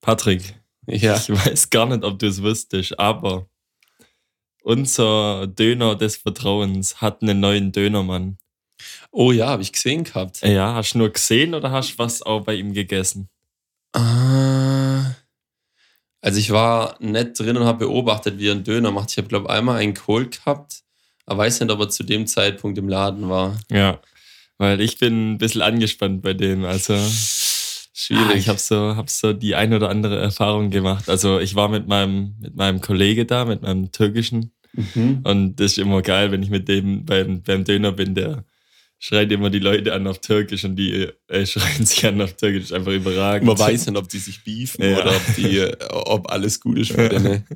Patrick, 0.00 0.54
Ja. 0.86 1.16
ich 1.16 1.28
weiß 1.30 1.70
gar 1.70 1.86
nicht, 1.86 2.04
ob 2.04 2.18
du 2.18 2.26
es 2.26 2.42
wusstest, 2.42 2.98
aber 2.98 3.46
unser 4.62 5.46
Döner 5.46 5.94
des 5.96 6.16
Vertrauens 6.16 7.00
hat 7.00 7.22
einen 7.22 7.40
neuen 7.40 7.72
Dönermann. 7.72 8.38
Oh 9.10 9.32
ja, 9.32 9.48
habe 9.48 9.62
ich 9.62 9.72
gesehen 9.72 10.04
gehabt. 10.04 10.40
Ja, 10.42 10.74
hast 10.74 10.94
du 10.94 10.98
nur 10.98 11.10
gesehen 11.10 11.54
oder 11.54 11.70
hast 11.70 11.92
du 11.94 11.98
was 11.98 12.22
auch 12.22 12.44
bei 12.44 12.54
ihm 12.54 12.72
gegessen? 12.72 13.28
Ah. 13.92 15.14
Also 16.22 16.38
ich 16.38 16.50
war 16.50 16.96
nett 17.00 17.38
drin 17.38 17.56
und 17.56 17.64
habe 17.64 17.86
beobachtet, 17.86 18.38
wie 18.38 18.48
er 18.48 18.52
einen 18.52 18.64
Döner 18.64 18.90
macht. 18.90 19.10
Ich 19.10 19.16
habe, 19.18 19.28
glaube 19.28 19.48
einmal 19.50 19.78
einen 19.78 19.94
Kohl 19.94 20.28
gehabt, 20.28 20.82
aber 21.26 21.38
weiß 21.44 21.60
nicht, 21.60 21.70
ob 21.70 21.80
er 21.80 21.88
zu 21.88 22.04
dem 22.04 22.26
Zeitpunkt 22.26 22.78
im 22.78 22.88
Laden 22.88 23.28
war. 23.28 23.58
Ja, 23.70 24.00
weil 24.58 24.80
ich 24.82 24.98
bin 24.98 25.32
ein 25.32 25.38
bisschen 25.38 25.62
angespannt 25.62 26.22
bei 26.22 26.34
dem. 26.34 26.64
Also 26.64 26.94
schwierig. 27.92 28.36
Ich 28.36 28.48
habe 28.48 28.58
so, 28.58 28.96
hab 28.96 29.10
so 29.10 29.32
die 29.32 29.54
ein 29.54 29.72
oder 29.72 29.88
andere 29.88 30.18
Erfahrung 30.18 30.70
gemacht. 30.70 31.08
Also 31.08 31.38
ich 31.38 31.54
war 31.54 31.68
mit 31.68 31.88
meinem, 31.88 32.34
mit 32.40 32.56
meinem 32.56 32.80
Kollege 32.80 33.26
da, 33.26 33.44
mit 33.44 33.62
meinem 33.62 33.92
türkischen. 33.92 34.52
Mhm. 34.72 35.20
Und 35.24 35.56
das 35.56 35.72
ist 35.72 35.78
immer 35.78 36.02
geil, 36.02 36.30
wenn 36.30 36.42
ich 36.42 36.50
mit 36.50 36.68
dem 36.68 37.04
beim, 37.04 37.42
beim 37.42 37.64
Döner 37.64 37.92
bin, 37.92 38.14
der 38.14 38.44
schreit 38.98 39.32
immer 39.32 39.50
die 39.50 39.58
Leute 39.58 39.94
an 39.94 40.06
auf 40.06 40.20
Türkisch 40.20 40.64
und 40.64 40.76
die 40.76 41.08
äh, 41.28 41.46
schreien 41.46 41.86
sich 41.86 42.06
an 42.06 42.20
auf 42.20 42.34
Türkisch. 42.34 42.64
Ist 42.64 42.72
einfach 42.72 42.92
überragend. 42.92 43.46
Man 43.46 43.58
weiß 43.58 43.86
nicht, 43.86 43.98
ob 43.98 44.08
die 44.08 44.18
sich 44.18 44.44
beefen 44.44 44.84
Ja. 44.84 45.00
oder 45.00 45.16
ob, 45.16 45.34
die, 45.36 45.58
äh, 45.58 45.76
ob 45.90 46.30
alles 46.30 46.60
gut 46.60 46.78
ist 46.78 46.92
für 46.92 47.08
denen. 47.08 47.44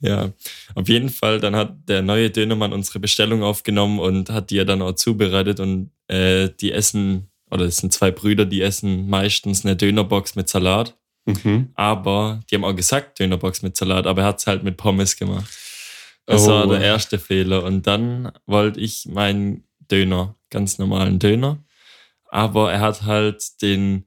Ja, 0.00 0.32
auf 0.74 0.88
jeden 0.88 1.08
Fall. 1.08 1.40
Dann 1.40 1.54
hat 1.54 1.88
der 1.88 2.02
neue 2.02 2.30
Dönermann 2.30 2.72
unsere 2.72 2.98
Bestellung 2.98 3.44
aufgenommen 3.44 3.98
und 4.00 4.30
hat 4.30 4.50
die 4.50 4.56
ja 4.56 4.64
dann 4.64 4.82
auch 4.82 4.94
zubereitet. 4.94 5.60
Und 5.60 5.90
äh, 6.08 6.50
die 6.60 6.72
essen, 6.72 7.28
oder 7.50 7.64
es 7.64 7.76
sind 7.78 7.92
zwei 7.92 8.10
Brüder, 8.10 8.44
die 8.44 8.62
essen 8.62 9.08
meistens 9.08 9.64
eine 9.64 9.76
Dönerbox 9.76 10.34
mit 10.34 10.48
Salat. 10.48 10.96
Mhm. 11.26 11.70
Aber 11.74 12.40
die 12.50 12.54
haben 12.54 12.64
auch 12.64 12.74
gesagt 12.76 13.18
Dönerbox 13.18 13.62
mit 13.62 13.76
Salat, 13.76 14.06
aber 14.06 14.22
er 14.22 14.28
hat 14.28 14.38
es 14.38 14.46
halt 14.46 14.62
mit 14.62 14.76
Pommes 14.76 15.16
gemacht. 15.16 15.46
Das 16.26 16.42
Oh. 16.44 16.48
war 16.48 16.66
der 16.66 16.80
erste 16.80 17.18
Fehler. 17.18 17.62
Und 17.64 17.86
dann 17.86 18.32
wollte 18.46 18.80
ich 18.80 19.06
meinen 19.06 19.64
Döner, 19.90 20.34
ganz 20.50 20.78
normalen 20.78 21.18
Döner. 21.18 21.58
Aber 22.30 22.72
er 22.72 22.80
hat 22.80 23.02
halt 23.02 23.62
den 23.62 24.04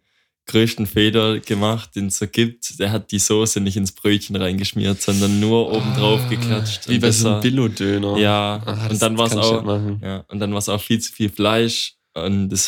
größten 0.48 0.86
Fehler 0.88 1.40
gemacht, 1.40 1.96
den 1.96 2.08
es 2.08 2.18
so 2.18 2.28
gibt. 2.28 2.80
Der 2.80 2.92
hat 2.92 3.12
die 3.12 3.20
Soße 3.20 3.62
nicht 3.62 3.78
ins 3.78 3.92
Brötchen 3.92 4.36
reingeschmiert, 4.36 5.02
sondern 5.02 5.40
nur 5.40 5.72
oben 5.72 5.94
drauf 5.94 6.28
geklatscht. 6.28 6.82
Ah, 6.86 6.90
Wie 6.90 6.96
Und 6.96 7.02
bei 7.02 7.12
so 7.12 7.30
einem 7.30 7.42
Billo-Döner. 7.42 8.18
Ja, 8.18 8.62
Ah, 8.66 8.88
und 8.90 9.02
dann 9.02 9.18
war 9.18 9.28
es 9.28 9.36
auch, 9.38 9.64
ja, 10.02 10.26
und 10.28 10.40
dann 10.40 10.52
war 10.52 10.58
es 10.58 10.68
auch 10.70 10.82
viel 10.82 11.00
zu 11.00 11.12
viel 11.14 11.30
Fleisch. 11.30 11.94
Und 12.16 12.50
das 12.50 12.68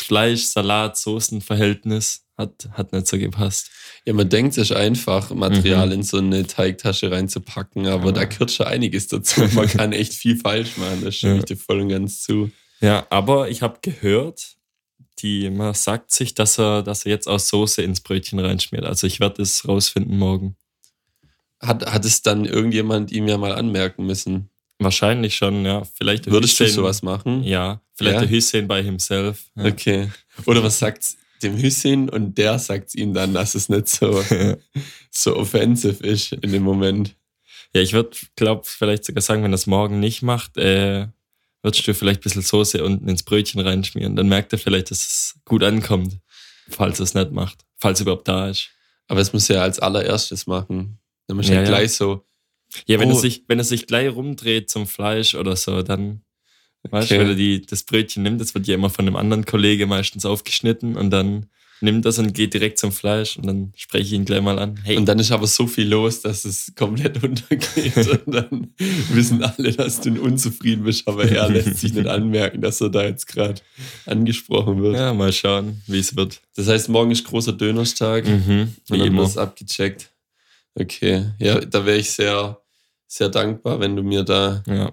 Fleisch-Salat-Soßen-Verhältnis 1.02 2.24
hat, 2.36 2.68
hat 2.72 2.92
nicht 2.92 3.06
so 3.06 3.18
gepasst. 3.18 3.70
Ja, 4.04 4.12
man 4.14 4.28
denkt 4.28 4.54
sich 4.54 4.74
einfach, 4.74 5.30
Material 5.34 5.92
in 5.92 6.02
so 6.02 6.18
eine 6.18 6.46
Teigtasche 6.46 7.10
reinzupacken, 7.10 7.86
aber 7.86 8.00
Mhm. 8.00 8.06
Ja. 8.06 8.12
da 8.12 8.24
gehört 8.24 8.50
schon 8.50 8.66
einiges 8.66 9.08
dazu. 9.08 9.40
Man 9.54 9.66
kann 9.68 9.92
echt 9.92 10.14
viel 10.14 10.36
falsch 10.36 10.76
machen, 10.76 11.02
das 11.04 11.16
stimme 11.16 11.34
Ja. 11.34 11.38
ich 11.40 11.44
dir 11.44 11.56
voll 11.56 11.80
und 11.80 11.88
ganz 11.88 12.22
zu. 12.22 12.50
Ja, 12.80 13.06
aber 13.10 13.48
ich 13.50 13.62
habe 13.62 13.78
gehört, 13.82 14.56
die, 15.18 15.50
man 15.50 15.72
sagt 15.74 16.10
sich, 16.10 16.34
dass 16.34 16.58
er, 16.58 16.82
dass 16.82 17.04
er 17.04 17.10
jetzt 17.12 17.28
auch 17.28 17.38
Soße 17.38 17.82
ins 17.82 18.00
Brötchen 18.00 18.40
reinschmiert. 18.40 18.84
Also 18.84 19.06
ich 19.06 19.20
werde 19.20 19.42
es 19.42 19.68
rausfinden 19.68 20.18
morgen. 20.18 20.56
Hat, 21.60 21.86
hat 21.86 22.04
es 22.04 22.22
dann 22.22 22.44
irgendjemand 22.44 23.12
ihm 23.12 23.28
ja 23.28 23.38
mal 23.38 23.52
anmerken 23.52 24.04
müssen? 24.04 24.48
Wahrscheinlich 24.80 25.36
schon, 25.36 25.64
ja. 25.64 25.82
Vielleicht 25.94 26.28
Würdest 26.28 26.58
du 26.58 26.68
sowas 26.68 27.02
machen? 27.02 27.44
Ja, 27.44 27.80
vielleicht 28.02 28.14
Ja? 28.14 28.20
der 28.26 28.30
Hüseyin 28.30 28.68
bei 28.68 28.82
himself. 28.82 29.44
Ja. 29.56 29.66
Okay. 29.66 30.10
Oder 30.46 30.62
was 30.62 30.78
sagt's 30.78 31.16
dem 31.42 31.56
Hüssein 31.56 32.08
und 32.08 32.38
der 32.38 32.58
sagt's 32.58 32.94
ihm 32.94 33.14
dann, 33.14 33.34
dass 33.34 33.54
es 33.54 33.68
nicht 33.68 33.88
so, 33.88 34.22
so 35.10 35.36
offensive 35.36 36.04
ist 36.06 36.32
in 36.32 36.52
dem 36.52 36.62
Moment. 36.62 37.14
Ja, 37.74 37.80
ich 37.82 37.92
würde, 37.94 38.10
glaube 38.36 38.62
vielleicht 38.64 39.04
sogar 39.04 39.22
sagen, 39.22 39.42
wenn 39.42 39.52
er 39.52 39.56
es 39.56 39.66
morgen 39.66 39.98
nicht 39.98 40.22
macht, 40.22 40.56
äh, 40.56 41.06
würdest 41.62 41.86
du 41.86 41.94
vielleicht 41.94 42.20
ein 42.20 42.22
bisschen 42.24 42.42
Soße 42.42 42.84
unten 42.84 43.08
ins 43.08 43.22
Brötchen 43.22 43.60
reinschmieren. 43.60 44.14
Dann 44.16 44.28
merkt 44.28 44.52
er 44.52 44.58
vielleicht, 44.58 44.90
dass 44.90 45.00
es 45.02 45.34
gut 45.44 45.62
ankommt, 45.62 46.18
falls 46.68 47.00
er 47.00 47.04
es 47.04 47.14
nicht 47.14 47.32
macht. 47.32 47.64
Falls 47.78 48.00
er 48.00 48.02
überhaupt 48.04 48.28
da 48.28 48.48
ist. 48.48 48.68
Aber 49.08 49.20
es 49.20 49.32
muss 49.32 49.48
er 49.50 49.62
als 49.62 49.78
allererstes 49.78 50.46
machen. 50.46 50.98
Dann 51.26 51.36
muss 51.38 51.48
Ja, 51.48 51.56
ja. 51.56 51.64
gleich 51.64 51.92
so, 51.92 52.24
Ja, 52.86 52.98
wenn, 53.00 53.10
Oh. 53.10 53.14
er 53.14 53.20
sich, 53.20 53.44
wenn 53.48 53.58
er 53.58 53.64
sich 53.64 53.86
gleich 53.86 54.08
rumdreht 54.14 54.70
zum 54.70 54.86
Fleisch 54.86 55.34
oder 55.34 55.56
so, 55.56 55.82
dann, 55.82 56.22
weißt 56.90 57.06
Okay. 57.10 57.14
du, 57.18 57.20
wenn 57.20 57.28
er 57.30 57.34
die, 57.36 57.62
das 57.66 57.82
Brötchen 57.84 58.22
nimmt, 58.22 58.40
das 58.40 58.54
wird 58.54 58.66
ja 58.66 58.74
immer 58.74 58.90
von 58.90 59.06
einem 59.06 59.16
anderen 59.16 59.44
Kollege 59.44 59.86
meistens 59.86 60.24
aufgeschnitten 60.24 60.96
und 60.96 61.10
dann 61.10 61.46
nimmt 61.80 62.04
das 62.04 62.16
und 62.20 62.32
geht 62.32 62.54
direkt 62.54 62.78
zum 62.78 62.92
Fleisch 62.92 63.36
und 63.36 63.44
dann 63.44 63.72
spreche 63.74 64.04
ich 64.04 64.12
ihn 64.12 64.24
gleich 64.24 64.40
mal 64.40 64.56
an. 64.60 64.78
Hey, 64.84 64.96
Und 64.96 65.06
dann 65.06 65.18
ist 65.18 65.32
aber 65.32 65.48
so 65.48 65.66
viel 65.66 65.88
los, 65.88 66.20
dass 66.22 66.44
es 66.44 66.72
komplett 66.76 67.20
untergeht. 67.24 67.96
Und 68.24 68.32
dann 68.32 68.74
wissen 69.10 69.42
alle, 69.42 69.72
dass 69.72 70.00
du 70.00 70.10
unzufrieden 70.22 70.84
bist, 70.84 71.08
aber 71.08 71.24
er 71.28 71.48
lässt 71.48 71.78
sich 71.78 71.92
nicht 71.92 72.06
anmerken, 72.08 72.60
dass 72.60 72.80
er 72.80 72.88
da 72.90 73.02
jetzt 73.02 73.26
gerade 73.26 73.60
angesprochen 74.06 74.80
wird. 74.82 74.94
ja, 74.96 75.12
mal 75.12 75.32
schauen, 75.32 75.82
wie 75.86 75.98
es 75.98 76.14
wird. 76.16 76.40
Das 76.54 76.68
heißt, 76.68 76.88
morgen 76.88 77.10
ist 77.10 77.24
großer 77.24 77.52
Dönerstag 77.52 78.26
Mhm, 78.26 78.60
und 78.60 78.76
wie 78.90 78.98
dann 78.98 79.06
immer. 79.08 79.22
wird 79.26 79.38
abgecheckt. 79.38 80.10
Okay, 80.74 81.26
ja, 81.38 81.60
da 81.60 81.84
wäre 81.84 81.98
ich 81.98 82.10
sehr, 82.12 82.60
sehr 83.08 83.28
dankbar, 83.28 83.80
wenn 83.80 83.96
du 83.96 84.02
mir 84.02 84.22
da 84.22 84.62
Ja. 84.66 84.92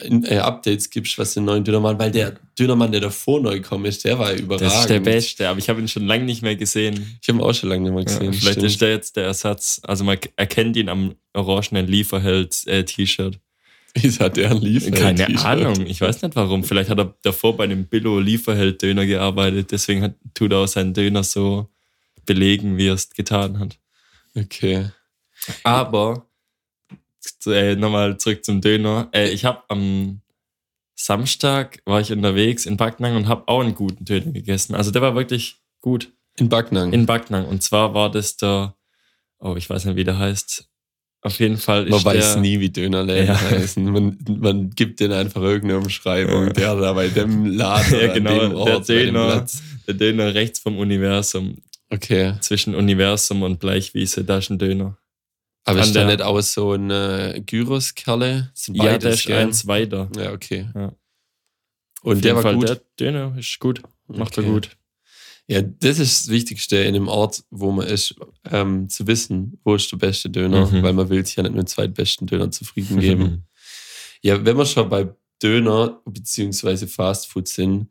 Äh, 0.00 0.38
Updates 0.38 0.90
gibst, 0.90 1.18
was 1.18 1.34
den 1.34 1.44
neuen 1.44 1.64
Dönermann, 1.64 1.98
weil 1.98 2.10
der 2.10 2.34
Dönermann, 2.58 2.92
der 2.92 3.00
davor 3.00 3.40
neu 3.40 3.54
gekommen 3.60 3.84
ist, 3.86 4.04
der 4.04 4.18
war 4.18 4.32
ja 4.32 4.38
überragend. 4.38 4.72
Das 4.72 4.80
ist 4.80 4.90
der 4.90 5.00
Beste, 5.00 5.48
aber 5.48 5.58
ich 5.58 5.68
habe 5.68 5.80
ihn 5.80 5.88
schon 5.88 6.06
lange 6.06 6.24
nicht 6.24 6.42
mehr 6.42 6.56
gesehen. 6.56 7.18
Ich 7.22 7.28
habe 7.28 7.38
ihn 7.38 7.44
auch 7.44 7.54
schon 7.54 7.68
lange 7.68 7.82
nicht 7.90 7.92
mehr 7.92 8.02
Ja, 8.02 8.18
gesehen. 8.18 8.32
vielleicht 8.32 8.52
stimmt. 8.58 8.66
ist 8.66 8.80
der 8.80 8.88
jetzt 8.90 9.16
der 9.16 9.24
Ersatz. 9.24 9.80
Also 9.84 10.04
man 10.04 10.18
erkennt 10.36 10.76
ihn 10.76 10.88
am 10.88 11.14
orangenen 11.32 11.86
Lieferheld-T-Shirt. 11.86 13.38
Ist 14.02 14.18
hat 14.18 14.36
der 14.36 14.50
ein 14.50 14.60
Liefer? 14.60 14.90
Keine? 14.90 15.26
Ahnung, 15.44 15.86
ich 15.86 16.00
weiß 16.00 16.20
nicht 16.22 16.34
warum. 16.34 16.64
Vielleicht 16.64 16.90
hat 16.90 16.98
er 16.98 17.14
davor 17.22 17.56
bei 17.56 17.62
einem 17.64 17.86
Billo-Lieferheld-Döner 17.86 19.06
gearbeitet, 19.06 19.70
deswegen 19.70 20.02
hat, 20.02 20.14
tut 20.34 20.50
er 20.50 20.58
auch 20.58 20.66
seinen 20.66 20.94
Döner 20.94 21.22
so 21.22 21.68
belegen, 22.26 22.76
wie 22.76 22.88
er 22.88 22.94
es 22.94 23.10
getan 23.10 23.60
hat. 23.60 23.78
Okay. 24.34 24.86
Aber 25.62 26.26
äh, 27.46 27.76
nochmal 27.76 28.18
zurück 28.18 28.44
zum 28.44 28.60
Döner. 28.60 29.08
Äh, 29.12 29.30
ich 29.30 29.44
habe 29.44 29.62
am 29.68 30.20
Samstag 30.96 31.80
war 31.86 32.00
ich 32.00 32.12
unterwegs 32.12 32.66
in 32.66 32.76
Backnang 32.76 33.16
und 33.16 33.28
habe 33.28 33.48
auch 33.48 33.60
einen 33.60 33.74
guten 33.74 34.04
Döner 34.04 34.32
gegessen. 34.32 34.74
Also 34.74 34.90
der 34.90 35.02
war 35.02 35.14
wirklich 35.16 35.56
gut 35.80 36.12
In 36.38 36.48
Backnang. 36.48 36.92
in 36.92 37.06
Backnang. 37.06 37.46
Und 37.46 37.62
zwar 37.62 37.94
war 37.94 38.10
das 38.10 38.36
der, 38.36 38.74
oh, 39.40 39.56
ich 39.56 39.68
weiß 39.68 39.84
nicht, 39.86 39.96
wie 39.96 40.04
der 40.04 40.18
heißt. 40.18 40.68
Auf 41.22 41.40
jeden 41.40 41.56
Fall 41.56 41.84
ist 41.84 41.90
Man 41.90 42.04
weiß 42.04 42.34
der, 42.34 42.42
nie, 42.42 42.60
wie 42.60 42.68
Dönerläden 42.68 43.28
Ja. 43.28 43.40
heißen. 43.40 43.82
Man, 43.90 44.18
man 44.28 44.70
gibt 44.70 45.00
denen 45.00 45.14
einfach 45.14 45.40
irgendeine 45.42 45.78
Umschreibung. 45.80 46.52
Der 46.52 46.76
da 46.76 46.92
bei 46.92 47.08
dem 47.08 47.46
Laden 47.56 47.98
Ja, 48.00 48.12
genau, 48.12 48.30
an 48.30 48.38
dem 48.40 48.50
der 48.50 48.58
Ort, 48.58 48.88
dem 48.88 48.96
Döner. 49.14 49.46
Der 49.86 49.94
Döner 49.94 50.34
rechts 50.34 50.58
vom 50.60 50.78
Universum. 50.78 51.56
Okay. 51.90 52.34
Zwischen 52.40 52.74
Universum 52.74 53.42
und 53.42 53.58
Bleichwiese, 53.58 54.22
da 54.24 54.38
ist 54.38 54.50
ein 54.50 54.58
Döner. 54.58 54.96
Aber 55.64 55.80
ist 55.80 55.94
da 55.94 56.00
der- 56.00 56.08
nicht 56.08 56.22
auch 56.22 56.40
so 56.42 56.72
ein 56.72 56.90
äh, 56.90 57.42
Gyros-Kerle? 57.44 58.52
Ja, 58.68 58.98
der 58.98 59.12
ist 59.12 59.26
gell? 59.26 59.38
eins 59.38 59.66
weiter. 59.66 60.10
Ja, 60.16 60.32
okay. 60.32 60.68
Ja. 60.74 60.92
Und 62.02 62.16
Auf 62.16 62.20
der 62.20 62.34
war 62.34 62.42
Fall, 62.42 62.54
gut. 62.56 62.68
Der 62.68 62.80
Döner 63.00 63.34
ist 63.38 63.58
gut. 63.60 63.82
Macht 64.08 64.36
er 64.36 64.42
Okay. 64.44 64.52
gut. 64.52 64.70
Ja, 65.46 65.60
das 65.62 65.98
ist 65.98 66.20
das 66.26 66.28
Wichtigste 66.30 66.76
in 66.78 66.94
dem 66.94 67.08
Ort, 67.08 67.44
wo 67.50 67.70
man 67.70 67.86
ist, 67.86 68.14
ähm, 68.50 68.88
zu 68.88 69.06
wissen, 69.06 69.58
wo 69.64 69.74
ist 69.74 69.90
der 69.92 69.96
beste 69.98 70.30
Döner, 70.30 70.66
Mhm. 70.70 70.82
weil 70.82 70.92
man 70.94 71.08
will 71.10 71.24
sich 71.24 71.36
ja 71.36 71.42
nicht 71.42 71.54
mit 71.54 71.62
dem 71.62 71.66
zweitbesten 71.66 72.26
Döner 72.26 72.50
zufrieden 72.50 72.98
geben. 73.00 73.46
ja, 74.22 74.42
wenn 74.44 74.56
wir 74.56 74.64
schon 74.66 74.88
bei 74.88 75.08
Döner 75.42 76.00
beziehungsweise 76.06 76.86
Fastfood 76.88 77.48
sind, 77.48 77.88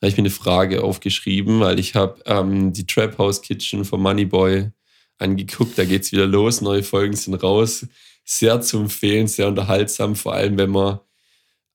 habe 0.00 0.08
ich 0.10 0.16
mir 0.16 0.22
eine 0.22 0.30
Frage 0.30 0.82
aufgeschrieben, 0.82 1.60
weil 1.60 1.78
ich 1.78 1.94
habe 1.94 2.20
ähm, 2.26 2.72
die 2.72 2.86
Trap 2.86 3.16
House 3.18 3.40
Kitchen 3.42 3.84
von 3.84 4.00
Moneyboy 4.00 4.70
angeguckt. 5.18 5.78
Da 5.78 5.84
geht's 5.84 6.12
wieder 6.12 6.26
los, 6.26 6.60
neue 6.60 6.82
Folgen 6.82 7.16
sind 7.16 7.34
raus. 7.34 7.86
Sehr 8.24 8.60
zu 8.60 8.78
empfehlen, 8.78 9.26
sehr 9.26 9.48
unterhaltsam, 9.48 10.16
vor 10.16 10.34
allem 10.34 10.56
wenn 10.56 10.70
man 10.70 11.00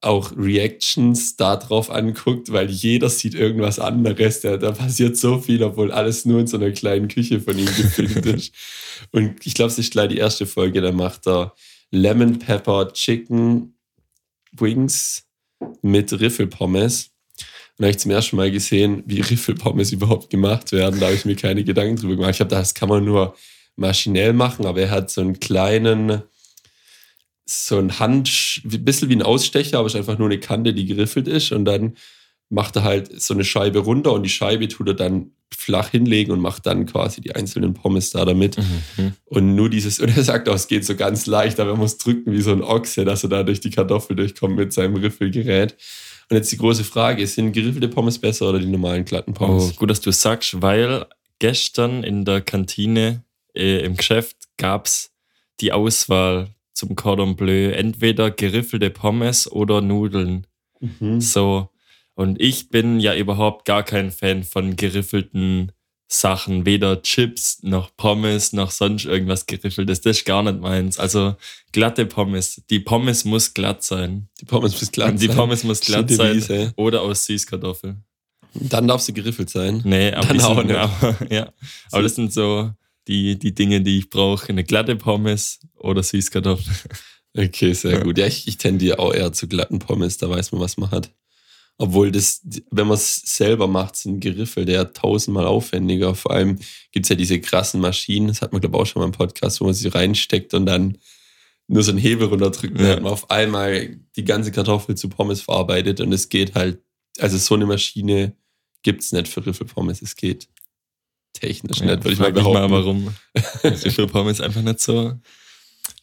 auch 0.01 0.31
Reactions 0.37 1.35
darauf 1.35 1.91
anguckt, 1.91 2.51
weil 2.51 2.69
jeder 2.69 3.09
sieht 3.09 3.35
irgendwas 3.35 3.79
anderes. 3.79 4.41
Da, 4.41 4.57
da 4.57 4.71
passiert 4.71 5.17
so 5.17 5.39
viel, 5.39 5.61
obwohl 5.61 5.91
alles 5.91 6.25
nur 6.25 6.39
in 6.39 6.47
so 6.47 6.57
einer 6.57 6.71
kleinen 6.71 7.09
Küche 7.09 7.41
von 7.41 7.57
ihm 7.57 7.65
gefilmt 7.65 8.25
ist. 8.25 8.53
Und 9.11 9.45
ich 9.45 9.53
glaube, 9.53 9.71
es 9.71 9.79
ist 9.79 9.91
gleich 9.91 10.09
die 10.09 10.17
erste 10.17 10.45
Folge, 10.45 10.81
da 10.81 10.91
macht 10.91 11.27
er 11.27 11.53
Lemon 11.91 12.39
Pepper 12.39 12.93
Chicken 12.93 13.73
Wings 14.53 15.25
mit 15.81 16.17
Riffelpommes. 16.17 17.11
Und 17.79 17.83
da 17.83 17.87
habe 17.87 17.91
ich 17.91 17.99
zum 17.99 18.11
ersten 18.11 18.35
Mal 18.35 18.51
gesehen, 18.51 19.03
wie 19.05 19.21
Riffelpommes 19.21 19.93
überhaupt 19.93 20.29
gemacht 20.29 20.73
werden. 20.73 20.99
Da 20.99 21.05
habe 21.05 21.15
ich 21.15 21.23
mir 21.23 21.37
keine 21.37 21.63
Gedanken 21.63 21.95
drüber 21.95 22.17
gemacht. 22.17 22.31
Ich 22.31 22.37
glaube, 22.37 22.53
das 22.53 22.73
kann 22.73 22.89
man 22.89 23.05
nur 23.05 23.37
maschinell 23.77 24.33
machen, 24.33 24.65
aber 24.65 24.81
er 24.81 24.91
hat 24.91 25.09
so 25.09 25.21
einen 25.21 25.39
kleinen, 25.39 26.23
so 27.45 27.77
ein 27.77 27.97
Hand, 27.97 28.61
ein 28.65 28.83
bisschen 28.83 29.07
wie 29.07 29.15
ein 29.15 29.21
Ausstecher, 29.21 29.79
aber 29.79 29.87
es 29.87 29.93
ist 29.93 29.99
einfach 29.99 30.19
nur 30.19 30.27
eine 30.27 30.41
Kante, 30.41 30.73
die 30.73 30.87
geriffelt 30.87 31.29
ist. 31.29 31.53
Und 31.53 31.63
dann 31.63 31.95
macht 32.49 32.75
er 32.75 32.83
halt 32.83 33.21
so 33.21 33.33
eine 33.33 33.45
Scheibe 33.45 33.79
runter 33.79 34.11
und 34.11 34.23
die 34.23 34.29
Scheibe 34.29 34.67
tut 34.67 34.89
er 34.89 34.95
dann 34.95 35.31
flach 35.55 35.87
hinlegen 35.87 36.33
und 36.33 36.41
macht 36.41 36.65
dann 36.65 36.85
quasi 36.85 37.21
die 37.21 37.33
einzelnen 37.33 37.75
Pommes 37.75 38.09
da 38.09 38.25
damit. 38.25 38.57
Mhm. 38.57 39.13
Und 39.23 39.55
nur 39.55 39.69
dieses, 39.69 40.01
und 40.01 40.09
er 40.09 40.23
sagt 40.25 40.49
auch, 40.49 40.55
es 40.55 40.67
geht 40.67 40.83
so 40.83 40.95
ganz 40.95 41.27
leicht, 41.27 41.61
aber 41.61 41.71
er 41.71 41.77
muss 41.77 41.97
drücken 41.97 42.33
wie 42.33 42.41
so 42.41 42.51
ein 42.51 42.61
Ochse, 42.61 43.05
dass 43.05 43.23
er 43.23 43.29
da 43.29 43.43
durch 43.43 43.61
die 43.61 43.69
Kartoffel 43.69 44.17
durchkommt 44.17 44.57
mit 44.57 44.73
seinem 44.73 44.97
Riffelgerät. 44.97 45.77
Und 46.29 46.37
jetzt 46.37 46.51
die 46.51 46.57
große 46.57 46.83
Frage, 46.83 47.25
sind 47.25 47.53
geriffelte 47.53 47.87
Pommes 47.87 48.19
besser 48.19 48.49
oder 48.49 48.59
die 48.59 48.67
normalen 48.67 49.03
glatten 49.03 49.33
Pommes? 49.33 49.71
Oh, 49.71 49.79
gut, 49.79 49.89
dass 49.89 50.01
du 50.01 50.11
sagst, 50.11 50.61
weil 50.61 51.05
gestern 51.39 52.03
in 52.03 52.23
der 52.23 52.41
Kantine 52.41 53.23
äh, 53.55 53.79
im 53.83 53.97
Geschäft 53.97 54.37
gab 54.57 54.85
es 54.85 55.11
die 55.59 55.71
Auswahl 55.71 56.53
zum 56.73 56.95
Cordon 56.95 57.35
Bleu, 57.35 57.71
entweder 57.71 58.29
geriffelte 58.31 58.89
Pommes 58.89 59.51
oder 59.51 59.81
Nudeln. 59.81 60.45
Mhm. 60.79 61.19
So, 61.19 61.69
und 62.13 62.39
ich 62.41 62.69
bin 62.69 62.99
ja 62.99 63.15
überhaupt 63.15 63.65
gar 63.65 63.83
kein 63.83 64.11
Fan 64.11 64.43
von 64.43 64.75
geriffelten 64.75 65.71
Sachen. 66.11 66.65
Weder 66.65 67.01
Chips 67.03 67.61
noch 67.61 67.95
Pommes 67.95 68.51
noch 68.51 68.71
sonst 68.71 69.05
irgendwas 69.05 69.45
geriffeltes. 69.45 70.01
Das 70.01 70.17
ist 70.17 70.25
gar 70.25 70.43
nicht 70.43 70.59
meins. 70.59 70.99
Also 70.99 71.35
glatte 71.71 72.05
Pommes. 72.05 72.61
Die 72.69 72.79
Pommes 72.79 73.25
muss 73.25 73.53
glatt 73.53 73.83
sein. 73.83 74.27
Die 74.41 74.45
Pommes 74.45 74.79
muss 74.79 74.91
glatt 74.91 75.13
die 75.13 75.17
sein. 75.17 75.29
Die 75.29 75.35
Pommes 75.35 75.63
muss 75.63 75.79
glatt 75.81 76.09
sein. 76.09 76.73
Oder 76.75 77.01
aus 77.01 77.25
Süßkartoffel. 77.25 77.97
Dann 78.55 78.87
darf 78.87 79.01
sie 79.01 79.13
geriffelt 79.13 79.51
sein. 79.51 79.81
Nee, 79.85 80.11
aber, 80.11 80.27
Dann 80.27 80.41
auch 80.41 80.57
sind, 80.57 80.67
nicht. 80.67 80.75
Aber, 80.75 81.17
ja. 81.29 81.53
aber 81.91 82.01
das 82.01 82.15
sind 82.15 82.33
so 82.33 82.71
die, 83.07 83.37
die 83.37 83.53
Dinge, 83.53 83.81
die 83.81 83.99
ich 83.99 84.09
brauche. 84.09 84.49
Eine 84.49 84.63
glatte 84.63 84.95
Pommes 84.95 85.59
oder 85.75 86.01
Süßkartoffel. 86.01 86.73
Okay, 87.37 87.73
sehr 87.73 87.99
gut. 88.03 88.17
Ja, 88.17 88.25
ich, 88.25 88.47
ich 88.47 88.57
tendiere 88.57 88.97
auch 88.97 89.13
eher 89.13 89.31
zu 89.31 89.47
glatten 89.47 89.77
Pommes. 89.77 90.17
Da 90.17 90.27
weiß 90.27 90.51
man, 90.51 90.61
was 90.61 90.77
man 90.77 90.89
hat. 90.89 91.11
Obwohl 91.81 92.11
das, 92.11 92.41
wenn 92.71 92.87
man 92.87 92.97
es 92.97 93.21
selber 93.21 93.67
macht, 93.67 93.95
sind 93.95 94.19
Geriffel 94.19 94.65
der 94.65 94.91
tausendmal 94.91 95.47
aufwendiger. 95.47 96.13
Vor 96.13 96.31
allem 96.31 96.59
gibt 96.91 97.05
es 97.05 97.09
ja 97.09 97.15
diese 97.15 97.39
krassen 97.39 97.79
Maschinen, 97.79 98.27
das 98.27 98.41
hat 98.41 98.51
man, 98.51 98.59
glaube 98.59 98.75
ich, 98.75 98.81
auch 98.81 98.85
schon 98.85 98.99
mal 98.99 99.05
im 99.05 99.13
Podcast, 99.13 99.61
wo 99.61 99.65
man 99.65 99.73
sie 99.73 99.87
reinsteckt 99.87 100.53
und 100.53 100.65
dann 100.65 100.97
nur 101.67 101.81
so 101.81 101.91
einen 101.91 101.99
Hebel 101.99 102.27
runterdrückt 102.27 102.73
und 102.73 102.81
dann 102.81 102.97
hat 102.97 103.01
man 103.01 103.13
auf 103.13 103.31
einmal 103.31 103.97
die 104.17 104.25
ganze 104.25 104.51
Kartoffel 104.51 104.95
zu 104.95 105.07
Pommes 105.07 105.41
verarbeitet 105.41 106.01
und 106.01 106.11
es 106.11 106.27
geht 106.27 106.53
halt, 106.53 106.79
also 107.17 107.37
so 107.37 107.55
eine 107.55 107.65
Maschine 107.65 108.35
gibt 108.83 109.01
es 109.01 109.13
nicht 109.13 109.29
für 109.29 109.45
Riffelpommes, 109.45 110.01
es 110.01 110.17
geht 110.17 110.49
technisch 111.31 111.79
ja, 111.79 111.85
nicht, 111.85 112.03
würde 112.03 112.13
ich 112.13 112.19
mal 112.19 112.33
behaupten. 112.33 112.63
Ich 112.65 112.69
mal, 112.69 112.77
warum 112.77 113.15
Riffelpommes 113.63 114.41
einfach 114.41 114.63
nicht 114.63 114.81
so 114.81 115.13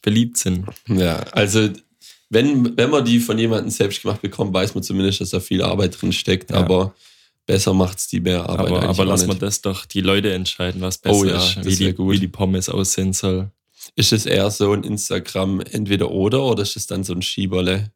beliebt 0.00 0.38
sind. 0.38 0.66
Ja, 0.88 1.18
also 1.32 1.68
wenn, 2.28 2.76
wenn 2.76 2.90
man 2.90 3.04
die 3.04 3.20
von 3.20 3.38
jemandem 3.38 3.70
selbst 3.70 4.02
gemacht 4.02 4.22
bekommt, 4.22 4.52
weiß 4.52 4.74
man 4.74 4.82
zumindest, 4.82 5.20
dass 5.20 5.30
da 5.30 5.40
viel 5.40 5.62
Arbeit 5.62 6.00
drin 6.00 6.12
steckt, 6.12 6.50
ja. 6.50 6.56
aber 6.56 6.94
besser 7.46 7.72
macht 7.72 7.98
es 7.98 8.08
die 8.08 8.20
mehr 8.20 8.48
Arbeit. 8.48 8.72
Aber, 8.72 8.82
aber 8.82 9.04
lass 9.04 9.26
mal 9.26 9.34
das 9.34 9.60
doch 9.60 9.86
die 9.86 10.00
Leute 10.00 10.32
entscheiden, 10.32 10.80
was 10.80 10.98
besser 10.98 11.16
oh, 11.16 11.24
ja, 11.24 11.36
ist, 11.36 11.64
wie 11.64 11.76
die, 11.76 11.92
gut. 11.92 12.14
wie 12.14 12.18
die 12.18 12.28
Pommes 12.28 12.68
aussehen 12.68 13.12
soll. 13.12 13.50
Ist 13.94 14.12
es 14.12 14.26
eher 14.26 14.50
so 14.50 14.72
ein 14.72 14.82
Instagram 14.82 15.60
entweder 15.60 16.10
oder 16.10 16.42
oder 16.42 16.62
ist 16.62 16.76
es 16.76 16.86
dann 16.86 17.04
so 17.04 17.12
ein 17.12 17.22
Schieberle, 17.22 17.92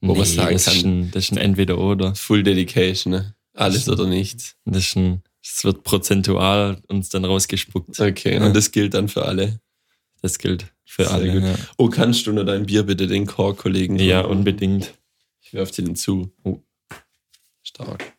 wo 0.00 0.12
nee, 0.12 0.18
man 0.18 0.26
sagen 0.26 0.52
das 0.54 0.64
kann? 0.64 0.76
Ist 0.76 0.84
ein, 0.84 1.10
das 1.10 1.24
ist 1.24 1.32
ein 1.32 1.38
entweder 1.38 1.78
oder. 1.78 2.14
Full 2.14 2.42
Dedication, 2.42 3.12
ne? 3.12 3.34
Alles 3.52 3.88
oder 3.88 4.06
nichts. 4.06 4.56
Das, 4.64 4.78
ist 4.78 4.96
ein, 4.96 5.22
das 5.42 5.64
wird 5.64 5.84
prozentual 5.84 6.78
uns 6.88 7.10
dann 7.10 7.24
rausgespuckt. 7.24 8.00
Okay, 8.00 8.34
ja. 8.34 8.44
und 8.44 8.56
das 8.56 8.72
gilt 8.72 8.94
dann 8.94 9.08
für 9.08 9.26
alle. 9.26 9.60
Das 10.24 10.38
gilt 10.38 10.72
für 10.86 11.04
Sehr 11.04 11.12
alle. 11.12 11.38
Ja. 11.38 11.54
Oh, 11.76 11.90
kannst 11.90 12.26
du 12.26 12.32
nur 12.32 12.46
dein 12.46 12.64
Bier 12.64 12.84
bitte 12.84 13.06
den 13.06 13.26
Chor-Kollegen 13.26 13.98
Ja, 13.98 14.22
unbedingt. 14.22 14.94
Ich 15.42 15.52
werfe 15.52 15.70
dir 15.70 15.84
den 15.84 15.96
zu. 15.96 16.32
Oh. 16.44 16.60
Stark. 17.62 18.10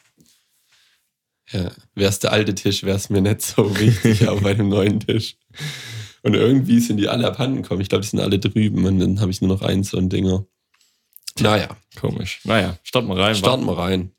Ja, 1.52 1.72
wär's 1.96 2.20
der 2.20 2.32
alte 2.32 2.54
Tisch, 2.54 2.84
wär's 2.84 3.10
mir 3.10 3.22
nicht 3.22 3.42
so 3.42 3.76
wichtig 3.80 4.28
auf 4.28 4.46
einem 4.46 4.70
neuen 4.70 5.00
Tisch. 5.00 5.38
Und 6.22 6.36
irgendwie 6.36 6.80
sind 6.80 6.98
die 6.98 7.08
alle 7.08 7.26
abhanden 7.26 7.64
gekommen. 7.64 7.82
Ich 7.82 7.90
glaube, 7.90 8.04
die 8.04 8.10
sind 8.10 8.20
alle 8.20 8.38
drüben 8.38 8.86
und 8.86 9.00
dann 9.00 9.20
habe 9.20 9.32
ich 9.32 9.42
nur 9.42 9.50
noch 9.50 9.64
eins 9.64 9.90
so 9.90 9.98
ein 9.98 10.10
Dinger. 10.10 10.46
Naja. 11.40 11.76
Komisch. 12.00 12.42
Naja, 12.44 12.78
starten 12.84 13.08
wir 13.08 13.18
rein. 13.18 13.34
Starten 13.34 13.66
wir 13.66 13.80
rein. 13.80 14.12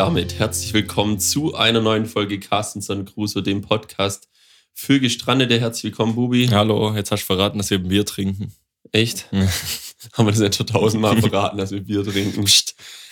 Damit 0.00 0.38
herzlich 0.38 0.72
willkommen 0.72 1.18
zu 1.18 1.54
einer 1.54 1.82
neuen 1.82 2.06
Folge 2.06 2.40
Carstenson 2.40 3.04
Crusoe, 3.04 3.42
dem 3.42 3.60
Podcast 3.60 4.30
für 4.72 4.98
Gestrandete. 4.98 5.60
Herzlich 5.60 5.84
willkommen, 5.84 6.14
Bubi. 6.14 6.48
Hallo, 6.50 6.94
jetzt 6.96 7.12
hast 7.12 7.20
du 7.20 7.26
verraten, 7.26 7.58
dass 7.58 7.68
wir 7.68 7.80
Bier 7.80 8.06
trinken. 8.06 8.50
Echt? 8.92 9.28
Haben 10.14 10.26
wir 10.26 10.30
das 10.30 10.38
nicht 10.38 10.54
schon 10.54 10.66
tausendmal 10.66 11.20
verraten, 11.20 11.58
dass 11.58 11.70
wir 11.70 11.82
Bier 11.82 12.02
trinken? 12.02 12.48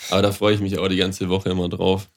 Aber 0.08 0.22
da 0.22 0.32
freue 0.32 0.54
ich 0.54 0.62
mich 0.62 0.78
auch 0.78 0.88
die 0.88 0.96
ganze 0.96 1.28
Woche 1.28 1.50
immer 1.50 1.68
drauf. 1.68 2.08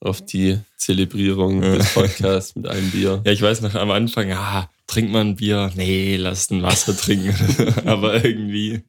Auf 0.00 0.24
die 0.24 0.58
Zelebrierung 0.78 1.60
des 1.60 1.92
Podcasts 1.92 2.56
mit 2.56 2.66
einem 2.66 2.92
Bier. 2.92 3.20
Ja, 3.26 3.30
ich 3.32 3.42
weiß 3.42 3.60
noch 3.60 3.74
am 3.74 3.90
Anfang, 3.90 4.32
ah, 4.32 4.70
trinkt 4.86 5.12
man 5.12 5.28
ein 5.28 5.36
Bier? 5.36 5.70
Nee, 5.74 6.16
lass 6.16 6.48
ein 6.50 6.62
Wasser 6.62 6.96
trinken. 6.96 7.34
Aber 7.84 8.24
irgendwie, 8.24 8.84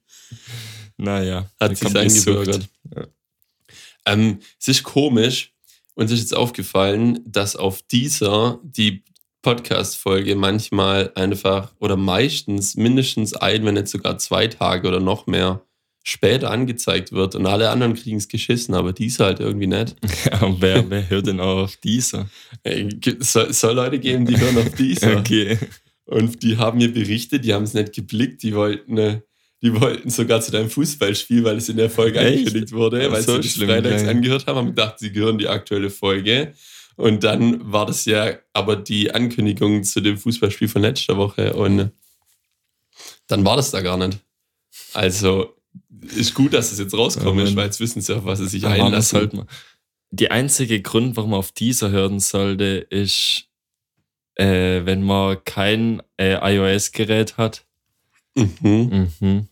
naja. 0.96 1.50
Hat 1.60 1.76
sich 1.76 1.94
eingebürgert. 1.94 2.70
Ja. 2.96 3.08
Ähm, 4.06 4.40
es 4.60 4.68
ist 4.68 4.84
komisch, 4.84 5.54
uns 5.96 6.12
ist 6.12 6.20
jetzt 6.20 6.36
aufgefallen, 6.36 7.20
dass 7.26 7.56
auf 7.56 7.82
dieser 7.84 8.60
die 8.64 9.04
Podcast-Folge 9.42 10.36
manchmal 10.36 11.12
einfach 11.16 11.74
oder 11.80 11.96
meistens 11.96 12.76
mindestens 12.76 13.34
ein, 13.34 13.64
wenn 13.66 13.76
nicht 13.76 13.88
sogar 13.88 14.18
zwei 14.18 14.48
Tage 14.48 14.88
oder 14.88 15.00
noch 15.00 15.28
mehr 15.28 15.62
später 16.04 16.52
angezeigt 16.52 17.12
wird 17.12 17.36
und 17.36 17.46
alle 17.48 17.70
anderen 17.70 17.96
kriegen 17.96 18.18
es 18.18 18.28
geschissen, 18.28 18.76
aber 18.76 18.94
dieser 18.94 19.26
halt 19.26 19.40
irgendwie 19.40 19.68
nicht. 19.68 19.96
Ja, 20.26 20.56
wer, 20.60 20.90
wer 20.90 21.10
hört 21.10 21.28
denn 21.28 21.40
auch 21.40 21.64
auf 21.64 21.78
dieser? 21.78 22.28
Es 22.64 23.34
soll, 23.34 23.54
soll 23.54 23.76
Leute 23.76 24.00
geben, 24.00 24.26
die 24.26 24.40
hören 24.40 24.58
auf 24.58 24.70
dieser. 24.78 25.18
okay. 25.18 25.58
Und 26.06 26.44
die 26.44 26.58
haben 26.58 26.78
mir 26.78 26.92
berichtet, 26.92 27.46
die 27.46 27.54
haben 27.54 27.64
es 27.64 27.74
nicht 27.74 27.94
geblickt, 27.94 28.44
die 28.44 28.56
wollten 28.56 28.98
äh, 28.98 29.22
die 29.62 29.80
wollten 29.80 30.10
sogar 30.10 30.42
zu 30.42 30.52
deinem 30.52 30.70
Fußballspiel, 30.70 31.44
weil 31.44 31.58
es 31.58 31.70
in 31.70 31.78
der 31.78 31.90
Folge 31.90 32.20
Echt? 32.20 32.40
angekündigt 32.40 32.74
wurde, 32.74 33.12
weil 33.12 33.24
so 33.24 33.42
sie 33.42 33.48
das 33.48 33.58
freitags 33.58 34.04
ja. 34.04 34.10
angehört 34.10 34.48
haben, 34.48 34.58
haben 34.58 34.68
gedacht, 34.68 35.00
sie 35.00 35.12
gehören 35.12 35.38
die 35.38 35.48
aktuelle 35.48 35.90
Folge. 35.90 36.54
Und 36.98 37.24
dann 37.24 37.72
war 37.72 37.86
das 37.86 38.06
ja 38.06 38.38
aber 38.54 38.76
die 38.76 39.12
Ankündigung 39.12 39.84
zu 39.84 40.02
dem 40.02 40.18
Fußballspiel 40.18 40.68
von 40.68 40.82
letzter 40.82 41.18
Woche 41.18 41.54
und 41.54 41.92
dann 43.28 43.46
war 43.46 43.58
das 43.58 43.72
da 43.72 43.82
gar 43.82 43.98
nicht. 43.98 44.20
Also 44.94 45.56
ist 46.16 46.34
gut, 46.34 46.54
dass 46.54 46.72
es 46.72 46.80
jetzt 46.80 46.94
rauskommt, 46.94 47.50
ja, 47.50 47.56
weil 47.56 47.66
jetzt 47.66 47.80
wissen 47.80 48.02
sie, 48.02 48.16
auf 48.16 48.26
was 48.26 48.40
sie 48.40 48.48
sich 48.48 48.64
ja, 48.64 48.70
einlassen. 48.70 49.20
Halt 49.20 49.34
die 50.12 50.32
einzige 50.32 50.82
Grund, 50.82 51.18
warum 51.18 51.32
man 51.32 51.40
auf 51.40 51.52
dieser 51.52 51.90
hören 51.90 52.20
sollte, 52.20 52.88
ist, 52.90 53.46
äh, 54.36 54.86
wenn 54.86 55.04
man 55.04 55.44
kein 55.44 56.02
äh, 56.18 56.56
iOS-Gerät 56.56 57.38
hat. 57.38 57.66
Mhm. 58.36 59.10
Mhm. 59.20 59.48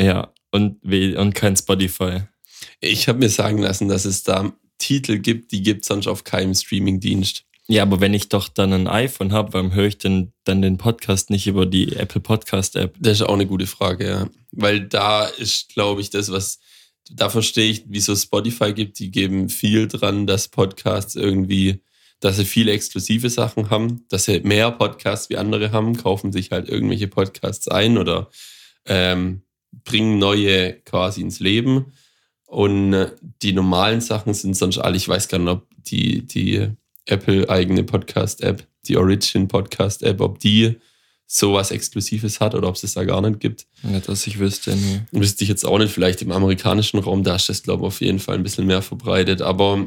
Ja, 0.00 0.32
und, 0.50 0.82
und 0.82 1.34
kein 1.34 1.56
Spotify. 1.56 2.22
Ich 2.80 3.06
habe 3.06 3.18
mir 3.18 3.28
sagen 3.28 3.58
lassen, 3.58 3.88
dass 3.88 4.06
es 4.06 4.22
da 4.22 4.52
Titel 4.78 5.18
gibt, 5.18 5.52
die 5.52 5.62
gibt 5.62 5.82
es 5.82 5.88
sonst 5.88 6.06
auf 6.06 6.24
keinem 6.24 6.54
Streamingdienst. 6.54 7.44
Ja, 7.68 7.82
aber 7.82 8.00
wenn 8.00 8.14
ich 8.14 8.30
doch 8.30 8.48
dann 8.48 8.72
ein 8.72 8.88
iPhone 8.88 9.32
habe, 9.32 9.52
warum 9.52 9.74
höre 9.74 9.86
ich 9.86 9.98
denn 9.98 10.32
dann 10.44 10.62
den 10.62 10.78
Podcast 10.78 11.28
nicht 11.28 11.46
über 11.46 11.66
die 11.66 11.94
Apple 11.94 12.20
Podcast 12.20 12.76
App? 12.76 12.96
Das 12.98 13.20
ist 13.20 13.22
auch 13.22 13.34
eine 13.34 13.46
gute 13.46 13.66
Frage, 13.66 14.08
ja. 14.08 14.28
Weil 14.52 14.80
da 14.80 15.26
ist, 15.26 15.68
glaube 15.68 16.00
ich, 16.00 16.08
das, 16.10 16.32
was, 16.32 16.58
da 17.12 17.28
verstehe 17.28 17.70
ich, 17.70 17.84
wieso 17.86 18.16
Spotify 18.16 18.72
gibt, 18.72 18.98
die 18.98 19.10
geben 19.10 19.50
viel 19.50 19.86
dran, 19.86 20.26
dass 20.26 20.48
Podcasts 20.48 21.14
irgendwie, 21.14 21.84
dass 22.20 22.38
sie 22.38 22.46
viele 22.46 22.72
exklusive 22.72 23.28
Sachen 23.28 23.70
haben, 23.70 24.06
dass 24.08 24.24
sie 24.24 24.40
mehr 24.40 24.72
Podcasts 24.72 25.28
wie 25.28 25.36
andere 25.36 25.70
haben, 25.70 25.96
kaufen 25.96 26.32
sich 26.32 26.50
halt 26.50 26.68
irgendwelche 26.68 27.06
Podcasts 27.06 27.68
ein 27.68 27.98
oder 27.98 28.30
ähm, 28.86 29.42
bringen 29.72 30.18
neue 30.18 30.74
quasi 30.84 31.20
ins 31.20 31.40
Leben. 31.40 31.92
Und 32.46 32.92
äh, 32.92 33.12
die 33.42 33.52
normalen 33.52 34.00
Sachen 34.00 34.34
sind 34.34 34.56
sonst 34.56 34.78
alle, 34.78 34.96
ich 34.96 35.08
weiß 35.08 35.28
gar 35.28 35.38
nicht, 35.38 35.48
ob 35.48 35.66
die, 35.84 36.26
die 36.26 36.68
Apple-eigene 37.06 37.84
Podcast-App, 37.84 38.66
die 38.86 38.96
Origin 38.96 39.48
Podcast-App, 39.48 40.20
ob 40.20 40.38
die 40.40 40.76
sowas 41.26 41.70
Exklusives 41.70 42.40
hat 42.40 42.56
oder 42.56 42.66
ob 42.66 42.74
es 42.74 42.80
das 42.80 42.94
da 42.94 43.04
gar 43.04 43.20
nicht 43.20 43.38
gibt. 43.38 43.66
Ja, 43.84 44.00
dass 44.00 44.26
ich 44.26 44.40
wüsste, 44.40 44.74
nee. 44.74 45.02
Wüsste 45.12 45.44
ich 45.44 45.48
jetzt 45.48 45.64
auch 45.64 45.78
nicht. 45.78 45.92
Vielleicht 45.92 46.22
im 46.22 46.32
amerikanischen 46.32 46.98
Raum, 46.98 47.22
da 47.22 47.36
ist 47.36 47.48
das, 47.48 47.62
glaube 47.62 47.84
ich, 47.84 47.86
auf 47.86 48.00
jeden 48.00 48.18
Fall 48.18 48.34
ein 48.34 48.42
bisschen 48.42 48.66
mehr 48.66 48.82
verbreitet. 48.82 49.40
Aber 49.40 49.86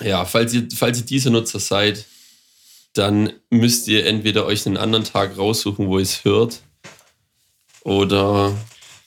ja, 0.00 0.24
falls 0.24 0.54
ihr, 0.54 0.68
falls 0.74 0.98
ihr 0.98 1.04
dieser 1.04 1.30
Nutzer 1.30 1.58
seid, 1.58 2.06
dann 2.92 3.32
müsst 3.50 3.88
ihr 3.88 4.06
entweder 4.06 4.46
euch 4.46 4.64
einen 4.66 4.76
anderen 4.76 5.04
Tag 5.04 5.36
raussuchen, 5.36 5.88
wo 5.88 5.98
ihr 5.98 6.02
es 6.02 6.24
hört, 6.24 6.60
oder 7.82 8.56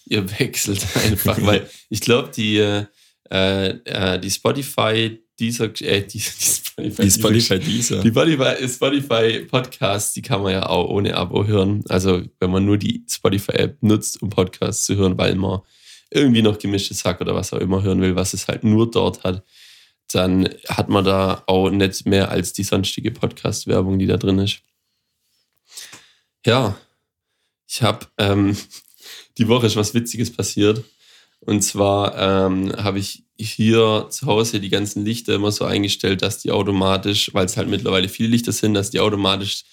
ihr 0.05 0.29
wechselt 0.39 0.85
einfach, 0.95 1.41
weil 1.41 1.69
ich 1.89 2.01
glaube, 2.01 2.31
die, 2.35 2.57
äh, 2.57 2.85
äh, 3.29 4.19
die 4.19 4.31
Spotify 4.31 5.19
dieser, 5.39 5.65
äh, 5.81 6.01
die, 6.01 6.17
die 6.17 6.19
Spotify, 6.19 7.01
die 7.01 7.11
Spotify 7.11 7.59
dieser. 7.59 8.01
Die 8.01 8.09
Spotify, 8.09 8.67
Spotify 8.67 9.39
Podcasts, 9.45 10.13
die 10.13 10.21
kann 10.21 10.41
man 10.41 10.53
ja 10.53 10.67
auch 10.67 10.89
ohne 10.89 11.15
Abo 11.15 11.45
hören. 11.45 11.83
Also 11.89 12.23
wenn 12.39 12.51
man 12.51 12.65
nur 12.65 12.77
die 12.77 13.03
Spotify 13.09 13.51
App 13.53 13.77
nutzt, 13.81 14.21
um 14.21 14.29
Podcasts 14.29 14.85
zu 14.85 14.95
hören, 14.95 15.17
weil 15.17 15.35
man 15.35 15.61
irgendwie 16.11 16.41
noch 16.41 16.59
gemischtes 16.59 17.03
Hack 17.03 17.19
oder 17.21 17.35
was 17.35 17.51
auch 17.51 17.59
immer 17.59 17.83
hören 17.83 18.01
will, 18.01 18.15
was 18.15 18.33
es 18.33 18.47
halt 18.47 18.63
nur 18.63 18.89
dort 18.89 19.23
hat, 19.23 19.43
dann 20.11 20.47
hat 20.69 20.87
man 20.87 21.03
da 21.03 21.43
auch 21.47 21.69
nicht 21.69 22.05
mehr 22.05 22.29
als 22.29 22.53
die 22.53 22.63
sonstige 22.63 23.11
Podcast-Werbung, 23.11 23.99
die 23.99 24.05
da 24.05 24.17
drin 24.17 24.39
ist. 24.39 24.59
Ja, 26.45 26.77
ich 27.67 27.81
habe 27.81 28.05
ähm, 28.17 28.55
die 29.37 29.47
Woche 29.47 29.67
ist 29.67 29.75
was 29.75 29.93
Witziges 29.93 30.31
passiert. 30.31 30.83
Und 31.41 31.61
zwar 31.61 32.17
ähm, 32.17 32.73
habe 32.75 32.99
ich 32.99 33.23
hier 33.37 34.07
zu 34.09 34.25
Hause 34.25 34.59
die 34.59 34.69
ganzen 34.69 35.05
Lichter 35.05 35.35
immer 35.35 35.51
so 35.51 35.65
eingestellt, 35.65 36.21
dass 36.21 36.39
die 36.39 36.51
automatisch, 36.51 37.33
weil 37.33 37.45
es 37.45 37.57
halt 37.57 37.69
mittlerweile 37.69 38.09
viele 38.09 38.29
Lichter 38.29 38.51
sind, 38.51 38.73
dass 38.73 38.89
die 38.89 38.99
automatisch 38.99 39.63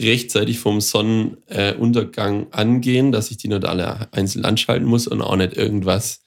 rechtzeitig 0.00 0.58
vom 0.58 0.80
Sonnenuntergang 0.80 2.52
angehen, 2.52 3.12
dass 3.12 3.30
ich 3.30 3.36
die 3.36 3.48
nicht 3.48 3.64
alle 3.64 4.12
einzeln 4.12 4.44
anschalten 4.44 4.86
muss 4.86 5.06
und 5.06 5.22
auch 5.22 5.36
nicht 5.36 5.54
irgendwas 5.54 6.20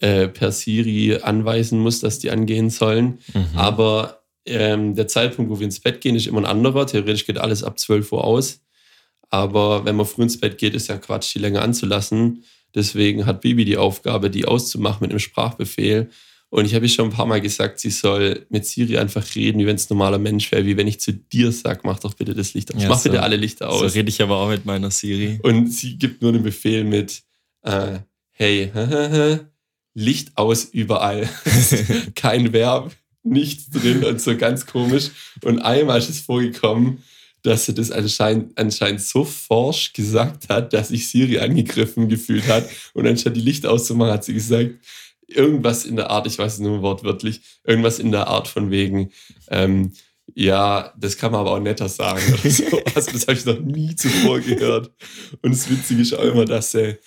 äh, 0.00 0.28
per 0.28 0.50
Siri 0.52 1.18
anweisen 1.22 1.78
muss, 1.78 2.00
dass 2.00 2.18
die 2.18 2.30
angehen 2.30 2.70
sollen. 2.70 3.18
Mhm. 3.32 3.46
Aber 3.54 4.24
ähm, 4.46 4.94
der 4.94 5.08
Zeitpunkt, 5.08 5.50
wo 5.50 5.58
wir 5.58 5.64
ins 5.64 5.80
Bett 5.80 6.00
gehen, 6.00 6.16
ist 6.16 6.26
immer 6.26 6.40
ein 6.40 6.46
anderer. 6.46 6.86
Theoretisch 6.86 7.26
geht 7.26 7.38
alles 7.38 7.62
ab 7.62 7.78
12 7.78 8.12
Uhr 8.12 8.24
aus. 8.24 8.60
Aber 9.34 9.84
wenn 9.84 9.96
man 9.96 10.06
früh 10.06 10.22
ins 10.22 10.38
Bett 10.38 10.58
geht, 10.58 10.74
ist 10.74 10.86
ja 10.86 10.96
Quatsch, 10.96 11.34
die 11.34 11.40
länger 11.40 11.62
anzulassen. 11.62 12.44
Deswegen 12.72 13.26
hat 13.26 13.40
Bibi 13.40 13.64
die 13.64 13.76
Aufgabe, 13.76 14.30
die 14.30 14.44
auszumachen 14.44 14.98
mit 15.00 15.10
einem 15.10 15.18
Sprachbefehl. 15.18 16.08
Und 16.50 16.66
ich 16.66 16.74
habe 16.76 16.84
ihr 16.84 16.88
schon 16.88 17.06
ein 17.06 17.12
paar 17.12 17.26
Mal 17.26 17.40
gesagt, 17.40 17.80
sie 17.80 17.90
soll 17.90 18.46
mit 18.48 18.64
Siri 18.64 18.96
einfach 18.96 19.26
reden, 19.34 19.58
wie 19.58 19.66
wenn 19.66 19.74
es 19.74 19.90
normaler 19.90 20.18
Mensch 20.18 20.52
wäre, 20.52 20.64
wie 20.66 20.76
wenn 20.76 20.86
ich 20.86 21.00
zu 21.00 21.12
dir 21.12 21.50
sage, 21.50 21.80
mach 21.82 21.98
doch 21.98 22.14
bitte 22.14 22.32
das 22.32 22.54
Licht 22.54 22.72
aus. 22.72 22.80
Ja, 22.80 22.88
mach 22.88 22.98
so, 22.98 23.10
bitte 23.10 23.24
alle 23.24 23.34
Lichter 23.34 23.70
aus. 23.70 23.80
So 23.80 23.86
rede 23.86 24.08
ich 24.08 24.22
aber 24.22 24.36
auch 24.36 24.48
mit 24.48 24.64
meiner 24.64 24.92
Siri. 24.92 25.40
Und 25.42 25.66
sie 25.72 25.98
gibt 25.98 26.22
nur 26.22 26.30
den 26.30 26.44
Befehl 26.44 26.84
mit, 26.84 27.24
äh, 27.62 27.98
hey, 28.30 28.70
Licht 29.94 30.30
aus 30.36 30.62
überall. 30.62 31.28
Kein 32.14 32.52
Verb, 32.52 32.92
nichts 33.24 33.68
drin 33.70 34.04
und 34.04 34.20
so 34.20 34.36
ganz 34.36 34.64
komisch. 34.64 35.10
Und 35.42 35.58
einmal 35.58 35.98
ist 35.98 36.08
es 36.08 36.20
vorgekommen, 36.20 37.02
dass 37.44 37.68
er 37.68 37.74
das 37.74 37.90
anscheinend, 37.90 38.58
anscheinend 38.58 39.02
so 39.02 39.22
forsch 39.24 39.92
gesagt 39.92 40.48
hat, 40.48 40.72
dass 40.72 40.88
sich 40.88 41.08
Siri 41.08 41.38
angegriffen 41.38 42.08
gefühlt 42.08 42.48
hat. 42.48 42.68
Und 42.94 43.06
anstatt 43.06 43.36
die 43.36 43.42
Lichter 43.42 43.70
auszumachen, 43.70 44.14
hat 44.14 44.24
sie 44.24 44.32
gesagt, 44.32 44.70
irgendwas 45.28 45.84
in 45.84 45.96
der 45.96 46.10
Art, 46.10 46.26
ich 46.26 46.38
weiß 46.38 46.54
es 46.54 46.58
nur 46.58 46.80
wortwörtlich, 46.80 47.42
irgendwas 47.62 47.98
in 47.98 48.12
der 48.12 48.28
Art 48.28 48.48
von 48.48 48.70
wegen, 48.70 49.10
ähm, 49.50 49.92
ja, 50.34 50.94
das 50.98 51.18
kann 51.18 51.32
man 51.32 51.42
aber 51.42 51.52
auch 51.52 51.60
netter 51.60 51.88
sagen 51.88 52.22
oder 52.32 52.50
so. 52.50 52.64
Also, 52.94 53.12
das 53.12 53.26
habe 53.26 53.34
ich 53.34 53.44
noch 53.44 53.60
nie 53.60 53.94
zuvor 53.94 54.40
gehört. 54.40 54.90
Und 55.42 55.52
das 55.52 55.68
Witzige 55.68 56.00
ist 56.00 56.14
auch 56.14 56.24
immer, 56.24 56.46
dass 56.46 56.74
er 56.74 56.98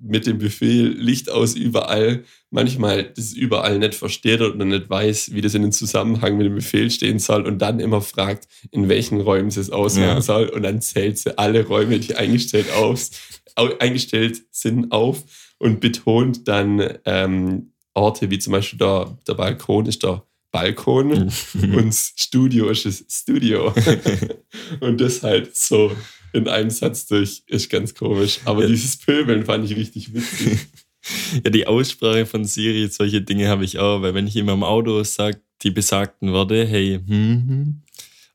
mit 0.00 0.26
dem 0.26 0.38
Befehl 0.38 0.88
Licht 0.88 1.30
aus 1.30 1.54
überall 1.54 2.24
manchmal 2.50 3.04
das 3.04 3.32
überall 3.32 3.78
nicht 3.78 3.94
versteht 3.94 4.40
oder 4.40 4.64
nicht 4.64 4.88
weiß, 4.88 5.34
wie 5.34 5.40
das 5.40 5.54
in 5.54 5.62
den 5.62 5.72
Zusammenhang 5.72 6.36
mit 6.36 6.46
dem 6.46 6.54
Befehl 6.54 6.90
stehen 6.90 7.18
soll 7.18 7.46
und 7.46 7.58
dann 7.58 7.80
immer 7.80 8.00
fragt, 8.00 8.48
in 8.70 8.88
welchen 8.88 9.20
Räumen 9.20 9.50
sie 9.50 9.60
es 9.60 9.70
ausmachen 9.70 10.16
ja. 10.16 10.20
soll 10.20 10.48
und 10.48 10.62
dann 10.62 10.80
zählt 10.80 11.18
sie 11.18 11.36
alle 11.38 11.66
Räume, 11.66 11.98
die 11.98 12.14
eingestellt, 12.14 12.72
auf, 12.72 13.10
eingestellt 13.78 14.42
sind, 14.50 14.92
auf 14.92 15.24
und 15.58 15.80
betont 15.80 16.46
dann 16.48 16.98
ähm, 17.04 17.72
Orte 17.94 18.30
wie 18.30 18.38
zum 18.38 18.52
Beispiel 18.52 18.78
der, 18.78 19.18
der 19.26 19.34
Balkon 19.34 19.86
ist 19.86 20.02
der 20.02 20.22
Balkon 20.50 21.12
und 21.54 21.94
Studio 21.94 22.70
ist 22.70 22.86
das 22.86 23.04
Studio. 23.08 23.74
und 24.80 25.00
das 25.00 25.22
halt 25.22 25.54
so 25.56 25.92
in 26.32 26.48
einem 26.48 26.70
Satz 26.70 27.06
durch. 27.06 27.42
Ist 27.46 27.70
ganz 27.70 27.94
komisch. 27.94 28.40
Aber 28.44 28.62
ja. 28.62 28.68
dieses 28.68 28.96
Pöbeln 28.96 29.44
fand 29.44 29.64
ich 29.70 29.76
richtig 29.76 30.14
witzig. 30.14 30.58
Ja, 31.44 31.50
die 31.50 31.68
Aussprache 31.68 32.26
von 32.26 32.44
Siri, 32.44 32.88
solche 32.88 33.22
Dinge 33.22 33.46
habe 33.46 33.64
ich 33.64 33.78
auch, 33.78 34.02
weil 34.02 34.14
wenn 34.14 34.26
ich 34.26 34.34
immer 34.34 34.54
im 34.54 34.64
Auto 34.64 35.04
sage, 35.04 35.40
die 35.62 35.70
besagten 35.70 36.32
Worte, 36.32 36.66
hey, 36.66 36.98
hm, 37.06 37.48
hm, 37.48 37.82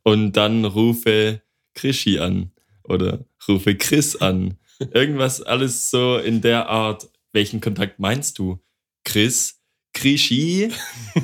und 0.04 0.34
dann 0.34 0.66
rufe 0.66 1.42
Krischi 1.74 2.20
an 2.20 2.52
oder 2.84 3.26
rufe 3.48 3.76
Chris 3.76 4.16
an. 4.16 4.58
Irgendwas 4.94 5.42
alles 5.42 5.90
so 5.90 6.18
in 6.18 6.42
der 6.42 6.70
Art. 6.70 7.10
Welchen 7.34 7.62
Kontakt 7.62 8.00
meinst 8.00 8.40
du? 8.40 8.60
Chris? 9.04 9.61
Krischi? 9.94 10.70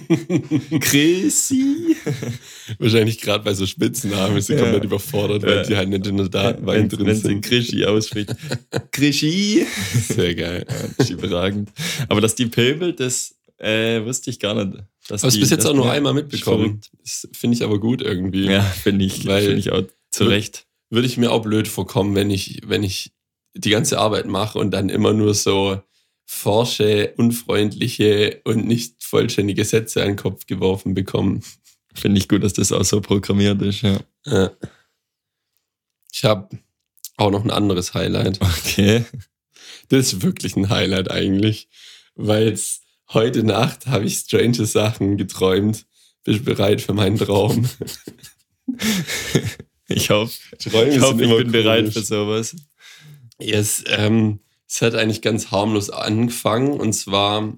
Chrissy? 0.81 1.95
Wahrscheinlich 2.79 3.19
gerade 3.19 3.43
bei 3.43 3.53
so 3.53 3.65
Spitznamen 3.65 4.37
ist 4.37 4.47
sie 4.47 4.53
ja. 4.53 4.61
komplett 4.61 4.83
überfordert, 4.83 5.43
weil 5.43 5.65
die 5.65 5.75
halt 5.75 5.89
nicht 5.89 6.05
in 6.05 6.17
der 6.17 6.29
Datenbank 6.29 6.77
wenn, 6.77 6.89
drin 6.89 7.07
wenn 7.07 7.15
sind. 7.15 7.25
Wenn 7.25 7.43
sie 7.43 7.49
Krischi 7.49 7.85
ausspricht. 7.85 8.35
Krischi? 8.91 9.65
Sehr 10.09 10.35
geil. 10.35 10.65
Ja, 10.99 11.05
überragend. 11.07 11.69
Aber 12.09 12.21
dass 12.21 12.35
die 12.35 12.47
pöbelt, 12.47 12.99
das 12.99 13.35
äh, 13.57 14.03
wusste 14.03 14.29
ich 14.29 14.39
gar 14.39 14.53
nicht. 14.53 14.83
Dass 15.07 15.23
Hast 15.23 15.35
du 15.35 15.39
bis 15.39 15.49
jetzt 15.49 15.65
auch 15.65 15.73
nur 15.73 15.89
einmal 15.89 16.13
mitbekommen. 16.13 16.81
Das 17.01 17.27
finde 17.31 17.55
ich 17.55 17.63
aber 17.63 17.79
gut 17.79 18.01
irgendwie. 18.01 18.45
Ja, 18.45 18.61
finde 18.61 19.05
ich, 19.05 19.23
find 19.23 19.59
ich 19.59 19.71
auch 19.71 19.83
zu 20.11 20.25
Recht. 20.25 20.67
Würde 20.89 21.07
ich 21.07 21.17
mir 21.17 21.31
auch 21.31 21.41
blöd 21.41 21.67
vorkommen, 21.67 22.15
wenn 22.15 22.29
ich, 22.29 22.61
wenn 22.65 22.83
ich 22.83 23.11
die 23.53 23.69
ganze 23.69 23.99
Arbeit 23.99 24.27
mache 24.27 24.59
und 24.59 24.71
dann 24.71 24.89
immer 24.89 25.13
nur 25.13 25.33
so 25.33 25.81
forsche, 26.29 27.13
unfreundliche 27.15 28.41
und 28.43 28.67
nicht 28.67 29.01
vollständige 29.03 29.63
Sätze 29.63 30.01
an 30.01 30.09
den 30.09 30.15
Kopf 30.17 30.45
geworfen 30.45 30.93
bekommen. 30.93 31.41
Finde 31.95 32.19
ich 32.19 32.27
gut, 32.27 32.43
dass 32.43 32.53
das 32.53 32.71
auch 32.71 32.83
so 32.83 33.01
programmiert 33.01 33.61
ist, 33.61 33.81
ja. 33.81 33.97
ja. 34.25 34.51
Ich 36.11 36.23
habe 36.25 36.59
auch 37.15 37.31
noch 37.31 37.43
ein 37.43 37.49
anderes 37.49 37.93
Highlight. 37.93 38.39
Okay. 38.41 39.05
Das 39.89 40.13
ist 40.13 40.21
wirklich 40.21 40.55
ein 40.57 40.69
Highlight 40.69 41.09
eigentlich, 41.09 41.69
weil 42.15 42.59
heute 43.13 43.43
Nacht 43.43 43.87
habe 43.87 44.05
ich 44.05 44.17
strange 44.17 44.65
Sachen 44.65 45.17
geträumt. 45.17 45.85
Bist 46.23 46.39
du 46.39 46.43
bereit 46.43 46.81
für 46.81 46.93
meinen 46.93 47.17
Traum? 47.17 47.69
ich 49.87 50.09
hoffe, 50.09 50.37
ich, 50.59 50.73
hoff, 51.01 51.19
ich 51.21 51.37
bin 51.37 51.51
bereit 51.51 51.93
für 51.93 52.01
sowas. 52.01 52.53
Yes, 53.39 53.83
ähm, 53.87 54.41
es 54.67 54.81
hat 54.81 54.95
eigentlich 54.95 55.21
ganz 55.21 55.51
harmlos 55.51 55.89
angefangen 55.89 56.79
und 56.79 56.93
zwar, 56.93 57.57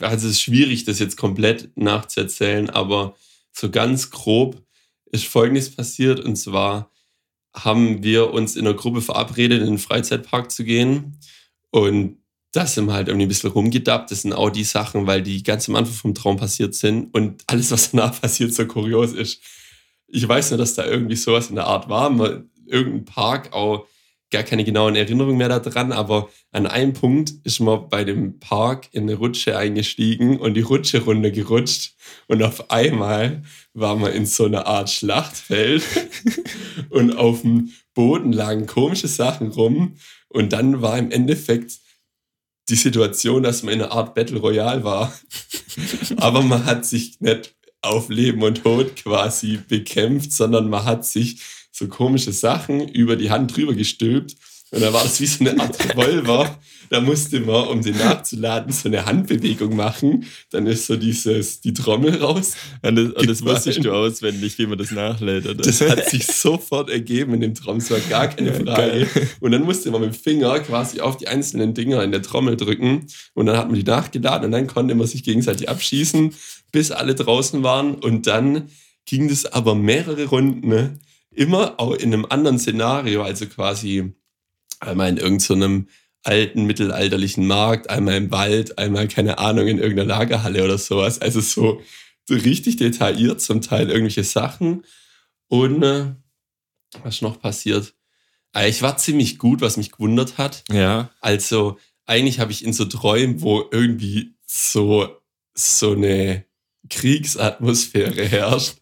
also 0.00 0.26
es 0.26 0.34
ist 0.34 0.42
schwierig, 0.42 0.84
das 0.84 0.98
jetzt 0.98 1.16
komplett 1.16 1.76
nachzuerzählen, 1.76 2.70
aber 2.70 3.16
so 3.52 3.70
ganz 3.70 4.10
grob 4.10 4.62
ist 5.10 5.26
Folgendes 5.26 5.74
passiert 5.74 6.20
und 6.20 6.36
zwar 6.36 6.92
haben 7.54 8.02
wir 8.02 8.32
uns 8.32 8.56
in 8.56 8.64
der 8.64 8.74
Gruppe 8.74 9.00
verabredet, 9.00 9.60
in 9.60 9.66
den 9.66 9.78
Freizeitpark 9.78 10.50
zu 10.52 10.64
gehen 10.64 11.18
und 11.70 12.18
das 12.52 12.74
sind 12.74 12.86
wir 12.86 12.94
halt 12.94 13.08
irgendwie 13.08 13.26
ein 13.26 13.28
bisschen 13.28 13.50
rumgedappt. 13.50 14.10
Das 14.10 14.22
sind 14.22 14.32
auch 14.32 14.50
die 14.50 14.64
Sachen, 14.64 15.06
weil 15.06 15.22
die 15.22 15.42
ganz 15.42 15.68
am 15.68 15.76
Anfang 15.76 15.94
vom 15.94 16.14
Traum 16.14 16.36
passiert 16.38 16.74
sind 16.74 17.12
und 17.14 17.42
alles, 17.46 17.70
was 17.70 17.90
danach 17.90 18.18
passiert, 18.20 18.54
so 18.54 18.66
kurios 18.66 19.12
ist. 19.12 19.42
Ich 20.06 20.26
weiß 20.26 20.50
nur, 20.50 20.58
dass 20.58 20.74
da 20.74 20.86
irgendwie 20.86 21.16
sowas 21.16 21.50
in 21.50 21.56
der 21.56 21.66
Art 21.66 21.88
war. 21.88 22.10
irgendein 22.66 23.04
Park 23.04 23.52
auch 23.52 23.86
gar 24.30 24.42
keine 24.42 24.64
genauen 24.64 24.94
Erinnerungen 24.94 25.38
mehr 25.38 25.48
daran, 25.48 25.92
aber 25.92 26.28
an 26.52 26.66
einem 26.66 26.92
Punkt 26.92 27.32
ist 27.44 27.60
man 27.60 27.88
bei 27.88 28.04
dem 28.04 28.38
Park 28.40 28.88
in 28.92 29.04
eine 29.04 29.14
Rutsche 29.14 29.56
eingestiegen 29.56 30.38
und 30.38 30.54
die 30.54 30.62
Rutsche 30.62 31.02
runtergerutscht 31.02 31.94
und 32.26 32.42
auf 32.42 32.70
einmal 32.70 33.42
war 33.72 33.96
man 33.96 34.12
in 34.12 34.26
so 34.26 34.44
einer 34.44 34.66
Art 34.66 34.90
Schlachtfeld 34.90 35.82
und 36.90 37.16
auf 37.16 37.42
dem 37.42 37.72
Boden 37.94 38.32
lagen 38.32 38.66
komische 38.66 39.08
Sachen 39.08 39.48
rum 39.48 39.96
und 40.28 40.52
dann 40.52 40.82
war 40.82 40.98
im 40.98 41.10
Endeffekt 41.10 41.78
die 42.68 42.76
Situation, 42.76 43.42
dass 43.42 43.62
man 43.62 43.74
in 43.74 43.82
einer 43.82 43.92
Art 43.92 44.14
Battle 44.14 44.38
Royale 44.38 44.84
war, 44.84 45.18
aber 46.16 46.42
man 46.42 46.66
hat 46.66 46.84
sich 46.84 47.18
nicht 47.20 47.54
auf 47.80 48.08
Leben 48.08 48.42
und 48.42 48.62
Tod 48.62 48.96
quasi 48.96 49.58
bekämpft, 49.68 50.32
sondern 50.32 50.68
man 50.68 50.84
hat 50.84 51.06
sich 51.06 51.40
so 51.78 51.88
komische 51.88 52.32
Sachen 52.32 52.88
über 52.88 53.16
die 53.16 53.30
Hand 53.30 53.56
drüber 53.56 53.74
gestülpt. 53.74 54.36
Und 54.70 54.82
da 54.82 54.92
war 54.92 55.02
das 55.02 55.20
wie 55.20 55.26
so 55.26 55.44
eine 55.44 55.58
Art 55.58 55.78
Revolver. 55.82 56.58
Da 56.90 57.00
musste 57.00 57.40
man, 57.40 57.68
um 57.68 57.82
den 57.82 57.96
nachzuladen, 57.96 58.72
so 58.72 58.88
eine 58.88 59.04
Handbewegung 59.04 59.76
machen. 59.76 60.26
Dann 60.50 60.66
ist 60.66 60.86
so 60.86 60.96
dieses, 60.96 61.60
die 61.60 61.72
Trommel 61.72 62.16
raus. 62.16 62.54
Und 62.82 62.96
das, 62.96 63.12
und 63.12 63.30
das 63.30 63.44
wusstest 63.44 63.84
du 63.84 63.92
auswendig, 63.92 64.58
wie 64.58 64.66
man 64.66 64.78
das 64.78 64.90
nachlädt, 64.90 65.46
oder? 65.46 65.54
Das 65.54 65.80
hat 65.80 66.08
sich 66.10 66.26
sofort 66.26 66.90
ergeben 66.90 67.34
in 67.34 67.40
dem 67.40 67.54
Trommel. 67.54 67.80
Das 67.80 67.90
war 67.90 68.00
gar 68.00 68.28
keine 68.28 68.52
Frage. 68.54 69.06
Und 69.40 69.52
dann 69.52 69.62
musste 69.62 69.90
man 69.90 70.02
mit 70.02 70.14
dem 70.14 70.18
Finger 70.18 70.60
quasi 70.60 71.00
auf 71.00 71.16
die 71.16 71.28
einzelnen 71.28 71.74
Dinger 71.74 72.02
in 72.02 72.12
der 72.12 72.22
Trommel 72.22 72.56
drücken. 72.56 73.06
Und 73.34 73.46
dann 73.46 73.56
hat 73.56 73.68
man 73.68 73.76
die 73.76 73.84
nachgeladen 73.84 74.46
und 74.46 74.52
dann 74.52 74.66
konnte 74.66 74.94
man 74.94 75.06
sich 75.06 75.22
gegenseitig 75.22 75.68
abschießen, 75.68 76.34
bis 76.72 76.90
alle 76.90 77.14
draußen 77.14 77.62
waren. 77.62 77.94
Und 77.94 78.26
dann 78.26 78.68
ging 79.06 79.28
das 79.28 79.46
aber 79.46 79.74
mehrere 79.74 80.24
Runden. 80.26 80.68
Ne? 80.68 80.98
Immer 81.38 81.78
auch 81.78 81.94
in 81.94 82.12
einem 82.12 82.26
anderen 82.28 82.58
Szenario, 82.58 83.22
also 83.22 83.46
quasi 83.46 84.12
einmal 84.80 85.08
in 85.08 85.16
irgendeinem 85.18 85.86
so 85.86 85.92
alten 86.24 86.64
mittelalterlichen 86.64 87.46
Markt, 87.46 87.90
einmal 87.90 88.16
im 88.16 88.30
Wald, 88.32 88.76
einmal, 88.76 89.06
keine 89.06 89.38
Ahnung, 89.38 89.68
in 89.68 89.78
irgendeiner 89.78 90.08
Lagerhalle 90.08 90.64
oder 90.64 90.78
sowas. 90.78 91.20
Also 91.20 91.40
so, 91.40 91.80
so 92.26 92.34
richtig 92.34 92.76
detailliert 92.76 93.40
zum 93.40 93.62
Teil 93.62 93.88
irgendwelche 93.88 94.24
Sachen. 94.24 94.84
Und 95.46 95.82
äh, 95.84 96.14
was 97.04 97.16
ist 97.16 97.22
noch 97.22 97.40
passiert? 97.40 97.94
Äh, 98.52 98.68
ich 98.68 98.82
war 98.82 98.96
ziemlich 98.96 99.38
gut, 99.38 99.60
was 99.60 99.76
mich 99.76 99.92
gewundert 99.92 100.38
hat. 100.38 100.64
Ja. 100.70 101.10
Also 101.20 101.78
eigentlich 102.04 102.40
habe 102.40 102.50
ich 102.50 102.64
in 102.64 102.72
so 102.72 102.84
Träumen, 102.84 103.42
wo 103.42 103.64
irgendwie 103.70 104.34
so, 104.44 105.08
so 105.54 105.92
eine 105.92 106.47
Kriegsatmosphäre 106.88 108.24
herrscht, 108.24 108.76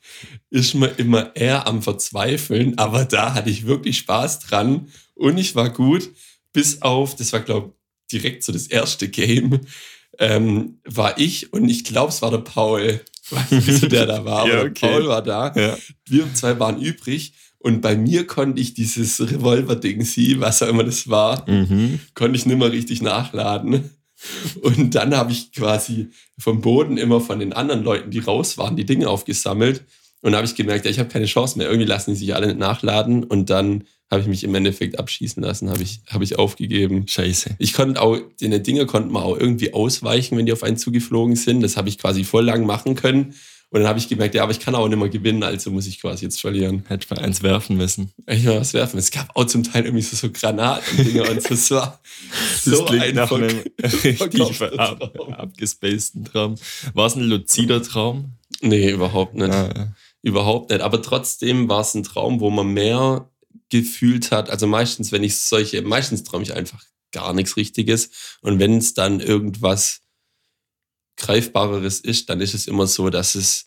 ist 0.51 0.75
man 0.75 0.91
immer 0.97 1.35
eher 1.37 1.67
am 1.67 1.83
Verzweifeln. 1.83 2.79
Aber 2.79 3.05
da 3.05 3.35
hatte 3.35 3.51
ich 3.51 3.67
wirklich 3.67 3.99
Spaß 3.99 4.41
dran 4.41 4.89
und 5.15 5.39
ich 5.39 5.55
war 5.55 5.71
gut, 5.71 6.11
bis 6.53 6.83
auf, 6.83 7.17
das 7.17 7.33
war 7.33 7.41
glaube 7.41 7.73
ich 8.09 8.19
direkt 8.21 8.45
so 8.45 8.53
das 8.53 8.67
erste 8.69 9.09
Game, 9.09 9.61
ähm, 10.19 10.79
war 10.85 11.19
ich 11.19 11.53
und 11.53 11.69
ich 11.69 11.85
glaube, 11.85 12.11
es 12.11 12.23
war 12.23 12.31
der 12.31 12.39
Paul. 12.39 13.01
Weiß 13.31 13.51
nicht, 13.51 13.67
wieso 13.67 13.89
der 13.89 14.07
da 14.07 14.25
war, 14.25 14.47
Ja, 14.49 14.63
okay. 14.63 14.73
Paul 14.89 15.09
war 15.09 15.23
da. 15.23 15.53
Ja. 15.57 15.77
Wir 16.09 16.33
zwei 16.35 16.59
waren 16.61 16.81
übrig 16.81 17.33
und 17.59 17.81
bei 17.83 17.97
mir 17.97 18.27
konnte 18.27 18.63
ich 18.63 18.75
dieses 18.75 19.21
Revolver-Ding 19.21 20.05
sie, 20.05 20.39
was 20.41 20.63
auch 20.63 20.69
immer 20.69 20.85
das 20.85 21.09
war, 21.09 21.49
Mhm. 21.51 21.99
konnte 22.15 22.37
ich 22.39 22.47
nicht 22.47 22.57
mehr 22.59 22.71
richtig 22.71 23.03
nachladen. 23.03 23.91
Und 24.63 24.95
dann 24.95 25.15
habe 25.17 25.33
ich 25.33 25.53
quasi 25.53 26.09
vom 26.39 26.61
Boden 26.61 26.97
immer 26.97 27.21
von 27.21 27.39
den 27.39 27.53
anderen 27.53 27.85
Leuten, 27.85 28.11
die 28.11 28.19
raus 28.19 28.59
waren, 28.59 28.77
die 28.77 28.87
Dinge 28.87 29.09
aufgesammelt. 29.09 29.85
Und 30.23 30.33
da 30.33 30.39
habe 30.39 30.47
ich 30.47 30.55
gemerkt, 30.55 30.85
ja, 30.85 30.91
ich 30.91 30.99
habe 30.99 31.09
keine 31.09 31.27
Chance 31.27 31.59
mehr. 31.59 31.69
Irgendwie 31.69 31.87
lassen 31.87 32.13
die 32.13 32.17
sich 32.17 32.35
alle 32.35 32.47
nicht 32.47 32.59
nachladen. 32.59 33.25
Und 33.25 33.51
dann 33.51 33.85
habe 34.11 34.23
ich 34.23 34.29
mich 34.29 34.45
im 34.45 34.55
Endeffekt 34.55 34.99
abschießen 34.99 35.43
lassen, 35.43 35.69
habe 35.69 35.83
ich, 35.83 36.01
habe 36.09 36.25
ich 36.25 36.39
aufgegeben. 36.39 37.07
Scheiße. 37.09 37.57
Ich 37.59 37.73
konnte 37.75 38.01
auch, 38.01 38.19
den 38.41 38.63
Dinger 38.63 38.87
konnten 38.87 39.13
man 39.13 39.23
auch 39.23 39.39
irgendwie 39.39 39.75
ausweichen, 39.75 40.39
wenn 40.39 40.47
die 40.47 40.53
auf 40.53 40.63
einen 40.63 40.77
zugeflogen 40.77 41.37
sind. 41.37 41.61
Das 41.61 41.77
habe 41.77 41.89
ich 41.89 41.99
quasi 41.99 42.25
voll 42.25 42.45
lang 42.45 42.67
machen 42.67 42.95
können. 42.95 43.35
Und 43.71 43.81
dann 43.81 43.89
habe 43.89 43.99
ich 43.99 44.09
gemerkt, 44.09 44.35
ja, 44.35 44.45
aber 44.45 44.53
ich 44.53 44.61
kann 44.61 44.75
auch 44.77 44.87
nicht 44.89 44.99
mehr 44.99 45.09
gewinnen, 45.09 45.43
also 45.43 45.71
muss 45.71 45.87
ich 45.87 46.01
quasi 46.01 46.25
jetzt 46.25 46.41
verlieren. 46.41 46.85
Hätte 46.89 47.13
mal 47.13 47.23
eins 47.23 47.43
werfen 47.43 47.77
müssen. 47.77 48.13
Ich 48.27 48.45
mal 48.45 48.61
was 48.61 48.75
werfen. 48.75 48.99
Es 48.99 49.11
gab 49.11 49.35
auch 49.35 49.45
zum 49.47 49.65
Teil 49.65 49.85
irgendwie 49.85 50.03
so, 50.03 50.17
so 50.17 50.31
Granaten-Dinger 50.31 51.29
und 51.29 51.43
so. 51.43 51.55
Das 51.55 51.71
war 51.71 52.01
so 52.65 52.85
klingt 52.85 53.15
nach 53.17 53.31
einfach. 53.31 53.37
einem 53.37 53.65
richtig 54.05 54.63
ab, 54.79 55.13
Traum. 55.15 55.35
abgespaceden 55.35 56.25
Traum. 56.25 56.55
War 56.95 57.07
es 57.07 57.17
ein 57.17 57.23
luzider 57.23 57.83
Traum? 57.83 58.33
Nee, 58.61 58.91
überhaupt 58.91 59.35
nicht. 59.35 59.51
Ah, 59.51 59.73
ja. 59.75 59.95
Überhaupt 60.23 60.71
nicht. 60.71 60.81
Aber 60.81 61.03
trotzdem 61.03 61.69
war 61.69 61.81
es 61.81 61.95
ein 61.95 62.05
Traum, 62.05 62.41
wo 62.41 62.51
man 62.51 62.69
mehr 62.69 63.29
gefühlt 63.69 64.31
hat. 64.31 64.49
Also 64.49 64.67
meistens, 64.69 65.11
wenn 65.11 65.25
ich 65.25 65.39
solche, 65.39 65.83
meistens 65.83 66.23
träume 66.23 66.45
ich 66.45 66.55
einfach 66.55 66.85
gar 67.13 67.33
nichts 67.33 67.57
Richtiges. 67.57 68.11
Und 68.43 68.59
wenn 68.59 68.79
es 68.79 68.95
dann 68.95 69.21
irgendwas 69.21 70.03
Greifbareres 71.17 72.01
ist, 72.01 72.29
dann 72.31 72.41
ist 72.41 72.55
es 72.55 72.67
immer 72.67 72.87
so, 72.87 73.11
dass 73.11 73.35
es 73.35 73.67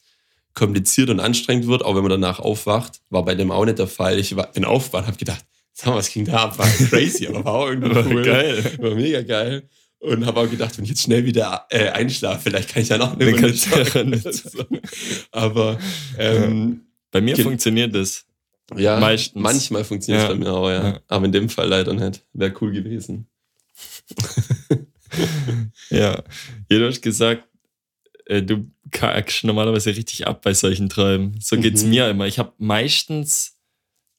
kompliziert 0.53 1.09
und 1.09 1.19
anstrengend 1.19 1.67
wird, 1.67 1.83
auch 1.85 1.95
wenn 1.95 2.01
man 2.03 2.09
danach 2.11 2.39
aufwacht. 2.39 3.01
War 3.09 3.23
bei 3.25 3.35
dem 3.35 3.51
auch 3.51 3.65
nicht 3.65 3.79
der 3.79 3.87
Fall. 3.87 4.19
Ich 4.19 4.35
war, 4.35 4.51
bin 4.51 4.65
aufgewacht 4.65 5.03
und 5.03 5.07
habe 5.07 5.17
gedacht, 5.17 5.45
sag 5.73 5.87
mal, 5.87 5.95
was 5.97 6.11
ging 6.11 6.25
da 6.25 6.43
ab? 6.43 6.57
War 6.57 6.67
crazy, 6.67 7.27
aber 7.27 7.45
war 7.45 7.53
auch 7.53 7.67
irgendwie 7.69 7.97
cool. 8.13 8.23
Geil. 8.23 8.63
War 8.79 8.95
mega 8.95 9.21
geil. 9.21 9.69
Und 9.99 10.25
habe 10.25 10.39
auch 10.41 10.49
gedacht, 10.49 10.77
wenn 10.77 10.85
ich 10.85 10.91
jetzt 10.91 11.01
schnell 11.03 11.25
wieder 11.25 11.65
äh, 11.69 11.89
einschlafe, 11.89 12.39
vielleicht 12.43 12.69
kann 12.69 12.81
ich 12.83 12.91
eine 12.93 13.03
Dann 13.05 13.19
du 13.19 13.25
ja 13.47 13.53
zocken. 13.53 14.09
nicht. 14.11 14.23
So. 14.33 14.63
Aber 15.31 15.77
ähm, 16.17 16.81
Bei 17.11 17.19
mir 17.21 17.35
funktioniert 17.37 17.93
das. 17.93 18.25
ja, 18.77 18.97
Meistens. 18.99 19.41
manchmal 19.41 19.83
funktioniert 19.83 20.23
es 20.23 20.29
Ja. 20.29 20.33
bei 20.35 20.39
mir 20.39 20.53
auch, 20.53 20.69
ja. 20.69 20.87
Ja. 20.89 20.99
Aber 21.07 21.25
in 21.25 21.31
dem 21.33 21.49
Fall 21.49 21.67
leider 21.67 21.93
nicht. 21.93 22.23
Wäre 22.33 22.53
cool 22.61 22.71
gewesen. 22.71 23.27
Ja. 25.89 26.23
Du 26.69 26.85
hast 26.87 27.01
gesagt, 27.01 27.47
äh, 28.25 28.41
du 28.43 28.69
kackst 28.91 29.43
normalerweise 29.43 29.95
richtig 29.95 30.27
ab 30.27 30.41
bei 30.41 30.53
solchen 30.53 30.89
Träumen. 30.89 31.37
So 31.41 31.57
geht's 31.57 31.83
Mhm. 31.83 31.89
mir 31.89 32.09
immer. 32.09 32.27
Ich 32.27 32.39
habe 32.39 32.53
meistens, 32.57 33.57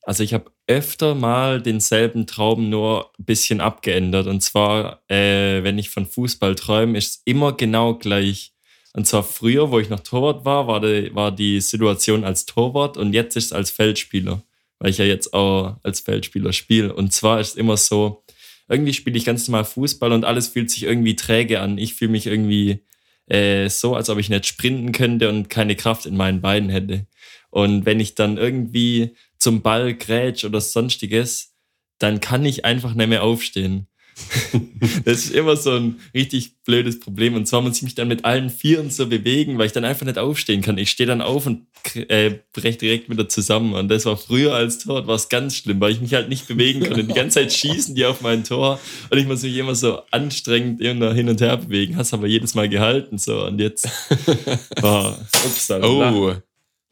also 0.03 0.23
ich 0.23 0.35
habe 0.35 0.51
öfter 0.67 1.15
mal 1.15 1.61
denselben 1.61 2.27
Traum 2.27 2.71
nur 2.71 3.11
ein 3.19 3.25
bisschen 3.25 3.61
abgeändert. 3.61 4.27
Und 4.27 4.41
zwar, 4.43 5.03
äh, 5.09 5.63
wenn 5.65 5.79
ich 5.79 5.91
von 5.91 6.07
Fußball 6.07 6.55
träume, 6.55 6.97
ist 6.99 7.11
es 7.17 7.23
immer 7.25 7.53
genau 7.53 7.95
gleich. 7.95 8.53
Und 8.93 9.07
zwar 9.07 9.23
früher, 9.23 9.71
wo 9.71 9.79
ich 9.79 9.89
noch 9.89 10.01
Torwart 10.01 10.45
war, 10.45 10.67
war 10.67 10.81
die, 10.81 11.15
war 11.15 11.31
die 11.33 11.61
Situation 11.61 12.25
als 12.25 12.45
Torwart 12.47 12.97
und 12.97 13.13
jetzt 13.13 13.37
ist 13.37 13.47
es 13.47 13.53
als 13.53 13.71
Feldspieler, 13.71 14.43
weil 14.81 14.91
ich 14.91 14.99
ja 14.99 15.05
jetzt 15.05 15.33
auch 15.33 15.77
als 15.85 16.01
Feldspieler 16.01 16.53
spiele. 16.53 16.93
Und 16.93 17.13
zwar 17.13 17.39
ist 17.41 17.51
es 17.51 17.55
immer 17.57 17.77
so, 17.77 18.25
irgendwie 18.71 18.95
spiele 18.95 19.19
ich 19.19 19.25
ganz 19.25 19.49
normal 19.49 19.65
Fußball 19.65 20.13
und 20.13 20.25
alles 20.25 20.49
fühlt 20.49 20.71
sich 20.71 20.85
irgendwie 20.85 21.17
träge 21.17 21.61
an. 21.61 21.77
Ich 21.77 21.95
fühle 21.95 22.13
mich 22.13 22.27
irgendwie 22.27 22.85
äh, 23.27 23.69
so, 23.69 23.97
als 23.97 24.09
ob 24.09 24.19
ich 24.19 24.31
nicht 24.31 24.47
sprinten 24.47 24.93
könnte 24.93 25.29
und 25.29 25.51
keine 25.51 25.75
Kraft 25.75 26.07
in 26.07 26.17
meinen 26.17 26.41
Beinen 26.41 26.71
hätte. 26.71 27.07
Und 27.51 27.85
wenn 27.85 27.99
ich 27.99 28.15
dann 28.15 28.39
irgendwie 28.39 29.17
zum 29.39 29.63
Ball 29.63 29.95
grätsch 29.95 30.45
oder 30.45 30.61
sonstiges, 30.61 31.57
dann 31.99 32.21
kann 32.21 32.45
ich 32.45 32.65
einfach 32.65 32.95
nicht 32.95 33.09
mehr 33.09 33.25
aufstehen. 33.25 33.89
das 35.05 35.25
ist 35.25 35.35
immer 35.35 35.57
so 35.57 35.73
ein 35.73 36.01
richtig 36.15 36.63
blödes 36.65 37.01
Problem. 37.01 37.35
Und 37.35 37.47
zwar 37.47 37.63
muss 37.63 37.77
ich 37.77 37.83
mich 37.83 37.95
dann 37.95 38.09
mit 38.09 38.25
allen 38.25 38.51
Vieren 38.51 38.91
so 38.91 39.07
bewegen, 39.07 39.59
weil 39.59 39.67
ich 39.67 39.73
dann 39.73 39.85
einfach 39.85 40.07
nicht 40.07 40.19
aufstehen 40.19 40.63
kann. 40.63 40.79
Ich 40.79 40.91
stehe 40.91 41.07
dann 41.07 41.21
auf 41.21 41.47
und 41.47 41.67
äh, 41.95 42.39
brech 42.53 42.79
direkt 42.79 43.11
wieder 43.11 43.29
zusammen. 43.29 43.75
Und 43.75 43.89
das 43.89 44.07
war 44.07 44.17
früher 44.17 44.55
als 44.55 44.79
Tor, 44.79 45.07
war 45.07 45.15
es 45.15 45.29
ganz 45.29 45.57
schlimm, 45.57 45.81
weil 45.81 45.93
ich 45.93 46.01
mich 46.01 46.15
halt 46.15 46.29
nicht 46.29 46.47
bewegen 46.47 46.81
konnte. 46.81 47.05
Die 47.05 47.15
ganze 47.15 47.41
Zeit 47.41 47.53
schießen 47.53 47.95
die 47.95 48.05
auf 48.05 48.21
mein 48.21 48.45
Tor 48.45 48.79
und 49.11 49.19
ich 49.19 49.27
muss 49.27 49.43
mich 49.43 49.57
immer 49.57 49.75
so 49.75 50.01
anstrengend 50.11 50.81
immer 50.81 51.13
hin 51.13 51.29
und 51.29 51.41
her 51.41 51.57
bewegen. 51.57 51.97
Hast 51.97 52.15
aber 52.15 52.27
jedes 52.27 52.55
Mal 52.55 52.69
gehalten. 52.69 53.19
So. 53.19 53.47
Und 53.47 53.61
jetzt 53.61 53.89
war 54.81 55.19
upsala. 55.45 55.87
Oh, 55.87 56.35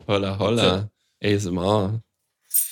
holla, 0.06 0.38
holla. 0.38 0.90
ASMR. 1.22 2.02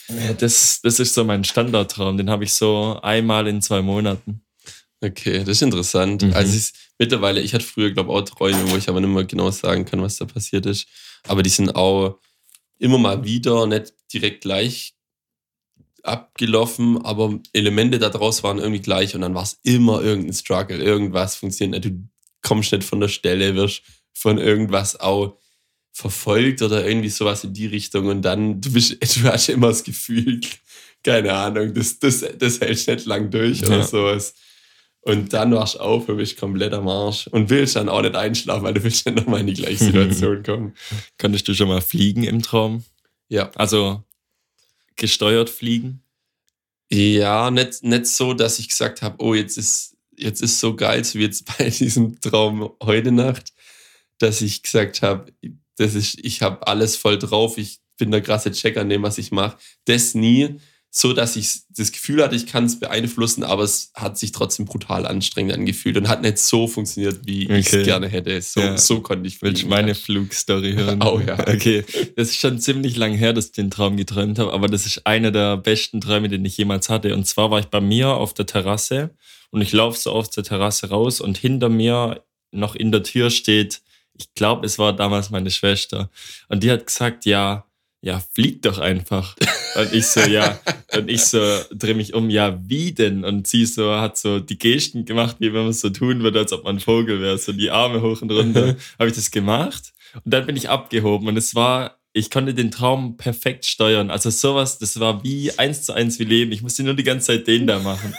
Ja, 0.08 0.32
das, 0.34 0.80
das 0.82 1.00
ist 1.00 1.14
so 1.14 1.24
mein 1.24 1.44
Standardtraum. 1.44 2.16
Den 2.16 2.30
habe 2.30 2.44
ich 2.44 2.52
so 2.54 2.98
einmal 3.02 3.46
in 3.48 3.60
zwei 3.60 3.82
Monaten. 3.82 4.42
Okay, 5.06 5.40
das 5.40 5.48
ist 5.48 5.62
interessant. 5.62 6.22
Mhm. 6.22 6.32
Also 6.32 6.56
ist, 6.56 6.74
mittlerweile, 6.98 7.40
ich 7.40 7.54
hatte 7.54 7.64
früher, 7.64 7.90
glaube 7.90 8.10
ich, 8.10 8.16
auch 8.16 8.22
Träume, 8.22 8.70
wo 8.70 8.76
ich 8.76 8.88
aber 8.88 9.00
nicht 9.00 9.10
mehr 9.10 9.24
genau 9.24 9.50
sagen 9.50 9.84
kann, 9.84 10.02
was 10.02 10.16
da 10.16 10.24
passiert 10.24 10.66
ist. 10.66 10.86
Aber 11.28 11.42
die 11.42 11.50
sind 11.50 11.74
auch 11.74 12.18
immer 12.78 12.98
mal 12.98 13.24
wieder 13.24 13.66
nicht 13.66 13.94
direkt 14.12 14.42
gleich 14.42 14.94
abgelaufen, 16.02 17.04
aber 17.04 17.38
Elemente 17.52 17.98
daraus 17.98 18.42
waren 18.44 18.58
irgendwie 18.58 18.80
gleich 18.80 19.14
und 19.14 19.22
dann 19.22 19.34
war 19.34 19.42
es 19.42 19.58
immer 19.64 20.02
irgendein 20.02 20.34
Struggle, 20.34 20.78
irgendwas 20.78 21.36
funktioniert 21.36 21.84
nicht. 21.84 21.94
Du 21.94 22.08
kommst 22.42 22.72
nicht 22.72 22.84
von 22.84 23.00
der 23.00 23.08
Stelle, 23.08 23.56
wirst 23.56 23.82
von 24.14 24.38
irgendwas 24.38 24.98
auch 25.00 25.36
verfolgt 25.92 26.62
oder 26.62 26.86
irgendwie 26.86 27.08
sowas 27.08 27.42
in 27.42 27.54
die 27.54 27.66
Richtung 27.66 28.06
und 28.06 28.22
dann, 28.22 28.60
du, 28.60 28.72
bist, 28.72 28.92
du 29.16 29.24
hast 29.24 29.48
immer 29.48 29.68
das 29.68 29.82
Gefühl, 29.82 30.40
keine 31.02 31.32
Ahnung, 31.32 31.74
das, 31.74 31.98
das, 31.98 32.24
das 32.38 32.60
hältst 32.60 32.88
nicht 32.88 33.06
lang 33.06 33.30
durch 33.30 33.62
oder 33.64 33.78
Ja. 33.78 33.86
sowas. 33.86 34.34
Und 35.06 35.32
dann 35.32 35.54
wachst 35.54 35.76
du 35.76 35.78
auf 35.78 36.08
und 36.08 36.16
bist 36.16 36.36
komplett 36.36 36.72
am 36.72 36.88
Arsch 36.88 37.28
und 37.28 37.48
willst 37.48 37.76
dann 37.76 37.88
auch 37.88 38.02
nicht 38.02 38.16
einschlafen, 38.16 38.64
weil 38.64 38.74
du 38.74 38.82
willst 38.82 39.06
dann 39.06 39.14
nochmal 39.14 39.38
in 39.38 39.46
die 39.46 39.54
gleiche 39.54 39.76
Situation 39.84 40.42
kommen. 40.42 40.74
Konntest 41.16 41.46
du 41.46 41.54
schon 41.54 41.68
mal 41.68 41.80
fliegen 41.80 42.24
im 42.24 42.42
Traum? 42.42 42.82
Ja. 43.28 43.52
Also 43.54 44.02
gesteuert 44.96 45.48
fliegen? 45.48 46.02
Ja, 46.90 47.52
nicht, 47.52 47.84
nicht 47.84 48.06
so, 48.06 48.34
dass 48.34 48.58
ich 48.58 48.68
gesagt 48.68 49.00
habe, 49.00 49.22
oh, 49.22 49.34
jetzt 49.34 49.56
ist, 49.56 49.96
jetzt 50.16 50.42
ist 50.42 50.58
so 50.58 50.74
geil, 50.74 51.04
so 51.04 51.20
wie 51.20 51.22
jetzt 51.22 51.44
bei 51.58 51.70
diesem 51.70 52.20
Traum 52.20 52.72
heute 52.82 53.12
Nacht, 53.12 53.52
dass 54.18 54.42
ich 54.42 54.64
gesagt 54.64 55.02
habe, 55.02 55.32
das 55.76 55.94
ist, 55.94 56.18
ich 56.24 56.42
habe 56.42 56.66
alles 56.66 56.96
voll 56.96 57.16
drauf, 57.16 57.58
ich 57.58 57.78
bin 57.96 58.10
der 58.10 58.22
krasse 58.22 58.50
Check 58.50 58.76
an 58.76 58.88
dem, 58.88 59.04
was 59.04 59.18
ich 59.18 59.30
mache. 59.30 59.56
Das 59.84 60.14
nie, 60.14 60.56
so 60.98 61.12
dass 61.12 61.36
ich 61.36 61.60
das 61.76 61.92
Gefühl 61.92 62.22
hatte, 62.22 62.34
ich 62.36 62.46
kann 62.46 62.64
es 62.64 62.80
beeinflussen, 62.80 63.44
aber 63.44 63.64
es 63.64 63.90
hat 63.94 64.16
sich 64.16 64.32
trotzdem 64.32 64.64
brutal 64.64 65.04
anstrengend 65.06 65.52
angefühlt 65.52 65.98
und 65.98 66.08
hat 66.08 66.22
nicht 66.22 66.38
so 66.38 66.66
funktioniert, 66.66 67.20
wie 67.26 67.42
ich 67.42 67.66
Okay. 67.66 67.80
es 67.80 67.84
gerne 67.84 68.08
hätte. 68.08 68.40
So, 68.40 68.60
Ja. 68.60 68.78
so 68.78 69.00
konnte 69.02 69.28
ich 69.28 69.42
Willst 69.42 69.64
du 69.64 69.66
meine 69.66 69.88
ja. 69.88 69.94
Flugstory 69.94 70.72
hören? 70.72 71.00
Oh 71.04 71.20
ja. 71.20 71.38
Okay, 71.38 71.84
das 72.16 72.30
ist 72.30 72.38
schon 72.38 72.58
ziemlich 72.60 72.96
lang 72.96 73.12
her, 73.12 73.34
dass 73.34 73.46
ich 73.46 73.52
den 73.52 73.70
Traum 73.70 73.98
geträumt 73.98 74.38
habe, 74.38 74.54
aber 74.54 74.68
das 74.68 74.86
ist 74.86 75.06
einer 75.06 75.30
der 75.30 75.58
besten 75.58 76.00
Träume, 76.00 76.30
den 76.30 76.42
ich 76.46 76.56
jemals 76.56 76.88
hatte. 76.88 77.14
Und 77.14 77.26
zwar 77.26 77.50
war 77.50 77.60
ich 77.60 77.66
bei 77.66 77.82
mir 77.82 78.08
auf 78.14 78.32
der 78.32 78.46
Terrasse 78.46 79.10
und 79.50 79.60
ich 79.60 79.72
laufe 79.72 79.98
so 80.00 80.12
aus 80.12 80.30
der 80.30 80.44
Terrasse 80.44 80.88
raus 80.88 81.20
und 81.20 81.36
hinter 81.36 81.68
mir 81.68 82.24
noch 82.52 82.74
in 82.74 82.90
der 82.90 83.02
Tür 83.02 83.28
steht, 83.28 83.82
ich 84.18 84.32
glaube, 84.32 84.64
es 84.64 84.78
war 84.78 84.96
damals 84.96 85.28
meine 85.28 85.50
Schwester. 85.50 86.08
Und 86.48 86.62
die 86.62 86.70
hat 86.70 86.86
gesagt, 86.86 87.26
ja, 87.26 87.66
ja, 88.00 88.22
flieg 88.32 88.62
doch 88.62 88.78
einfach. 88.78 89.36
Und 89.76 89.92
ich 89.92 90.06
so, 90.06 90.20
ja, 90.20 90.58
und 90.96 91.10
ich 91.10 91.24
so 91.24 91.38
drehe 91.70 91.94
mich 91.94 92.14
um, 92.14 92.30
ja, 92.30 92.58
wie 92.66 92.92
denn? 92.92 93.24
Und 93.24 93.46
sie 93.46 93.66
so 93.66 93.92
hat 93.92 94.16
so 94.16 94.40
die 94.40 94.58
Gesten 94.58 95.04
gemacht, 95.04 95.36
wie 95.38 95.52
wenn 95.52 95.62
man 95.62 95.70
es 95.70 95.80
so 95.80 95.90
tun 95.90 96.22
würde, 96.22 96.38
als 96.38 96.52
ob 96.52 96.64
man 96.64 96.76
ein 96.76 96.80
Vogel 96.80 97.20
wäre, 97.20 97.38
so 97.38 97.52
die 97.52 97.70
Arme 97.70 98.00
hoch 98.00 98.22
und 98.22 98.30
runter. 98.30 98.76
Habe 98.98 99.08
ich 99.08 99.14
das 99.14 99.30
gemacht 99.30 99.92
und 100.24 100.32
dann 100.32 100.46
bin 100.46 100.56
ich 100.56 100.70
abgehoben 100.70 101.28
und 101.28 101.36
es 101.36 101.54
war 101.54 101.96
ich 102.16 102.30
konnte 102.30 102.54
den 102.54 102.70
Traum 102.70 103.18
perfekt 103.18 103.66
steuern. 103.66 104.10
Also 104.10 104.30
sowas, 104.30 104.78
das 104.78 104.98
war 104.98 105.22
wie 105.22 105.52
eins 105.58 105.82
zu 105.82 105.92
eins 105.92 106.18
wie 106.18 106.24
Leben. 106.24 106.50
Ich 106.50 106.62
musste 106.62 106.82
nur 106.82 106.94
die 106.94 107.02
ganze 107.02 107.26
Zeit 107.26 107.46
den 107.46 107.66
da 107.66 107.78
machen. 107.78 108.14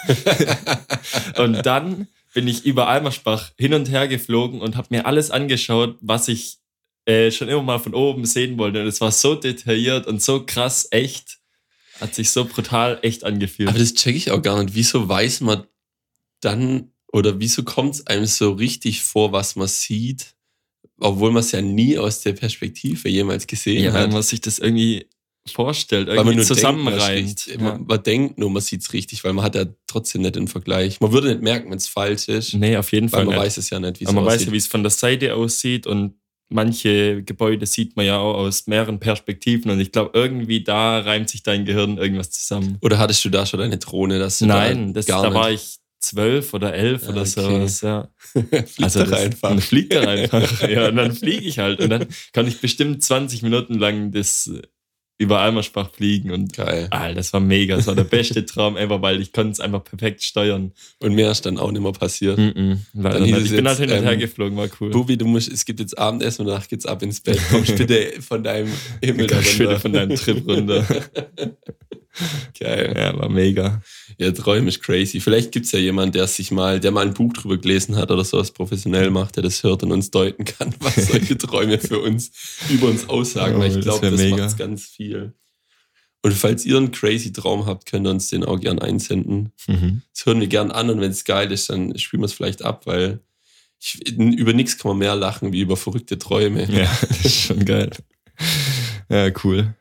und 1.37 1.65
dann 1.65 2.07
bin 2.35 2.47
ich 2.47 2.63
über 2.63 2.89
Almersbach 2.89 3.49
hin 3.57 3.73
und 3.73 3.89
her 3.89 4.07
geflogen 4.07 4.61
und 4.61 4.77
habe 4.77 4.89
mir 4.91 5.07
alles 5.07 5.31
angeschaut, 5.31 5.97
was 6.01 6.27
ich 6.27 6.59
äh, 7.05 7.31
schon 7.31 7.49
immer 7.49 7.63
mal 7.63 7.79
von 7.79 7.95
oben 7.95 8.25
sehen 8.25 8.59
wollte. 8.59 8.81
Und 8.81 8.87
es 8.87 9.01
war 9.01 9.11
so 9.11 9.33
detailliert 9.33 10.05
und 10.05 10.21
so 10.21 10.45
krass 10.45 10.87
echt. 10.91 11.36
Hat 11.99 12.15
sich 12.15 12.29
so 12.29 12.45
brutal 12.45 12.99
echt 13.01 13.23
angefühlt. 13.23 13.69
Aber 13.69 13.79
das 13.79 13.93
checke 13.93 14.17
ich 14.17 14.31
auch 14.31 14.41
gar 14.41 14.61
nicht. 14.63 14.75
Wieso 14.75 15.07
weiß 15.07 15.41
man 15.41 15.65
dann 16.41 16.91
oder 17.11 17.39
wieso 17.39 17.63
kommt 17.63 17.95
es 17.95 18.07
einem 18.07 18.25
so 18.25 18.51
richtig 18.51 19.01
vor, 19.01 19.31
was 19.31 19.55
man 19.55 19.67
sieht, 19.67 20.35
obwohl 20.99 21.31
man 21.31 21.39
es 21.41 21.51
ja 21.51 21.61
nie 21.61 21.97
aus 21.97 22.21
der 22.21 22.33
Perspektive 22.33 23.09
jemals 23.09 23.47
gesehen 23.47 23.83
ja, 23.83 23.91
hat? 23.91 24.01
Weil 24.01 24.07
man 24.09 24.23
sich 24.23 24.41
das 24.41 24.59
irgendwie 24.59 25.07
vorstellt, 25.49 26.07
weil 26.07 26.17
man 26.17 26.27
irgendwie 26.27 26.37
nur 26.37 26.45
zusammenreimt. 26.45 27.47
Denkt, 27.47 27.61
man, 27.61 27.79
ja. 27.79 27.85
man, 27.87 28.03
denkt 28.03 28.37
nur, 28.37 28.49
man 28.49 28.61
sieht 28.61 28.81
es 28.81 28.93
richtig, 28.93 29.23
weil 29.23 29.33
man 29.33 29.45
hat 29.45 29.55
ja 29.55 29.65
trotzdem 29.87 30.21
nicht 30.21 30.35
den 30.35 30.47
Vergleich. 30.47 30.99
Man 30.99 31.11
würde 31.11 31.29
nicht 31.29 31.41
merken, 31.41 31.71
wenn 31.71 31.77
es 31.77 31.87
falsch 31.87 32.27
ist, 32.27 32.53
Nee, 32.53 32.77
auf 32.77 32.91
jeden 32.91 33.11
weil 33.11 33.19
Fall. 33.19 33.25
man 33.25 33.35
nicht. 33.35 33.43
weiß 33.43 33.57
es 33.57 33.69
ja 33.69 33.79
nicht, 33.79 33.99
wie 33.99 34.03
es 34.03 34.09
Aber 34.09 34.21
man 34.21 34.25
weiß 34.25 34.33
aussieht. 34.33 34.47
ja, 34.47 34.53
wie 34.53 34.57
es 34.57 34.67
von 34.67 34.83
der 34.83 34.89
Seite 34.91 35.35
aussieht 35.35 35.87
und 35.87 36.15
manche 36.49 37.23
Gebäude 37.23 37.65
sieht 37.65 37.95
man 37.95 38.05
ja 38.05 38.17
auch 38.19 38.35
aus 38.35 38.67
mehreren 38.67 38.99
Perspektiven 38.99 39.71
und 39.71 39.79
ich 39.79 39.91
glaube, 39.91 40.11
irgendwie 40.13 40.63
da 40.63 40.99
reimt 40.99 41.29
sich 41.29 41.43
dein 41.43 41.65
Gehirn 41.65 41.97
irgendwas 41.97 42.31
zusammen. 42.31 42.77
Oder 42.81 42.97
hattest 42.99 43.23
du 43.25 43.29
da 43.29 43.45
schon 43.45 43.59
deine 43.59 43.77
Drohne? 43.77 44.19
Dass 44.19 44.41
Nein, 44.41 44.93
da 44.93 44.99
das, 44.99 45.05
da 45.07 45.33
war 45.33 45.51
ich 45.51 45.77
zwölf 45.99 46.53
oder 46.53 46.73
elf 46.73 47.03
Ah, 47.07 47.09
oder 47.09 47.21
okay. 47.21 47.29
sowas, 47.29 47.81
ja. 47.81 48.07
Fliegt 48.33 48.83
Also 48.83 49.03
doch 49.03 49.09
das, 49.11 49.19
einfach. 49.21 49.49
Dann 49.49 49.59
fliegt 49.61 49.93
er 49.93 50.07
einfach. 50.07 50.69
ja, 50.69 50.89
und 50.89 50.95
dann 50.95 51.11
fliege 51.11 51.45
ich 51.45 51.59
halt. 51.59 51.79
Und 51.81 51.89
dann 51.89 52.05
kann 52.33 52.47
ich 52.47 52.61
bestimmt 52.61 53.03
20 53.03 53.41
Minuten 53.41 53.75
lang 53.75 54.11
das 54.11 54.51
über 55.17 55.39
Almersbach 55.39 55.91
fliegen. 55.91 56.31
Und 56.31 56.53
Geil. 56.53 56.87
ah, 56.91 57.11
das 57.11 57.33
war 57.33 57.39
mega. 57.39 57.75
Das 57.75 57.87
war 57.87 57.95
der 57.95 58.03
beste 58.17 58.45
Traum 58.45 58.77
ever, 58.77 59.01
weil 59.01 59.19
ich 59.21 59.33
konnte 59.33 59.51
es 59.51 59.59
einfach 59.59 59.83
perfekt 59.83 60.23
steuern. 60.23 60.71
Und 60.99 61.15
mehr 61.15 61.31
ist 61.31 61.45
dann 61.45 61.57
auch 61.57 61.71
nicht 61.71 61.81
mehr 61.81 61.91
passiert. 61.91 62.37
Mhm, 62.37 62.81
leider 62.93 63.19
Dann 63.19 63.23
es 63.23 63.43
ich 63.45 63.49
bin 63.51 63.65
jetzt, 63.65 63.79
halt 63.79 63.89
hin 63.89 63.97
und 63.97 64.03
her 64.03 64.13
ähm, 64.13 64.19
geflogen, 64.19 64.57
war 64.57 64.69
cool. 64.79 64.91
Bubi, 64.91 65.17
du 65.17 65.25
musst, 65.25 65.51
es 65.51 65.65
gibt 65.65 65.79
jetzt 65.79 65.97
Abendessen 65.97 66.41
und 66.43 66.47
danach 66.49 66.67
geht's 66.67 66.85
ab 66.85 67.01
ins 67.01 67.19
Bett. 67.21 67.39
Kommst 67.49 67.75
bitte 67.75 68.21
von 68.21 68.43
deinem 68.43 68.71
Himmel 69.03 69.27
Komm 69.27 69.37
da 69.37 69.43
bitte 69.43 69.63
runter. 69.65 69.79
von 69.79 69.93
deinem 69.93 70.15
Trip 70.15 70.47
runter. 70.47 70.85
Geil. 72.59 72.93
Ja, 72.95 73.17
war 73.17 73.29
mega. 73.29 73.81
Ja, 74.17 74.31
Träume 74.31 74.69
ist 74.69 74.81
crazy. 74.81 75.19
Vielleicht 75.19 75.51
gibt's 75.51 75.71
ja 75.71 75.79
jemand, 75.79 76.15
der 76.15 76.27
sich 76.27 76.51
mal, 76.51 76.79
der 76.79 76.91
mal 76.91 77.05
ein 77.05 77.13
Buch 77.13 77.33
drüber 77.33 77.57
gelesen 77.57 77.95
hat 77.95 78.11
oder 78.11 78.23
sowas 78.23 78.51
professionell 78.51 79.11
macht, 79.11 79.35
der 79.35 79.43
das 79.43 79.63
hört 79.63 79.83
und 79.83 79.91
uns 79.91 80.11
deuten 80.11 80.45
kann, 80.45 80.73
was 80.79 80.95
solche 81.07 81.37
Träume 81.37 81.79
für 81.79 81.99
uns 81.99 82.31
über 82.69 82.87
uns 82.87 83.07
aussagen. 83.09 83.59
Weil 83.59 83.69
ich 83.69 83.75
das 83.75 83.83
glaube, 83.85 84.11
das, 84.11 84.19
mega. 84.19 84.37
macht's 84.37 84.57
ganz 84.57 84.85
viel. 84.85 85.33
Und 86.23 86.33
falls 86.33 86.65
ihr 86.65 86.77
einen 86.77 86.91
crazy 86.91 87.31
Traum 87.31 87.65
habt, 87.65 87.85
könnt 87.85 88.07
ihr 88.07 88.11
uns 88.11 88.27
den 88.29 88.43
auch 88.43 88.59
gern 88.59 88.79
einsenden. 88.79 89.53
Mhm. 89.67 90.01
Das 90.13 90.25
hören 90.25 90.39
wir 90.39 90.47
gern 90.47 90.71
an 90.71 90.89
und 90.89 90.99
wenn 90.99 91.11
es 91.11 91.23
geil 91.23 91.51
ist, 91.51 91.69
dann 91.69 91.97
spielen 91.97 92.21
wir 92.21 92.25
es 92.25 92.33
vielleicht 92.33 92.65
ab, 92.65 92.85
weil 92.85 93.19
ich, 93.79 94.17
über 94.17 94.53
nichts 94.53 94.77
kann 94.77 94.89
man 94.89 94.97
mehr 94.97 95.15
lachen 95.15 95.53
wie 95.53 95.61
über 95.61 95.77
verrückte 95.77 96.17
Träume. 96.17 96.65
Ja, 96.71 96.91
das 97.07 97.25
ist 97.25 97.41
schon 97.41 97.63
geil. 97.63 97.91
Ja, 99.09 99.29
cool. 99.43 99.75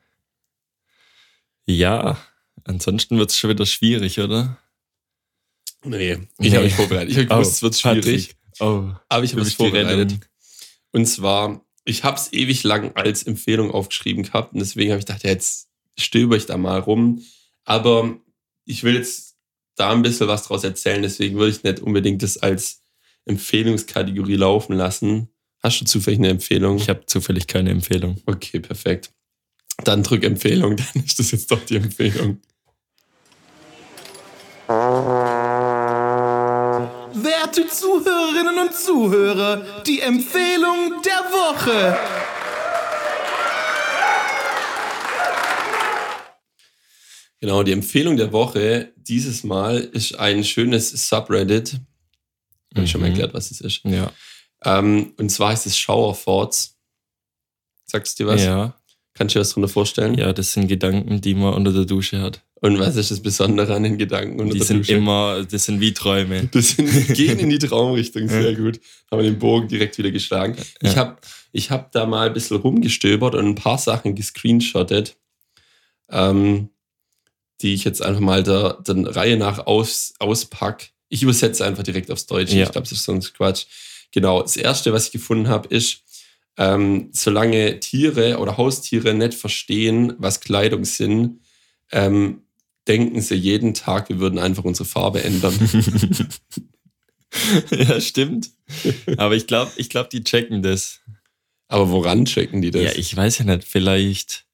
Ja, 1.67 2.17
ansonsten 2.63 3.17
wird 3.17 3.29
es 3.31 3.37
schon 3.37 3.49
wieder 3.51 3.65
schwierig, 3.65 4.19
oder? 4.19 4.57
Nee, 5.83 6.13
ich 6.39 6.49
Nee. 6.49 6.51
habe 6.55 6.65
mich 6.65 6.73
vorbereitet. 6.73 7.09
Ich 7.11 7.17
habe 7.17 7.27
gewusst, 7.27 7.53
es 7.53 7.61
wird 7.61 7.75
schwierig. 7.75 8.35
Oh, 8.59 8.89
Aber 9.09 9.23
ich 9.23 9.31
habe 9.33 9.41
es 9.41 9.49
die 9.49 9.55
vorbereitet. 9.55 10.17
Und 10.91 11.05
zwar, 11.05 11.63
ich 11.85 12.03
habe 12.03 12.17
es 12.17 12.33
ewig 12.33 12.63
lang 12.63 12.95
als 12.95 13.23
Empfehlung 13.23 13.71
aufgeschrieben 13.71 14.23
gehabt 14.23 14.53
und 14.53 14.59
deswegen 14.59 14.91
habe 14.91 14.99
ich 14.99 15.05
gedacht, 15.05 15.23
ja, 15.23 15.29
jetzt 15.29 15.67
stöber 15.97 16.35
ich 16.37 16.45
da 16.45 16.57
mal 16.57 16.79
rum. 16.79 17.21
Aber 17.65 18.17
ich 18.65 18.83
will 18.83 18.95
jetzt 18.95 19.35
da 19.75 19.91
ein 19.91 20.01
bisschen 20.01 20.27
was 20.27 20.43
draus 20.43 20.63
erzählen, 20.63 21.01
deswegen 21.03 21.37
würde 21.37 21.51
ich 21.51 21.63
nicht 21.63 21.79
unbedingt 21.81 22.23
das 22.23 22.37
als 22.37 22.81
Empfehlungskategorie 23.25 24.35
laufen 24.35 24.73
lassen. 24.75 25.29
Hast 25.59 25.81
du 25.81 25.85
zufällig 25.85 26.19
eine 26.19 26.29
Empfehlung? 26.29 26.77
Ich 26.77 26.89
habe 26.89 27.05
zufällig 27.05 27.45
keine 27.47 27.69
Empfehlung. 27.71 28.21
Okay, 28.25 28.59
perfekt. 28.59 29.11
Dann 29.83 30.03
drück 30.03 30.23
Empfehlung, 30.23 30.75
dann 30.93 31.03
ist 31.03 31.19
das 31.19 31.31
jetzt 31.31 31.51
doch 31.51 31.63
die 31.65 31.75
Empfehlung. 31.77 32.41
Werte 37.13 37.67
Zuhörerinnen 37.67 38.59
und 38.59 38.73
Zuhörer, 38.75 39.83
die 39.85 40.01
Empfehlung 40.01 41.01
der 41.03 41.31
Woche. 41.31 41.97
Genau, 47.39 47.61
die 47.63 47.71
Empfehlung 47.71 48.17
der 48.17 48.31
Woche 48.31 48.93
dieses 48.95 49.43
Mal 49.43 49.77
ist 49.79 50.17
ein 50.19 50.43
schönes 50.43 50.89
Subreddit. 51.07 51.79
Habe 52.73 52.85
ich 52.85 52.91
schon 52.91 53.01
mal 53.01 53.07
Mhm. 53.07 53.13
erklärt, 53.13 53.33
was 53.33 53.51
es 53.51 53.61
ist. 53.61 53.81
Ja. 53.83 54.11
Ähm, 54.63 55.13
und 55.17 55.29
zwar 55.29 55.51
heißt 55.51 55.65
es 55.67 55.77
Shower 55.77 56.17
Thoughts. 56.17 56.75
Sagst 57.85 58.19
du 58.19 58.23
dir 58.23 58.29
was? 58.31 58.43
Ja. 58.43 58.75
Kannst 59.17 59.33
du 59.35 59.39
dir 59.39 59.41
was 59.41 59.51
drunter 59.51 59.67
vorstellen? 59.69 60.13
ja, 60.15 60.31
das 60.33 60.53
sind 60.53 60.67
Gedanken, 60.67 61.21
die 61.21 61.33
man 61.33 61.53
unter 61.53 61.71
der 61.73 61.85
Dusche 61.85 62.21
hat. 62.21 62.41
Und 62.59 62.79
was 62.79 62.95
ist 62.95 63.11
das 63.11 63.19
Besondere 63.19 63.75
an 63.75 63.83
den 63.83 63.97
Gedanken 63.97 64.39
unter 64.39 64.53
die 64.53 64.59
der 64.59 64.67
sind 64.67 64.79
Dusche? 64.79 64.93
immer, 64.93 65.43
das 65.49 65.65
sind 65.65 65.79
wie 65.79 65.93
Träume. 65.93 66.49
Das 66.51 66.71
sind, 66.71 66.89
die 67.09 67.13
gehen 67.13 67.37
in 67.39 67.49
die 67.49 67.59
Traumrichtung, 67.67 68.27
sehr 68.27 68.55
gut. 68.55 68.79
Haben 69.11 69.21
wir 69.21 69.29
den 69.29 69.37
Bogen 69.39 69.67
direkt 69.67 69.97
wieder 69.97 70.11
geschlagen. 70.11 70.55
Ich 70.81 70.91
Ja. 70.93 70.95
habe 70.97 71.17
ich 71.51 71.69
hab 71.71 71.91
da 71.91 72.05
mal 72.05 72.27
ein 72.27 72.33
bisschen 72.33 72.57
rumgestöbert 72.57 73.35
und 73.35 73.45
ein 73.45 73.55
paar 73.55 73.77
Sachen 73.77 74.15
gescreenshottet, 74.15 75.17
ähm, 76.09 76.69
die 77.61 77.73
ich 77.73 77.83
jetzt 77.83 78.01
einfach 78.01 78.21
mal 78.21 78.43
der, 78.43 78.77
der 78.87 79.15
Reihe 79.15 79.37
nach 79.37 79.65
aus, 79.65 80.13
auspack. 80.19 80.89
Ich 81.09 81.23
übersetze 81.23 81.65
einfach 81.65 81.83
direkt 81.83 82.11
aufs 82.11 82.25
Deutsche. 82.27 82.55
Ja. 82.57 82.65
Ich 82.65 82.71
glaube, 82.71 82.87
das 82.87 82.91
ist 82.97 83.03
sonst 83.05 83.33
Quatsch. 83.33 83.65
Genau. 84.11 84.41
Das 84.41 84.57
erste, 84.57 84.93
was 84.93 85.07
ich 85.07 85.11
gefunden 85.11 85.47
habe, 85.47 85.67
ist, 85.69 86.01
ähm, 86.57 87.09
solange 87.11 87.79
Tiere 87.79 88.39
oder 88.39 88.57
Haustiere 88.57 89.13
nicht 89.13 89.35
verstehen, 89.35 90.13
was 90.17 90.39
Kleidung 90.39 90.85
sind, 90.85 91.41
ähm, 91.91 92.41
denken 92.87 93.21
sie 93.21 93.35
jeden 93.35 93.73
Tag, 93.73 94.09
wir 94.09 94.19
würden 94.19 94.39
einfach 94.39 94.63
unsere 94.63 94.87
Farbe 94.87 95.23
ändern. 95.23 95.53
ja, 97.71 98.01
stimmt. 98.01 98.49
Aber 99.17 99.35
ich 99.35 99.45
glaube, 99.47 99.71
ich 99.75 99.89
glaub, 99.89 100.09
die 100.09 100.23
checken 100.23 100.63
das. 100.63 101.01
Aber 101.67 101.91
woran 101.91 102.25
checken 102.25 102.61
die 102.61 102.71
das? 102.71 102.81
Ja, 102.81 102.91
ich 102.95 103.15
weiß 103.15 103.39
ja 103.39 103.45
nicht, 103.45 103.63
vielleicht. 103.65 104.45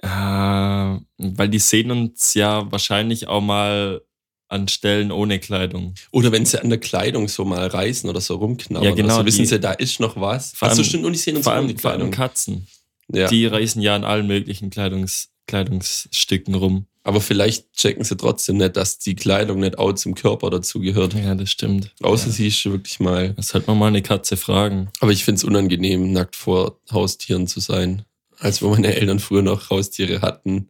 Äh, 0.00 0.08
weil 0.08 1.48
die 1.48 1.58
sehen 1.58 1.90
uns 1.90 2.34
ja 2.34 2.70
wahrscheinlich 2.70 3.28
auch 3.28 3.40
mal 3.40 4.02
an 4.48 4.66
Stellen 4.68 5.12
ohne 5.12 5.38
Kleidung. 5.38 5.94
Oder 6.10 6.32
wenn 6.32 6.46
sie 6.46 6.60
an 6.60 6.70
der 6.70 6.78
Kleidung 6.80 7.28
so 7.28 7.44
mal 7.44 7.66
reißen 7.66 8.08
oder 8.08 8.20
so 8.20 8.36
rumknabbern. 8.36 8.88
Ja, 8.88 8.94
genau, 8.94 9.14
Also 9.14 9.26
wissen 9.26 9.42
die- 9.42 9.46
sie, 9.46 9.60
da 9.60 9.72
ist 9.72 10.00
noch 10.00 10.18
was. 10.20 10.52
Vor 10.54 10.68
allem- 10.68 10.84
stimmt, 10.84 11.04
und 11.04 11.12
die 11.12 11.18
sehen 11.18 11.36
uns 11.36 11.44
Vor 11.44 11.52
allem, 11.52 11.76
vor 11.78 11.90
allem 11.90 11.98
Kleidung. 11.98 12.10
Katzen. 12.10 12.66
Ja. 13.12 13.28
Die 13.28 13.46
reißen 13.46 13.80
ja 13.82 13.94
an 13.94 14.04
allen 14.04 14.26
möglichen 14.26 14.70
Kleidungs, 14.70 15.28
Kleidungsstücken 15.46 16.54
rum. 16.54 16.86
Aber 17.04 17.20
vielleicht 17.22 17.72
checken 17.74 18.04
sie 18.04 18.16
trotzdem 18.18 18.58
nicht, 18.58 18.76
dass 18.76 18.98
die 18.98 19.14
Kleidung 19.14 19.60
nicht 19.60 19.78
auch 19.78 19.94
zum 19.94 20.14
Körper 20.14 20.50
dazugehört. 20.50 21.14
Ja, 21.14 21.34
das 21.34 21.50
stimmt. 21.50 21.94
Außer 22.02 22.26
ja. 22.26 22.32
sie 22.32 22.46
ist 22.48 22.64
wirklich 22.66 23.00
mal. 23.00 23.32
Das 23.34 23.48
sollte 23.48 23.66
man 23.68 23.78
mal 23.78 23.86
eine 23.86 24.02
Katze 24.02 24.36
fragen. 24.36 24.90
Aber 25.00 25.10
ich 25.10 25.24
finde 25.24 25.38
es 25.38 25.44
unangenehm, 25.44 26.12
nackt 26.12 26.36
vor 26.36 26.78
Haustieren 26.92 27.46
zu 27.46 27.60
sein. 27.60 28.02
Als 28.38 28.60
wo 28.60 28.68
meine 28.68 28.94
Eltern 28.94 29.20
früher 29.20 29.40
noch 29.42 29.70
Haustiere 29.70 30.20
hatten, 30.20 30.68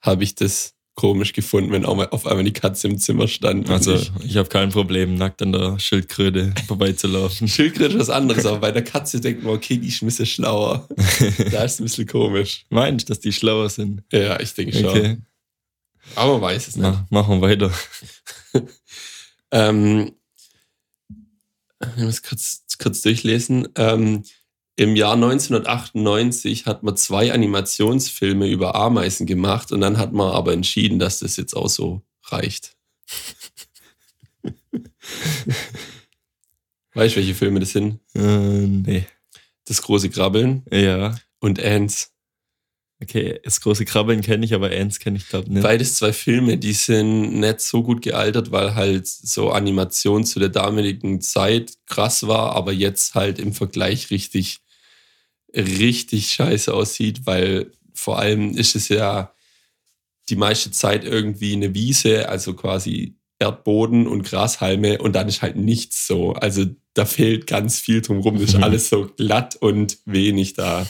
habe 0.00 0.22
ich 0.22 0.36
das 0.36 0.74
komisch 1.00 1.32
gefunden, 1.32 1.72
wenn 1.72 1.84
auch 1.86 1.96
mal 1.96 2.08
auf 2.10 2.26
einmal 2.26 2.44
die 2.44 2.52
Katze 2.52 2.88
im 2.88 2.98
Zimmer 2.98 3.26
stand. 3.26 3.70
Also, 3.70 3.94
ich- 3.94 4.12
ich 4.24 4.36
habe 4.36 4.48
kein 4.48 4.68
Problem, 4.70 5.14
nackt 5.14 5.40
an 5.42 5.52
der 5.52 5.78
Schildkröte 5.78 6.52
vorbeizulaufen. 6.66 7.48
Schildkröte 7.48 7.94
ist 7.94 8.00
was 8.00 8.10
anderes, 8.10 8.44
aber 8.44 8.58
bei 8.58 8.70
der 8.72 8.84
Katze 8.84 9.20
denkt 9.20 9.42
man, 9.42 9.54
okay, 9.54 9.78
die 9.78 9.88
ist 9.88 10.02
ein 10.02 10.06
bisschen 10.06 10.26
schlauer. 10.26 10.86
da 11.52 11.64
ist 11.64 11.80
ein 11.80 11.84
bisschen 11.84 12.06
komisch. 12.06 12.64
Meinst 12.68 13.08
du, 13.08 13.12
dass 13.12 13.20
die 13.20 13.32
schlauer 13.32 13.68
sind? 13.70 14.02
Ja, 14.12 14.38
ich 14.40 14.52
denke 14.54 14.74
schon. 14.78 14.84
Okay, 14.86 15.16
Aber 16.16 16.34
man 16.34 16.42
weiß 16.42 16.68
es 16.68 16.76
nicht. 16.76 16.82
Mach, 16.86 17.10
machen 17.10 17.40
wir 17.40 17.48
weiter. 17.48 17.72
Ähm, 19.52 20.12
ich 21.96 22.02
muss 22.04 22.22
kurz, 22.22 22.62
kurz 22.80 23.02
durchlesen. 23.02 23.66
Ähm, 23.74 24.22
Im 24.76 24.96
Jahr 24.96 25.14
1998 25.14 26.66
hat 26.66 26.82
man 26.82 26.96
zwei 26.96 27.32
Animationsfilme 27.32 28.48
über 28.48 28.74
Ameisen 28.74 29.26
gemacht 29.26 29.72
und 29.72 29.80
dann 29.82 29.98
hat 29.98 30.12
man 30.12 30.32
aber 30.32 30.52
entschieden, 30.52 30.98
dass 30.98 31.18
das 31.18 31.36
jetzt 31.36 31.54
auch 31.54 31.68
so 31.68 32.02
reicht. 32.24 32.76
weißt 36.94 37.14
du, 37.14 37.20
welche 37.20 37.34
Filme 37.34 37.60
das 37.60 37.70
sind? 37.70 38.00
Äh, 38.14 38.66
nee. 38.66 39.06
Das 39.66 39.82
große 39.82 40.10
Krabbeln 40.10 40.64
Ja. 40.72 41.14
und 41.40 41.62
Ants. 41.62 42.09
Okay, 43.02 43.40
das 43.42 43.60
große 43.62 43.86
Krabbeln 43.86 44.20
kenne 44.20 44.44
ich, 44.44 44.52
aber 44.52 44.70
Ants 44.70 44.98
kenne 44.98 45.16
ich 45.16 45.28
glaube 45.28 45.50
nicht. 45.50 45.62
Beides 45.62 45.94
zwei 45.96 46.12
Filme, 46.12 46.58
die 46.58 46.74
sind 46.74 47.40
nicht 47.40 47.60
so 47.60 47.82
gut 47.82 48.02
gealtert, 48.02 48.52
weil 48.52 48.74
halt 48.74 49.06
so 49.06 49.50
Animation 49.50 50.24
zu 50.24 50.38
der 50.38 50.50
damaligen 50.50 51.22
Zeit 51.22 51.72
krass 51.86 52.26
war, 52.26 52.54
aber 52.54 52.72
jetzt 52.72 53.14
halt 53.14 53.38
im 53.38 53.54
Vergleich 53.54 54.10
richtig 54.10 54.60
richtig 55.56 56.30
scheiße 56.30 56.72
aussieht, 56.72 57.26
weil 57.26 57.72
vor 57.94 58.18
allem 58.18 58.56
ist 58.56 58.76
es 58.76 58.88
ja 58.88 59.32
die 60.28 60.36
meiste 60.36 60.70
Zeit 60.70 61.04
irgendwie 61.04 61.54
eine 61.54 61.74
Wiese, 61.74 62.28
also 62.28 62.54
quasi 62.54 63.16
Erdboden 63.38 64.06
und 64.06 64.22
Grashalme 64.22 64.98
und 64.98 65.14
dann 65.14 65.28
ist 65.28 65.42
halt 65.42 65.56
nichts 65.56 66.06
so. 66.06 66.32
Also 66.34 66.66
da 66.94 67.04
fehlt 67.04 67.46
ganz 67.46 67.80
viel 67.80 68.00
drumherum. 68.00 68.38
Das 68.38 68.50
ist 68.50 68.54
alles 68.62 68.88
so 68.88 69.06
glatt 69.16 69.56
und 69.56 69.98
wenig 70.04 70.54
da. 70.54 70.86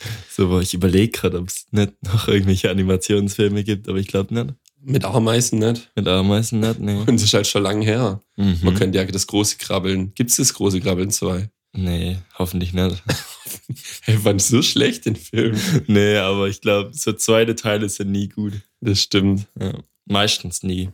So, 0.30 0.44
aber 0.46 0.62
ich 0.62 0.72
überlege 0.74 1.12
gerade, 1.12 1.38
ob 1.38 1.48
es 1.48 1.66
nicht 1.72 1.92
noch 2.02 2.26
irgendwelche 2.28 2.70
Animationsfilme 2.70 3.64
gibt, 3.64 3.88
aber 3.88 3.98
ich 3.98 4.06
glaube 4.08 4.32
nicht. 4.34 4.54
Mit 4.82 5.04
Ameisen 5.04 5.58
nicht. 5.58 5.90
Mit 5.94 6.08
Ameisen 6.08 6.60
nicht, 6.60 6.80
nee. 6.80 6.94
Und 7.06 7.12
das 7.14 7.22
ist 7.24 7.34
halt 7.34 7.46
schon 7.46 7.62
lange 7.62 7.84
her. 7.84 8.22
Man 8.36 8.58
Mhm. 8.60 8.74
könnte 8.74 8.98
ja 8.98 9.04
das 9.04 9.26
große 9.26 9.58
Krabbeln. 9.58 10.14
Gibt 10.14 10.30
es 10.30 10.36
das 10.36 10.54
große 10.54 10.80
Krabbeln 10.80 11.10
2? 11.10 11.50
Nee, 11.72 12.18
hoffentlich 12.38 12.72
nicht. 12.72 13.02
Hey, 14.02 14.16
wann 14.22 14.38
so 14.38 14.62
schlecht 14.62 15.06
den 15.06 15.16
Film? 15.16 15.58
nee, 15.86 16.16
aber 16.16 16.48
ich 16.48 16.60
glaube, 16.60 16.92
so 16.94 17.12
zweite 17.12 17.54
Teile 17.56 17.88
sind 17.88 18.10
nie 18.12 18.28
gut. 18.28 18.52
Das 18.80 19.02
stimmt. 19.02 19.46
Ja. 19.60 19.72
Meistens 20.06 20.62
nie. 20.62 20.90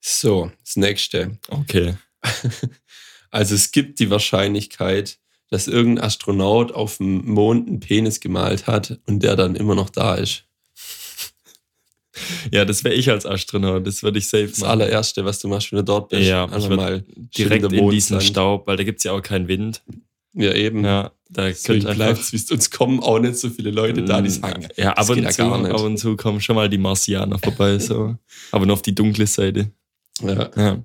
So, 0.00 0.52
das 0.64 0.76
nächste. 0.76 1.38
Okay. 1.48 1.96
Also 3.30 3.54
es 3.54 3.72
gibt 3.72 4.00
die 4.00 4.10
Wahrscheinlichkeit, 4.10 5.18
dass 5.50 5.66
irgendein 5.68 6.04
Astronaut 6.04 6.72
auf 6.72 6.98
dem 6.98 7.24
Mond 7.26 7.68
einen 7.68 7.80
Penis 7.80 8.20
gemalt 8.20 8.66
hat 8.66 8.98
und 9.06 9.22
der 9.22 9.36
dann 9.36 9.54
immer 9.56 9.74
noch 9.74 9.90
da 9.90 10.14
ist. 10.14 10.44
Ja, 12.50 12.64
das 12.64 12.82
wäre 12.82 12.94
ich 12.94 13.08
als 13.10 13.24
Astronaut. 13.26 13.86
Das 13.86 14.02
würde 14.02 14.18
ich 14.18 14.28
safe 14.28 14.48
Das 14.48 14.58
machen. 14.58 14.70
allererste, 14.72 15.24
was 15.24 15.38
du 15.38 15.46
machst, 15.46 15.70
wenn 15.70 15.76
du 15.78 15.84
dort 15.84 16.08
bist. 16.08 16.28
Ja, 16.28 16.44
einfach 16.46 16.68
mal 16.68 17.04
Direkt 17.36 17.72
in 17.72 17.90
diesen. 17.90 18.20
Staub, 18.20 18.66
weil 18.66 18.76
da 18.76 18.82
gibt 18.82 18.98
es 18.98 19.04
ja 19.04 19.12
auch 19.12 19.22
keinen 19.22 19.46
Wind. 19.46 19.82
Ja, 20.34 20.52
eben. 20.52 20.84
Ja, 20.84 21.12
da 21.30 21.52
könnte 21.52 21.94
bleibt 21.94 22.18
es, 22.32 22.50
uns 22.50 22.70
kommen 22.70 23.00
auch 23.00 23.18
nicht 23.18 23.36
so 23.36 23.50
viele 23.50 23.70
Leute 23.70 24.02
da, 24.02 24.20
die 24.20 24.30
sagen, 24.30 24.66
Ja, 24.76 24.94
das 24.94 25.10
ab 25.10 25.16
und, 25.16 25.32
zu, 25.32 25.42
ab 25.44 25.80
und 25.80 25.96
zu 25.98 26.16
kommen 26.16 26.40
schon 26.40 26.56
mal 26.56 26.68
die 26.68 26.78
Marsianer 26.78 27.38
vorbei, 27.38 27.78
so. 27.78 28.16
Aber 28.50 28.66
nur 28.66 28.74
auf 28.74 28.82
die 28.82 28.94
dunkle 28.94 29.26
Seite. 29.26 29.70
ja. 30.20 30.50
Ja. 30.56 30.82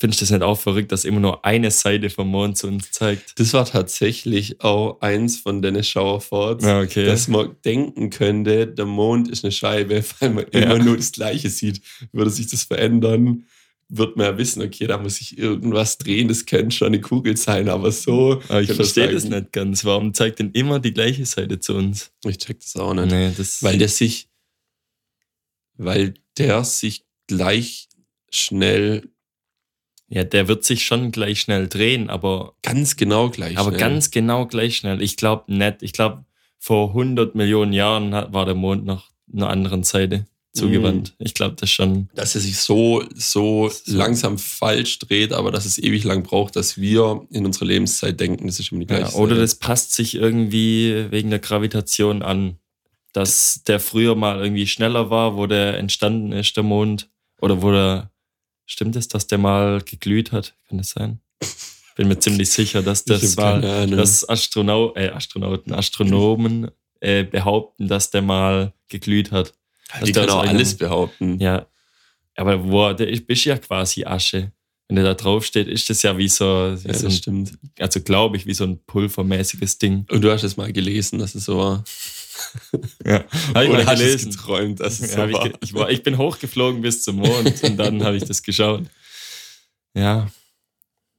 Findest 0.00 0.20
du 0.20 0.24
das 0.26 0.30
nicht 0.30 0.42
auch 0.42 0.58
verrückt, 0.58 0.92
dass 0.92 1.04
immer 1.04 1.18
nur 1.18 1.44
eine 1.44 1.72
Seite 1.72 2.08
vom 2.08 2.28
Mond 2.28 2.56
zu 2.56 2.68
uns 2.68 2.92
zeigt? 2.92 3.38
Das 3.40 3.52
war 3.52 3.64
tatsächlich 3.64 4.60
auch 4.60 5.00
eins 5.00 5.38
von 5.38 5.60
Dennis 5.60 5.88
Schauerforts, 5.88 6.64
Ja, 6.64 6.80
okay. 6.82 7.04
dass 7.04 7.26
man 7.26 7.56
denken 7.64 8.08
könnte, 8.10 8.68
der 8.68 8.86
Mond 8.86 9.28
ist 9.28 9.44
eine 9.44 9.50
Scheibe, 9.50 10.04
weil 10.20 10.30
man 10.30 10.46
Ja. 10.52 10.60
immer 10.60 10.78
nur 10.78 10.96
das 10.96 11.10
Gleiche 11.10 11.50
sieht. 11.50 11.80
Würde 12.12 12.30
sich 12.30 12.46
das 12.46 12.62
verändern, 12.62 13.44
wird 13.88 14.16
man 14.16 14.26
ja 14.26 14.38
wissen, 14.38 14.62
okay, 14.62 14.86
da 14.86 14.98
muss 14.98 15.16
sich 15.16 15.36
irgendwas 15.36 15.98
drehen, 15.98 16.28
das 16.28 16.46
könnte 16.46 16.76
schon 16.76 16.88
eine 16.88 17.00
Kugel 17.00 17.36
sein, 17.36 17.68
aber 17.68 17.90
so. 17.90 18.40
Aber 18.48 18.60
ich 18.60 18.68
kann 18.68 18.76
verstehe 18.76 19.10
das 19.10 19.24
nicht 19.24 19.50
ganz. 19.50 19.84
Warum 19.84 20.14
zeigt 20.14 20.38
denn 20.38 20.52
immer 20.52 20.78
die 20.78 20.92
gleiche 20.94 21.26
Seite 21.26 21.58
zu 21.58 21.74
uns? 21.74 22.12
Ich 22.24 22.38
check 22.38 22.60
das 22.60 22.76
auch 22.76 22.94
nicht. 22.94 23.10
Nee, 23.10 23.32
das. 23.36 23.62
Weil 23.64 23.78
der 23.78 23.88
sich, 23.88 24.28
weil 25.76 26.14
der 26.36 26.62
sich 26.64 27.04
gleich 27.26 27.88
schnell, 28.30 29.08
ja, 30.08 30.24
der 30.24 30.48
wird 30.48 30.64
sich 30.64 30.84
schon 30.84 31.12
gleich 31.12 31.40
schnell 31.40 31.68
drehen, 31.68 32.08
aber, 32.10 32.54
ganz 32.62 32.96
genau 32.96 33.28
gleich 33.30 33.56
aber 33.58 33.70
schnell. 33.70 33.80
ganz 33.80 34.10
genau 34.10 34.46
gleich 34.46 34.76
schnell. 34.76 35.02
Ich 35.02 35.16
glaube 35.16 35.44
nicht. 35.52 35.82
Ich 35.82 35.92
glaube, 35.92 36.24
vor 36.58 36.88
100 36.90 37.34
Millionen 37.34 37.72
Jahren 37.72 38.10
war 38.12 38.44
der 38.44 38.54
Mond 38.54 38.84
noch 38.84 39.10
einer 39.32 39.48
anderen 39.50 39.82
Seite 39.84 40.26
zugewandt. 40.54 41.14
Ich 41.18 41.34
glaube 41.34 41.54
das 41.60 41.70
schon. 41.70 42.08
dass 42.14 42.34
er 42.34 42.40
sich 42.40 42.56
so, 42.56 43.04
so, 43.14 43.68
So. 43.68 43.96
langsam 43.96 44.38
falsch 44.38 44.98
dreht, 44.98 45.32
aber 45.32 45.52
dass 45.52 45.66
es 45.66 45.78
ewig 45.78 46.02
lang 46.04 46.24
braucht, 46.24 46.56
dass 46.56 46.78
wir 46.78 47.26
in 47.30 47.46
unserer 47.46 47.66
Lebenszeit 47.66 48.18
denken, 48.18 48.46
das 48.48 48.58
ist 48.58 48.72
immer 48.72 48.80
die 48.80 48.86
gleiche 48.86 49.02
Ja, 49.12 49.14
oder 49.14 49.32
Seite. 49.36 49.40
das 49.42 49.54
passt 49.56 49.92
sich 49.92 50.14
irgendwie 50.16 51.06
wegen 51.10 51.30
der 51.30 51.38
Gravitation 51.38 52.22
an, 52.22 52.56
dass 53.12 53.62
der 53.68 53.78
früher 53.78 54.14
mal 54.16 54.40
irgendwie 54.42 54.66
schneller 54.66 55.10
war, 55.10 55.36
wo 55.36 55.46
der 55.46 55.78
entstanden 55.78 56.32
ist, 56.32 56.56
der 56.56 56.64
Mond. 56.64 57.08
Oder 57.40 57.62
wo 57.62 57.70
der, 57.70 58.10
stimmt 58.68 58.94
es, 58.94 59.08
dass 59.08 59.26
der 59.26 59.38
mal 59.38 59.80
geglüht 59.82 60.30
hat? 60.30 60.54
Kann 60.68 60.78
das 60.78 60.90
sein? 60.90 61.20
Bin 61.96 62.06
mir 62.06 62.18
ziemlich 62.20 62.50
sicher, 62.50 62.80
dass 62.80 63.04
das 63.04 63.36
Ahnung. 63.38 63.96
dass 63.96 64.28
Astronau 64.28 64.94
äh, 64.94 65.08
Astronauten, 65.08 65.72
Astronomen 65.74 66.70
äh, 67.00 67.24
behaupten, 67.24 67.88
dass 67.88 68.10
der 68.10 68.22
mal 68.22 68.72
geglüht 68.88 69.32
hat. 69.32 69.52
die 70.04 70.12
können 70.12 70.30
auch 70.30 70.46
alles 70.46 70.76
behaupten. 70.76 71.40
Ja, 71.40 71.66
aber 72.36 72.62
wo, 72.70 72.92
der 72.92 73.08
ist, 73.08 73.26
bist 73.26 73.44
ja 73.46 73.58
quasi 73.58 74.04
Asche. 74.04 74.52
Wenn 74.86 74.94
der 74.96 75.04
da 75.04 75.14
drauf 75.14 75.44
steht, 75.44 75.66
ist 75.66 75.90
das 75.90 76.02
ja 76.02 76.16
wie 76.16 76.28
so, 76.28 76.44
wie 76.82 76.88
Ja, 76.88 76.94
so 76.94 77.06
ein, 77.06 77.12
stimmt. 77.12 77.58
also 77.80 78.00
glaube 78.00 78.36
ich, 78.36 78.46
wie 78.46 78.54
so 78.54 78.64
ein 78.64 78.78
pulvermäßiges 78.86 79.78
Ding. 79.78 80.06
Und 80.08 80.22
du 80.22 80.30
hast 80.30 80.44
es 80.44 80.56
mal 80.56 80.72
gelesen, 80.72 81.18
dass 81.18 81.34
es 81.34 81.44
so 81.44 81.58
war. 81.58 81.84
Ja, 83.04 83.24
habe 83.54 83.64
ich 83.64 83.70
mal 83.70 83.86
hast 83.86 83.98
gelesen. 84.00 84.30
es 84.30 84.36
geträumt, 84.36 84.80
dass 84.80 85.00
es 85.00 85.10
Ja, 85.10 85.16
so 85.16 85.22
hab 85.22 85.28
ich, 85.28 85.34
war. 85.34 85.48
ge- 85.48 85.58
ich, 85.60 85.74
war, 85.74 85.90
ich 85.90 86.02
bin 86.02 86.18
hochgeflogen 86.18 86.80
bis 86.82 87.02
zum 87.02 87.16
Mond 87.16 87.62
und 87.64 87.76
dann 87.76 88.02
habe 88.04 88.16
ich 88.16 88.24
das 88.24 88.42
geschaut. 88.42 88.84
Ja, 89.94 90.30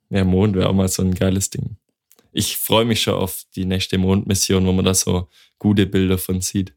ja 0.10 0.24
Mond 0.24 0.56
wäre 0.56 0.70
auch 0.70 0.74
mal 0.74 0.88
so 0.88 1.02
ein 1.02 1.14
geiles 1.14 1.50
Ding. 1.50 1.78
Ich 2.32 2.58
freue 2.58 2.86
mich 2.86 3.02
schon 3.02 3.16
auf 3.16 3.44
die 3.56 3.66
nächste 3.66 3.98
Mondmission, 3.98 4.66
wo 4.66 4.72
man 4.72 4.86
da 4.86 4.94
so 4.94 5.28
gute 5.58 5.86
Bilder 5.88 6.18
von 6.18 6.42
sieht. 6.42 6.74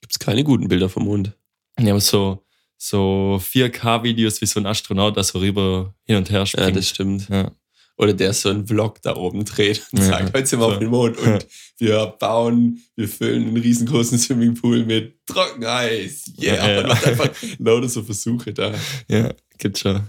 Gibt 0.00 0.12
es 0.12 0.18
keine 0.18 0.44
guten 0.44 0.68
Bilder 0.68 0.88
vom 0.90 1.04
Mond? 1.04 1.32
Ja, 1.80 1.90
aber 1.92 2.00
so, 2.00 2.44
so 2.76 3.40
4K-Videos, 3.42 4.40
wie 4.42 4.46
so 4.46 4.60
ein 4.60 4.66
Astronaut 4.66 5.16
da 5.16 5.22
so 5.24 5.38
rüber 5.38 5.94
hin 6.04 6.16
und 6.16 6.30
her 6.30 6.40
Ja, 6.40 6.46
springt. 6.46 6.76
das 6.76 6.88
stimmt. 6.88 7.28
Ja, 7.30 7.50
Oder 7.96 8.12
der 8.12 8.32
so 8.32 8.48
einen 8.48 8.66
Vlog 8.66 9.00
da 9.02 9.14
oben 9.14 9.44
dreht 9.44 9.86
und 9.92 10.00
Ja. 10.00 10.06
sagt, 10.06 10.34
heute 10.34 10.46
sind 10.46 10.58
wir 10.58 10.66
So. 10.66 10.72
auf 10.72 10.78
dem 10.80 10.90
Mond 10.90 11.16
und 11.18 11.26
Ja. 11.26 11.38
wir 11.78 12.06
bauen, 12.18 12.82
wir 12.96 13.08
füllen 13.08 13.46
einen 13.48 13.56
riesengroßen 13.56 14.18
Swimmingpool 14.18 14.84
mit 14.84 15.24
Trockeneis. 15.26 16.24
Yeah. 16.40 16.54
Ja, 16.56 16.70
ja. 16.72 16.80
Und 16.80 16.88
macht 16.88 17.06
einfach 17.06 17.30
lauter 17.58 17.88
so 17.88 18.02
Versuche 18.02 18.52
da. 18.52 18.74
ja 19.08 19.32
gibt 19.58 19.78
schon. 19.78 20.02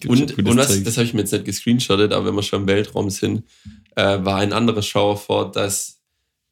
Gibt 0.00 0.14
schon 0.14 0.22
Und, 0.22 0.36
gutes 0.36 0.50
und 0.50 0.56
was, 0.58 0.68
Zeug. 0.68 0.84
das 0.84 0.96
habe 0.96 1.06
ich 1.06 1.14
mir 1.14 1.20
jetzt 1.20 1.32
nicht 1.32 1.44
gescreenshottet, 1.44 2.12
aber 2.12 2.26
wenn 2.26 2.34
wir 2.34 2.42
schon 2.42 2.62
im 2.62 2.68
Weltraum 2.68 3.10
sind, 3.10 3.44
äh, 3.96 4.02
war 4.24 4.36
ein 4.36 4.52
anderer 4.52 4.82
Schauer 4.82 5.16
fort, 5.18 5.56
dass, 5.56 6.00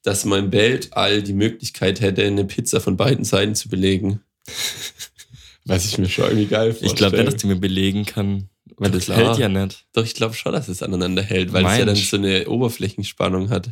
dass 0.03 0.25
man 0.27 0.47
im 0.47 0.53
Weltall 0.53 1.23
die 1.23 1.33
Möglichkeit 1.35 2.01
hätte, 2.03 2.23
eine 2.25 2.45
Pizza 2.45 2.81
von 2.81 2.97
beiden 2.99 3.25
Seiten 3.25 3.55
zu 3.55 3.69
belegen. 3.71 4.21
Was 5.67 5.87
ich 5.87 5.97
mir 5.97 6.09
schon 6.11 6.25
irgendwie 6.27 6.47
geil 6.47 6.73
vorstelle. 6.73 6.91
ich 6.93 6.97
glaube 6.97 7.25
dass 7.25 7.37
die 7.37 7.47
mir 7.47 7.57
belegen 7.57 8.05
kann, 8.05 8.51
weil 8.77 8.91
Doch, 8.91 8.97
das 8.99 9.05
klar. 9.07 9.19
hält 9.19 9.39
ja 9.39 9.49
nicht. 9.49 9.87
Doch, 9.93 10.05
ich 10.05 10.15
glaube 10.15 10.35
schon, 10.35 10.53
dass 10.53 10.69
es 10.69 10.83
aneinander 10.83 11.23
hält, 11.23 11.53
weil 11.53 11.65
es 11.65 11.73
ja 11.73 11.79
dann 11.85 11.95
Meinst? 11.95 12.11
so 12.11 12.17
eine 12.17 12.49
Oberflächenspannung 12.49 13.51
hat. 13.51 13.71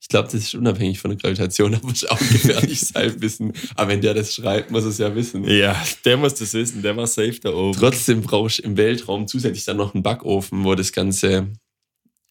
Ich 0.00 0.08
glaube, 0.08 0.26
das 0.26 0.34
ist 0.34 0.54
unabhängig 0.54 0.98
von 0.98 1.10
der 1.10 1.18
Gravitation, 1.18 1.74
aber 1.82 1.90
ist 1.90 2.10
auch 2.10 2.20
ein 2.20 2.28
gefährliches 2.28 2.92
Halbwissen. 2.94 3.52
Aber 3.74 3.88
wenn 3.90 4.00
der 4.00 4.14
das 4.14 4.34
schreibt, 4.34 4.70
muss 4.70 4.84
es 4.84 4.98
ja 4.98 5.14
wissen. 5.14 5.44
Ja, 5.44 5.82
der 6.04 6.16
muss 6.16 6.34
das 6.34 6.52
wissen, 6.54 6.82
der 6.82 6.96
war 6.96 7.06
safe 7.06 7.40
da 7.40 7.52
oben. 7.52 7.78
Trotzdem 7.78 8.22
brauchst 8.22 8.58
du 8.58 8.62
im 8.62 8.76
Weltraum 8.76 9.26
zusätzlich 9.26 9.64
dann 9.64 9.78
noch 9.78 9.94
einen 9.94 10.02
Backofen, 10.02 10.64
wo 10.64 10.74
das 10.74 10.92
Ganze. 10.92 11.48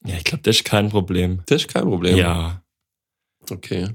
Ja, 0.06 0.16
ich 0.18 0.24
glaube, 0.24 0.44
das 0.44 0.58
ist 0.58 0.66
kein 0.66 0.90
Problem. 0.90 1.42
Das 1.48 1.64
ist 1.64 1.68
kein 1.74 1.84
Problem. 1.84 2.16
Ja, 2.18 2.62
Okay. 3.50 3.90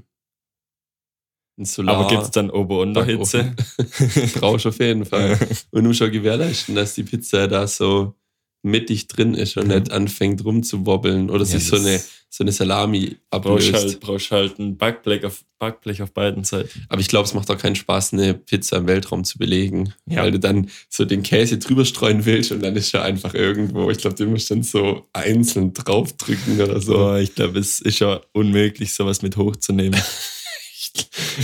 Ein 1.61 1.65
Solar 1.65 1.95
aber 1.97 2.07
gibt 2.09 2.23
es 2.23 2.31
dann 2.31 2.49
Ober-Unterhitze? 2.49 3.53
brauchst 4.39 4.65
du 4.65 4.69
auf 4.69 4.79
jeden 4.79 5.05
Fall. 5.05 5.37
Und 5.69 5.83
du 5.83 5.91
auch 6.05 6.09
gewährleisten, 6.11 6.73
dass 6.73 6.95
die 6.95 7.03
Pizza 7.03 7.47
da 7.47 7.67
so 7.67 8.15
mittig 8.63 9.07
drin 9.07 9.33
ist 9.35 9.57
und 9.57 9.67
Mhm. 9.67 9.73
nicht 9.75 9.91
anfängt 9.91 10.43
rumzuwobbeln 10.43 11.29
oder 11.29 11.39
Ja, 11.45 11.45
sich 11.45 11.65
so 11.67 11.75
eine, 11.77 11.99
so 12.29 12.43
eine 12.43 12.51
Salami 12.51 13.17
brauchst 13.29 13.45
ablöst. 13.69 13.73
halt, 13.73 13.99
brauchst 13.99 14.31
halt 14.31 14.59
ein 14.59 14.77
Backblech 14.77 15.23
auf, 15.25 15.43
Backblech 15.59 16.01
auf 16.01 16.11
beiden 16.13 16.43
Seiten. 16.43 16.85
Aber 16.89 17.01
ich 17.01 17.07
glaube, 17.07 17.25
es 17.25 17.33
macht 17.33 17.49
auch 17.51 17.57
keinen 17.57 17.75
Spaß, 17.75 18.13
eine 18.13 18.33
Pizza 18.35 18.77
im 18.77 18.87
Weltraum 18.87 19.23
zu 19.23 19.37
belegen, 19.39 19.93
Ja. 20.07 20.21
weil 20.23 20.31
du 20.31 20.39
dann 20.39 20.69
so 20.89 21.05
den 21.05 21.21
Käse 21.23 21.57
drüber 21.59 21.85
streuen 21.85 22.25
willst 22.25 22.51
und 22.51 22.61
dann 22.63 22.75
ist 22.75 22.93
er 22.93 23.03
einfach 23.03 23.33
irgendwo. 23.35 23.89
Ich 23.91 23.97
glaube, 23.99 24.15
du 24.15 24.25
musst 24.27 24.49
dann 24.51 24.61
so 24.63 25.07
einzeln 25.13 25.73
draufdrücken 25.73 26.59
oder 26.61 26.79
so. 26.81 26.93
So, 26.93 27.15
ich 27.17 27.33
glaube, 27.35 27.57
es 27.59 27.81
ist 27.81 27.99
ja 27.99 28.19
unmöglich, 28.31 28.93
sowas 28.93 29.21
mit 29.21 29.37
hochzunehmen. 29.37 29.99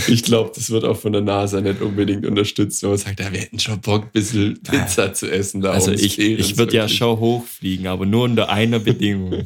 Ich 0.06 0.22
glaube, 0.22 0.52
das 0.54 0.70
wird 0.70 0.84
auch 0.84 0.96
von 0.96 1.12
der 1.12 1.22
NASA 1.22 1.60
nicht 1.60 1.80
unbedingt 1.80 2.26
unterstützt, 2.26 2.82
wenn 2.82 2.90
man 2.90 2.98
sagt, 2.98 3.20
ja, 3.20 3.32
wir 3.32 3.40
hätten 3.40 3.58
schon 3.58 3.80
Bock, 3.80 4.04
ein 4.04 4.10
bisschen 4.12 4.62
Pizza 4.62 5.12
zu 5.14 5.30
essen. 5.30 5.60
Da 5.60 5.70
Also 5.72 5.92
ich, 5.92 6.18
ich 6.18 6.56
würde 6.56 6.76
ja 6.76 6.88
schon 6.88 7.18
hochfliegen, 7.18 7.86
aber 7.86 8.06
nur 8.06 8.24
unter 8.24 8.48
einer 8.48 8.78
Bedingung. 8.78 9.44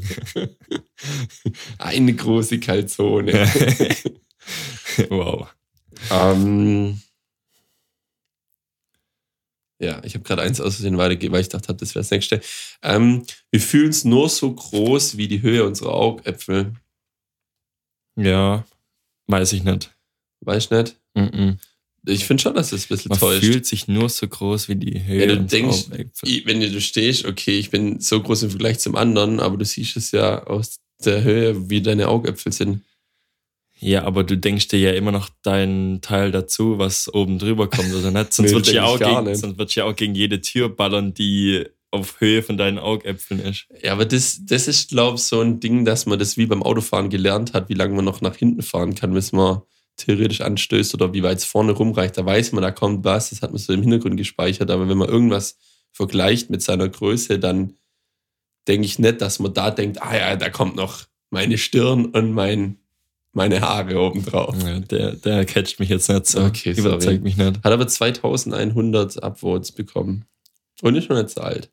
Eine 1.79 2.15
große 2.15 2.59
Kalzone. 2.61 3.33
wow. 5.09 5.49
ähm, 6.11 7.01
ja, 9.79 10.01
ich 10.05 10.15
habe 10.15 10.25
gerade 10.25 10.43
eins 10.43 10.61
aus 10.61 10.77
Versehen 10.77 10.99
weitergegeben, 10.99 11.35
weil 11.35 11.43
ich 11.43 11.49
dachte, 11.49 11.75
das 11.75 11.95
wäre 11.95 12.03
das 12.03 12.11
nächste. 12.11 12.41
Ähm, 12.83 13.25
wir 13.51 13.61
fühlen 13.61 13.91
es 13.91 14.05
nur 14.05 14.29
so 14.29 14.53
groß 14.53 15.17
wie 15.17 15.29
die 15.29 15.43
Höhe 15.43 15.65
unserer 15.65 15.95
Augäpfel. 15.95 16.75
Ja, 18.17 18.65
weiß 19.33 19.53
ich 19.55 19.65
nicht. 19.65 19.91
Weißt 20.43 20.71
du 20.71 20.77
nicht? 20.83 20.97
Mhm. 21.15 21.59
Ich 22.07 22.25
finde 22.25 22.43
schon, 22.43 22.55
dass 22.55 22.71
das 22.71 22.85
ein 22.85 22.89
bisschen 22.89 23.09
Man 23.11 23.19
täuscht. 23.19 23.45
fühlt 23.45 23.65
sich 23.67 23.87
nur 23.89 24.09
so 24.09 24.27
groß 24.27 24.69
wie 24.69 24.75
die 24.77 25.05
Höhe. 25.05 25.21
Wenn 25.21 25.29
du 25.29 25.41
denkst, 25.45 25.87
wenn 26.45 26.61
du 26.61 26.81
stehst, 26.81 27.25
okay, 27.27 27.59
ich 27.59 27.71
bin 27.71 28.01
so 28.01 28.21
groß 28.21 28.45
im 28.45 28.51
Vergleich 28.51 28.79
zum 28.81 28.97
anderen, 28.97 29.39
aber 29.41 29.57
du 29.57 29.65
siehst 29.65 29.97
es 29.97 30.11
ja 30.11 30.43
aus 30.45 30.77
der 31.05 31.23
Höhe, 31.23 31.71
wie 31.71 31.81
deine 31.81 32.09
Augäpfel 32.09 32.53
sind. 32.53 32.83
Ja, 33.79 34.05
aber 34.05 34.23
du 34.25 34.37
denkst 34.39 34.69
dir 34.69 34.79
ja 34.79 34.93
immer 34.93 35.11
noch 35.13 35.29
deinen 35.43 36.01
Teil 36.01 36.31
dazu, 36.31 36.79
was 36.79 37.13
oben 37.13 37.39
drüber 37.41 37.69
kommt 37.69 37.93
oder 37.95 38.11
nicht. 38.13 38.33
Sonst 38.33 38.51
Nee, 38.51 38.55
wird 38.57 38.67
ja 38.69 38.73
ich 38.73 38.81
auch 38.81 38.99
gegen, 38.99 39.25
nicht. 39.25 39.41
sonst 39.41 39.59
wird's 39.59 39.75
ja 39.75 39.85
auch 39.85 39.95
gegen 39.97 40.15
jede 40.15 40.41
Tür 40.41 40.69
ballern, 40.69 41.15
die 41.15 41.65
auf 41.93 42.21
Höhe 42.21 42.43
von 42.43 42.57
deinen 42.57 42.79
Augäpfeln 42.79 43.39
ist. 43.41 43.67
Ja, 43.83 43.93
aber 43.93 44.07
das, 44.07 44.41
das 44.45 44.67
ist, 44.67 44.89
glaube 44.89 45.17
ich, 45.17 45.25
so 45.25 45.41
ein 45.41 45.61
Ding, 45.61 45.85
dass 45.85 46.07
man 46.07 46.19
das 46.19 46.39
wie 46.39 46.47
beim 46.47 46.63
Autofahren 46.63 47.11
gelernt 47.11 47.53
hat, 47.53 47.69
wie 47.69 47.75
lange 47.75 47.95
man 47.95 48.05
noch 48.05 48.23
nach 48.23 48.35
hinten 48.35 48.63
fahren 48.63 48.95
kann, 48.95 49.13
bis 49.13 49.33
man 49.33 49.61
theoretisch 49.99 50.41
anstößt 50.41 50.95
oder 50.95 51.13
wie 51.13 51.23
weit 51.23 51.39
es 51.39 51.45
vorne 51.45 51.73
rumreicht. 51.73 52.17
Da 52.17 52.25
weiß 52.25 52.53
man, 52.53 52.63
da 52.63 52.71
kommt 52.71 53.05
was, 53.05 53.29
das 53.29 53.43
hat 53.43 53.51
man 53.51 53.59
so 53.59 53.75
im 53.75 53.83
Hintergrund 53.83 54.17
gespeichert. 54.17 54.71
Aber 54.71 54.89
wenn 54.89 54.97
man 54.97 55.09
irgendwas 55.09 55.59
vergleicht 55.93 56.49
mit 56.49 56.63
seiner 56.63 56.89
Größe, 56.89 57.39
dann 57.39 57.75
denke 58.67 58.87
ich 58.87 58.99
nicht, 58.99 59.21
dass 59.21 59.39
man 59.39 59.53
da 59.53 59.71
denkt, 59.71 60.03
ah 60.03 60.17
ja, 60.17 60.37
da 60.37 60.49
kommt 60.49 60.77
noch 60.77 61.05
meine 61.29 61.59
Stirn 61.59 62.07
und 62.07 62.33
mein, 62.33 62.79
meine 63.33 63.61
Haare 63.61 64.01
oben 64.01 64.25
drauf. 64.25 64.57
Ja, 64.65 64.81
der, 64.81 65.13
der 65.13 65.45
catcht 65.45 65.79
mich 65.79 65.91
jetzt 65.91 66.09
nicht 66.09 66.27
so. 66.27 66.43
Okay, 66.43 66.73
Überzeugt 66.73 67.03
sorry. 67.03 67.19
mich 67.19 67.37
nicht. 67.37 67.63
Hat 67.63 67.73
aber 67.73 67.87
2100 67.87 69.23
Upvotes 69.23 69.73
bekommen. 69.73 70.25
Und 70.81 70.97
ist 70.97 71.05
schon 71.05 71.17
nicht 71.17 71.31
so 71.31 71.43
alt. 71.43 71.71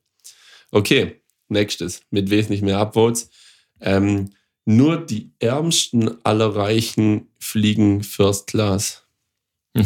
Okay, 0.71 1.21
nächstes. 1.47 2.01
Mit 2.12 2.29
wesentlich 2.29 2.62
mehr 2.62 2.79
Upvotes. 2.79 3.29
Ähm, 3.82 4.32
nur 4.65 4.97
die 4.97 5.32
ärmsten 5.39 6.23
aller 6.23 6.55
Reichen 6.55 7.27
fliegen 7.39 8.03
First 8.03 8.47
Class. 8.47 9.03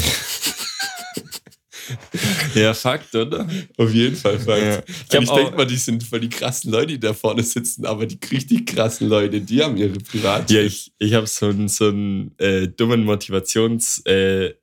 Ja, 2.56 2.74
Fakt, 2.74 3.14
oder? 3.16 3.48
Auf 3.78 3.94
jeden 3.94 4.16
Fall. 4.16 4.40
Fakt. 4.40 4.62
Ja. 4.62 4.80
Ich, 4.88 5.20
Ich 5.22 5.30
denke 5.30 5.56
mal, 5.56 5.66
die 5.66 5.76
sind 5.76 6.04
voll 6.04 6.22
die 6.22 6.30
krassen 6.30 6.72
Leute, 6.72 6.88
die 6.88 7.00
da 7.00 7.14
vorne 7.14 7.44
sitzen, 7.44 7.86
aber 7.86 8.06
die 8.06 8.20
richtig 8.32 8.68
krassen 8.68 9.10
Leute, 9.10 9.42
die 9.42 9.62
haben 9.62 9.76
ihre 9.78 10.00
Privat. 10.00 10.50
Ja, 10.50 10.62
ich, 10.62 10.94
ich 10.98 11.14
habe 11.14 11.28
so 11.28 11.48
einen 11.48 11.68
so 11.68 11.90
einen, 11.90 12.38
äh, 12.38 12.68
dummen 12.68 13.06
Motivations- 13.06 14.06
äh, 14.06 14.54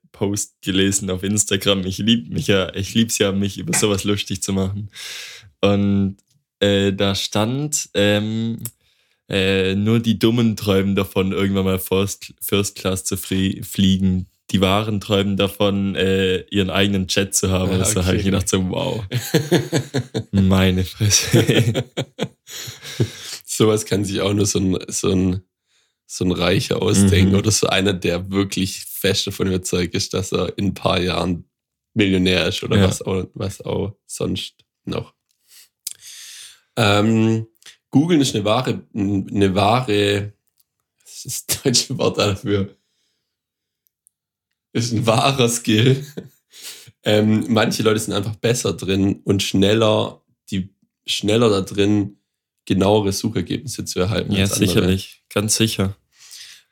gelesen 0.63 1.09
auf 1.09 1.23
Instagram. 1.23 1.87
Ich 1.87 1.97
liebe 1.97 2.35
mich 2.35 2.47
ja, 2.47 2.75
ich 2.75 2.93
lieb's 2.93 3.17
ja, 3.17 3.33
mich 3.33 3.57
über 3.57 3.73
sowas 3.73 4.05
lustig 4.05 4.43
zu 4.43 4.53
machen. 4.53 4.91
Und 5.61 6.17
äh, 6.61 6.93
da 6.93 7.15
stand, 7.15 7.89
ähm, 7.95 8.59
äh, 9.29 9.75
nur 9.75 10.01
die 10.01 10.19
Dummen 10.19 10.57
träumen 10.57 10.95
davon, 10.97 11.33
irgendwann 11.33 11.65
mal 11.65 11.79
First, 11.79 12.35
First 12.41 12.77
Class 12.77 13.05
zu 13.05 13.17
flie- 13.17 13.63
fliegen. 13.65 14.27
Die 14.51 14.61
Wahren 14.61 15.01
träumen 15.01 15.37
davon, 15.37 15.95
äh, 15.95 16.41
ihren 16.51 16.71
eigenen 16.71 17.07
Jet 17.09 17.35
zu 17.37 17.51
haben. 17.51 17.71
Ah, 17.71 17.77
Und 17.79 17.87
so 17.87 18.05
habe 18.05 18.17
ich 18.17 18.23
okay. 18.23 18.31
gedacht, 18.33 18.49
so, 18.49 18.69
wow, 18.71 19.05
meine 20.33 20.85
Fresse. 20.85 21.85
Sowas 23.47 23.85
kann 23.87 24.05
sich 24.05 24.21
auch 24.21 24.33
nur 24.33 24.47
so 24.47 24.59
ein, 24.59 24.79
so 24.89 25.11
ein, 25.11 25.43
so 26.07 26.25
ein 26.25 26.33
Reicher 26.33 26.83
ausdenken 26.83 27.33
Mhm. 27.33 27.39
oder 27.39 27.51
so 27.51 27.69
einer, 27.69 27.93
der 27.93 28.31
wirklich 28.31 28.85
fest 28.87 29.27
davon 29.27 29.47
überzeugt 29.49 29.95
ist, 29.95 30.15
dass 30.15 30.33
er 30.33 30.57
in 30.59 30.67
ein 30.69 30.75
paar 30.75 31.01
Jahren 31.01 31.45
Millionär 31.95 32.47
ist 32.49 32.63
oder 32.65 32.77
Ja. 32.79 32.89
was, 32.89 33.03
auch, 33.03 33.27
was 33.35 33.61
auch 33.61 33.97
sonst 34.07 34.55
noch. 34.85 35.15
Ähm, 36.81 37.47
Googeln 37.91 38.23
ist 38.23 38.35
eine 38.35 38.45
wahre, 38.45 38.83
eine 38.95 39.55
wahre, 39.55 40.33
was 41.03 41.25
ist 41.27 41.51
das 41.51 41.63
deutsche 41.63 41.99
Wort 41.99 42.17
dafür? 42.17 42.75
Ist 44.73 44.93
ein 44.93 45.07
wahrer 45.07 45.49
Skill. 45.49 46.07
Ähm, 47.03 47.47
manche 47.49 47.83
Leute 47.83 47.99
sind 47.99 48.15
einfach 48.15 48.37
besser 48.37 48.75
drin 48.75 49.21
und 49.25 49.43
schneller, 49.43 50.23
die 50.51 50.75
schneller 51.07 51.49
da 51.49 51.63
drin, 51.63 52.19
genauere 52.67 53.13
Suchergebnisse 53.13 53.85
zu 53.85 54.01
erhalten. 54.01 54.33
ja, 54.33 54.47
sicherlich, 54.47 55.25
ganz 55.33 55.57
sicher. 55.57 55.97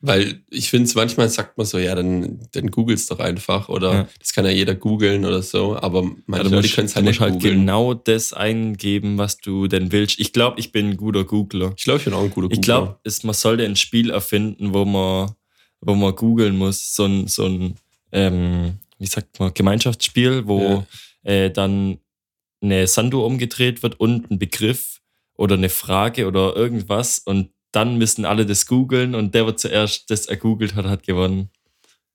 Weil 0.01 0.43
ich 0.49 0.71
finde 0.71 0.85
es 0.85 0.95
manchmal 0.95 1.29
sagt 1.29 1.59
man 1.59 1.67
so, 1.67 1.77
ja, 1.79 1.93
dann, 1.97 2.39
dann 2.53 2.71
googelst 2.71 3.11
doch 3.11 3.19
einfach 3.19 3.69
oder 3.69 3.93
Ja. 3.93 4.09
das 4.21 4.33
kann 4.33 4.45
ja 4.45 4.53
jeder 4.53 4.77
googeln 4.77 5.25
oder 5.25 5.43
so, 5.43 5.77
aber 5.77 6.03
manche 6.27 6.45
Ja, 6.47 6.51
Leute 6.51 6.57
musst, 6.57 6.75
können 6.77 6.87
es 6.87 6.95
halt 6.95 7.07
nicht 7.07 7.21
halt 7.21 7.33
googeln. 7.35 7.61
genau 7.61 7.95
das 7.95 8.33
eingeben, 8.33 9.19
was 9.19 9.39
du 9.39 9.67
denn 9.67 9.91
willst. 9.91 10.21
Ich 10.21 10.33
glaube, 10.33 10.61
ich 10.61 10.71
bin 10.71 10.91
ein 10.91 10.97
guter 10.97 11.25
Googler. 11.25 11.73
Ich 11.77 11.83
glaube, 11.83 11.99
ich 11.99 12.05
bin 12.05 12.15
auch 12.15 12.23
ein 12.23 12.31
guter 12.31 12.49
Ich 12.53 12.61
glaube, 12.61 12.99
man 13.25 13.35
sollte 13.35 13.65
ein 13.65 13.75
Spiel 13.75 14.11
erfinden, 14.11 14.73
wo 14.73 14.85
man, 14.85 15.33
wo 15.81 15.95
man 15.97 16.15
googeln 16.15 16.57
muss. 16.57 16.95
So 16.95 17.05
ein, 17.05 17.27
so 17.27 17.47
ein 17.47 17.75
ähm, 18.13 18.75
wie 18.99 19.07
sagt 19.07 19.41
man, 19.41 19.53
Gemeinschaftsspiel, 19.53 20.47
wo 20.47 20.87
äh, 21.25 21.51
dann 21.51 21.99
eine 22.61 22.87
Sanduhr 22.87 23.27
umgedreht 23.27 23.83
wird 23.83 23.99
und 23.99 24.31
ein 24.31 24.39
Begriff 24.39 25.01
oder 25.35 25.55
eine 25.57 25.69
Frage 25.69 26.27
oder 26.29 26.55
irgendwas 26.57 27.19
und 27.21 27.51
dann 27.73 27.99
müssen 27.99 28.25
alle 28.25 28.47
das 28.47 28.67
googeln 28.67 29.15
und 29.15 29.35
der, 29.35 29.45
der 29.45 29.57
zuerst 29.57 30.11
das 30.11 30.27
ergoogelt 30.27 30.75
hat, 30.75 30.87
hat 30.87 31.03
gewonnen. 31.03 31.51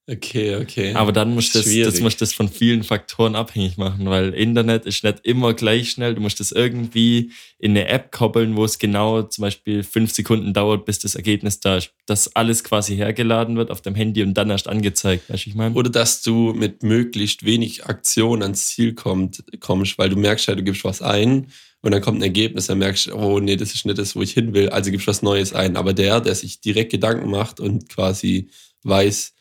Okay, 0.05 0.57
okay. 0.57 0.93
Aber 0.95 1.13
dann 1.13 1.33
musst 1.33 1.55
du 1.55 1.59
das, 1.59 1.93
das, 1.93 2.01
musst 2.01 2.21
das 2.21 2.33
von 2.33 2.49
vielen 2.49 2.83
Faktoren 2.83 3.35
abhängig 3.35 3.77
machen, 3.77 4.05
weil 4.09 4.33
Internet 4.33 4.85
ist 4.85 5.05
nicht 5.05 5.21
immer 5.23 5.53
gleich 5.53 5.91
schnell. 5.91 6.13
Du 6.13 6.19
musst 6.19 6.41
das 6.41 6.51
irgendwie 6.51 7.31
in 7.57 7.71
eine 7.71 7.87
App 7.87 8.11
koppeln, 8.11 8.57
wo 8.57 8.65
es 8.65 8.79
genau 8.79 9.21
zum 9.21 9.43
Beispiel 9.43 9.81
fünf 9.81 10.11
Sekunden 10.11 10.53
dauert, 10.53 10.83
bis 10.83 10.99
das 10.99 11.15
Ergebnis 11.15 11.61
da 11.61 11.77
ist. 11.77 11.93
Dass 12.05 12.35
alles 12.35 12.65
quasi 12.65 12.97
hergeladen 12.97 13.55
wird 13.55 13.71
auf 13.71 13.79
dem 13.79 13.95
Handy 13.95 14.23
und 14.23 14.33
dann 14.33 14.49
erst 14.49 14.67
angezeigt. 14.67 15.29
Weißt 15.29 15.45
du, 15.45 15.51
ich 15.51 15.55
meine? 15.55 15.73
Oder 15.73 15.89
dass 15.89 16.21
du 16.21 16.53
mit 16.53 16.83
möglichst 16.83 17.45
wenig 17.45 17.85
Aktion 17.85 18.43
ans 18.43 18.65
Ziel 18.65 18.95
kommt, 18.95 19.41
kommst, 19.61 19.97
weil 19.97 20.09
du 20.09 20.17
merkst 20.17 20.47
ja, 20.47 20.55
du 20.55 20.63
gibst 20.63 20.83
was 20.83 21.01
ein 21.01 21.47
und 21.83 21.91
dann 21.91 22.01
kommt 22.01 22.17
ein 22.19 22.23
Ergebnis, 22.23 22.65
dann 22.67 22.79
merkst 22.79 23.07
du, 23.07 23.13
oh 23.15 23.39
nee, 23.39 23.55
das 23.55 23.75
ist 23.75 23.85
nicht 23.85 23.97
das, 23.99 24.15
wo 24.15 24.21
ich 24.23 24.31
hin 24.31 24.53
will, 24.55 24.69
also 24.69 24.89
gibst 24.89 25.05
du 25.05 25.11
was 25.11 25.21
Neues 25.21 25.53
ein. 25.53 25.77
Aber 25.77 25.93
der, 25.93 26.19
der 26.21 26.33
sich 26.33 26.59
direkt 26.61 26.91
Gedanken 26.91 27.29
macht 27.29 27.59
und 27.59 27.87
quasi 27.89 28.49
weiß, 28.83 29.33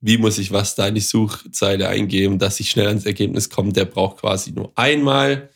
wie 0.00 0.18
muss 0.18 0.36
ich 0.38 0.52
was 0.52 0.74
da 0.74 0.88
in 0.88 0.94
die 0.96 1.00
Suchzeile 1.00 1.88
eingeben, 1.88 2.38
dass 2.38 2.60
ich 2.60 2.70
schnell 2.70 2.88
ans 2.88 3.06
Ergebnis 3.06 3.48
komme, 3.48 3.72
der 3.72 3.86
braucht 3.86 4.18
quasi 4.18 4.52
nur 4.52 4.72
einmal 4.76 5.48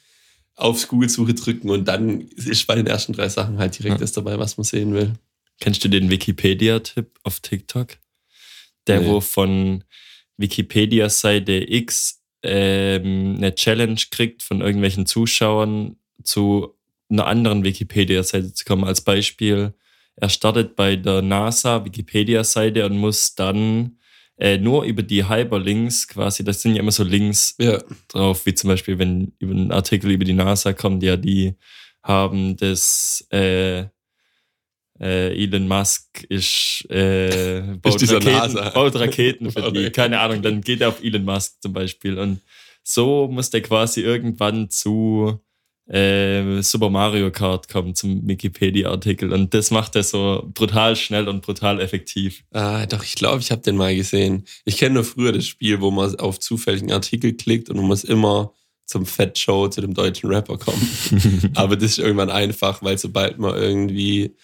aufs 0.56 0.88
Google-Suche 0.88 1.34
drücken 1.34 1.68
und 1.70 1.86
dann 1.86 2.22
ist 2.36 2.66
bei 2.66 2.74
den 2.74 2.86
ersten 2.86 3.12
drei 3.12 3.28
Sachen 3.28 3.58
halt 3.58 3.78
direkt 3.78 3.94
Ja. 3.96 3.98
das 3.98 4.12
dabei, 4.12 4.38
was 4.38 4.56
man 4.56 4.64
sehen 4.64 4.94
will. 4.94 5.12
Kennst 5.60 5.84
du 5.84 5.88
den 5.88 6.10
Wikipedia-Tipp 6.10 7.18
auf 7.22 7.40
TikTok? 7.40 7.96
Der, 8.86 9.00
Nee. 9.00 9.06
wo 9.06 9.20
von 9.20 9.84
Wikipedia-Seite 10.36 11.64
X 11.72 12.22
ähm, 12.42 13.34
eine 13.36 13.54
Challenge 13.54 14.00
kriegt 14.10 14.42
von 14.42 14.60
irgendwelchen 14.62 15.04
Zuschauern 15.06 15.96
zu 16.22 16.74
einer 17.10 17.26
anderen 17.26 17.64
Wikipedia-Seite 17.64 18.52
zu 18.52 18.64
kommen. 18.64 18.84
Als 18.84 19.00
Beispiel, 19.00 19.74
er 20.16 20.28
startet 20.28 20.76
bei 20.76 20.96
der 20.96 21.22
NASA 21.22 21.84
Wikipedia-Seite 21.84 22.86
und 22.86 22.98
muss 22.98 23.34
dann 23.34 23.98
äh, 24.38 24.58
nur 24.58 24.84
über 24.84 25.02
die 25.02 25.28
Hyperlinks 25.28 26.08
quasi, 26.08 26.44
das 26.44 26.62
sind 26.62 26.74
ja 26.74 26.80
immer 26.80 26.92
so 26.92 27.04
Links 27.04 27.56
Ja, 27.58 27.78
drauf, 28.08 28.46
wie 28.46 28.54
zum 28.54 28.68
Beispiel, 28.68 28.98
wenn 28.98 29.32
über 29.38 29.52
einen 29.52 29.72
Artikel 29.72 30.10
über 30.10 30.24
die 30.24 30.32
NASA 30.32 30.72
kommt, 30.72 31.02
ja, 31.02 31.16
die 31.16 31.54
haben 32.02 32.56
das 32.56 33.26
äh, 33.30 33.84
äh, 35.00 35.44
Elon 35.44 35.68
Musk 35.68 36.24
ist, 36.28 36.86
äh, 36.90 37.76
baut, 37.82 38.00
dieser 38.00 38.24
Raketen, 38.24 38.72
baut 38.74 38.94
Raketen 38.96 39.50
für 39.50 39.72
die, 39.72 39.90
keine 39.90 40.20
Ahnung, 40.20 40.42
dann 40.42 40.60
geht 40.60 40.80
er 40.80 40.88
auf 40.88 41.02
Elon 41.02 41.24
Musk 41.24 41.60
zum 41.60 41.72
Beispiel. 41.72 42.18
Und 42.18 42.40
so 42.82 43.28
muss 43.28 43.50
der 43.50 43.62
quasi 43.62 44.00
irgendwann 44.00 44.70
zu 44.70 45.40
äh, 45.92 46.62
Super 46.62 46.88
Mario 46.88 47.30
Kart 47.32 47.68
kommen 47.68 47.94
zum 47.94 48.26
Wikipedia-Artikel 48.28 49.32
und 49.32 49.52
das 49.54 49.70
macht 49.70 49.96
er 49.96 50.04
so 50.04 50.48
brutal 50.54 50.94
schnell 50.94 51.28
und 51.28 51.42
brutal 51.42 51.80
effektiv. 51.80 52.44
Ah, 52.52 52.86
doch, 52.86 53.02
ich 53.02 53.16
glaube, 53.16 53.40
ich 53.40 53.50
habe 53.50 53.62
den 53.62 53.76
mal 53.76 53.94
gesehen. 53.96 54.44
Ich 54.64 54.76
kenne 54.76 54.94
nur 54.94 55.04
früher 55.04 55.32
das 55.32 55.46
Spiel, 55.46 55.80
wo 55.80 55.90
man 55.90 56.14
auf 56.20 56.38
zufälligen 56.38 56.92
Artikel 56.92 57.32
klickt 57.32 57.70
und 57.70 57.76
man 57.76 57.86
muss 57.86 58.04
immer 58.04 58.52
zum 58.86 59.04
Fat 59.06 59.36
Show 59.38 59.68
zu 59.68 59.80
dem 59.80 59.94
deutschen 59.94 60.30
Rapper 60.30 60.58
kommen. 60.58 61.50
Aber 61.54 61.76
das 61.76 61.92
ist 61.92 61.98
irgendwann 61.98 62.30
einfach, 62.30 62.82
weil 62.82 62.98
sobald 62.98 63.38
man 63.38 63.54
irgendwie 63.54 64.34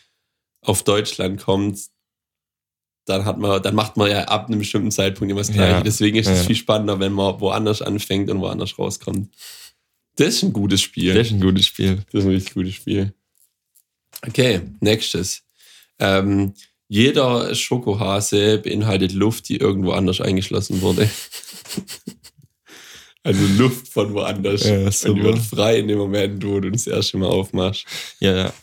auf 0.62 0.82
Deutschland 0.84 1.40
kommt, 1.40 1.78
dann 3.06 3.24
hat 3.24 3.38
man, 3.38 3.62
dann 3.62 3.74
macht 3.76 3.96
man 3.96 4.10
ja 4.10 4.24
ab 4.24 4.48
einem 4.48 4.58
bestimmten 4.58 4.90
Zeitpunkt 4.90 5.30
immer 5.30 5.40
das 5.40 5.52
Gleiche. 5.52 5.76
Ja. 5.76 5.80
Deswegen 5.80 6.16
ist 6.16 6.26
es 6.28 6.38
Ja. 6.38 6.44
viel 6.44 6.56
spannender, 6.56 6.98
wenn 6.98 7.12
man 7.12 7.40
woanders 7.40 7.82
anfängt 7.82 8.30
und 8.30 8.40
woanders 8.40 8.76
rauskommt. 8.78 9.28
Das 10.16 10.28
ist 10.28 10.42
ein 10.42 10.52
gutes 10.52 10.82
Spiel. 10.82 11.14
Das 11.14 11.28
ist 11.28 11.34
ein 11.34 11.40
gutes 11.40 11.66
Spiel. 11.66 11.96
Das 12.10 12.20
ist 12.20 12.26
ein 12.26 12.34
richtig 12.34 12.54
gutes 12.54 12.74
Spiel. 12.74 13.12
Okay, 14.26 14.62
nächstes. 14.80 15.42
Ähm, 15.98 16.54
jeder 16.88 17.54
Schokohase 17.54 18.58
beinhaltet 18.58 19.12
Luft, 19.12 19.48
die 19.48 19.56
irgendwo 19.56 19.92
anders 19.92 20.20
eingeschlossen 20.20 20.80
wurde. 20.80 21.10
also 23.22 23.46
Luft 23.58 23.88
von 23.88 24.14
woanders. 24.14 24.64
Ja, 24.64 24.86
Und 24.86 25.18
die 25.18 25.22
wird 25.22 25.38
frei 25.38 25.78
in 25.80 25.88
dem 25.88 25.98
Moment, 25.98 26.44
wo 26.44 26.60
du 26.60 26.70
das 26.70 26.86
erste 26.86 27.18
Mal 27.18 27.28
aufmachst. 27.28 27.86
Ja, 28.20 28.36
ja. 28.36 28.54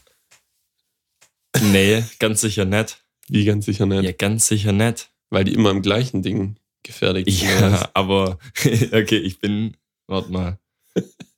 Nee, 1.61 2.03
ganz 2.19 2.41
sicher 2.41 2.65
nicht. 2.65 3.03
Wie 3.27 3.45
ganz 3.45 3.65
sicher 3.65 3.85
nicht. 3.85 4.03
Ja, 4.03 4.11
ganz 4.11 4.47
sicher 4.47 4.71
nicht. 4.71 5.11
Weil 5.29 5.43
die 5.43 5.53
immer 5.53 5.71
im 5.71 5.81
gleichen 5.81 6.23
Ding 6.23 6.57
gefertigt 6.81 7.29
sind. 7.29 7.49
Ja, 7.49 7.89
aber 7.93 8.39
okay, 8.91 9.17
ich 9.17 9.39
bin, 9.39 9.77
warte 10.07 10.31
mal. 10.31 10.59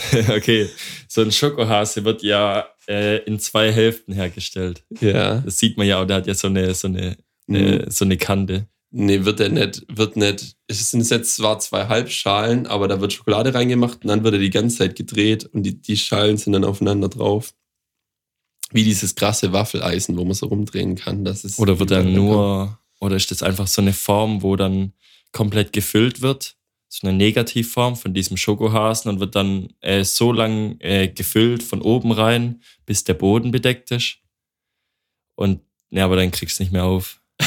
okay, 0.36 0.68
so 1.08 1.22
ein 1.22 1.32
Schokohase 1.32 2.04
wird 2.04 2.22
ja 2.22 2.66
äh, 2.88 3.18
in 3.24 3.38
zwei 3.38 3.72
Hälften 3.72 4.12
hergestellt. 4.12 4.84
Ja. 5.00 5.40
Das 5.40 5.58
sieht 5.58 5.76
man 5.76 5.86
ja, 5.86 6.00
auch, 6.00 6.06
der 6.06 6.16
hat 6.18 6.26
ja 6.26 6.34
so 6.34 6.48
eine, 6.48 6.74
so 6.74 6.88
eine, 6.88 7.16
Mhm. 7.48 7.56
äh, 7.56 7.90
so 7.90 8.04
eine 8.04 8.16
Kante. 8.16 8.68
Nee, 8.90 9.24
wird 9.24 9.40
er 9.40 9.48
nicht, 9.50 9.84
wird 9.88 10.16
nicht. 10.16 10.56
Es 10.66 10.90
sind 10.90 11.08
jetzt 11.10 11.36
zwar 11.36 11.58
zwei 11.58 11.88
Halbschalen, 11.88 12.66
aber 12.66 12.88
da 12.88 13.00
wird 13.00 13.12
Schokolade 13.12 13.52
reingemacht 13.52 14.02
und 14.02 14.08
dann 14.08 14.24
wird 14.24 14.34
er 14.34 14.40
die 14.40 14.50
ganze 14.50 14.78
Zeit 14.78 14.96
gedreht 14.96 15.44
und 15.44 15.62
die, 15.62 15.80
die 15.80 15.96
Schalen 15.96 16.38
sind 16.38 16.54
dann 16.54 16.64
aufeinander 16.64 17.08
drauf. 17.08 17.52
Wie 18.70 18.84
dieses 18.84 19.14
krasse 19.14 19.52
Waffeleisen, 19.52 20.16
wo 20.16 20.24
man 20.24 20.34
so 20.34 20.46
rumdrehen 20.46 20.94
kann. 20.94 21.24
Das 21.24 21.44
ist 21.44 21.58
Oder 21.58 21.78
wird 21.78 21.90
er 21.90 22.00
überall 22.00 22.14
nur, 22.14 22.78
oder 23.00 23.16
ist 23.16 23.30
das 23.30 23.42
einfach 23.42 23.66
so 23.66 23.80
eine 23.80 23.94
Form, 23.94 24.42
wo 24.42 24.56
dann 24.56 24.92
komplett 25.32 25.72
gefüllt 25.72 26.20
wird? 26.20 26.56
So 26.88 27.06
eine 27.06 27.16
Negativform 27.16 27.96
von 27.96 28.14
diesem 28.14 28.36
Schokohasen 28.36 29.10
und 29.10 29.20
wird 29.20 29.34
dann 29.34 29.68
äh, 29.80 30.04
so 30.04 30.32
lang 30.32 30.76
äh, 30.80 31.08
gefüllt 31.08 31.62
von 31.62 31.82
oben 31.82 32.12
rein, 32.12 32.62
bis 32.86 33.04
der 33.04 33.14
Boden 33.14 33.50
bedeckt 33.50 33.90
ist. 33.90 34.18
Und 35.34 35.60
ja, 35.90 36.04
aber 36.04 36.16
dann 36.16 36.30
kriegst 36.30 36.58
du 36.58 36.62
nicht 36.64 36.72
mehr 36.72 36.84
auf. 36.84 37.20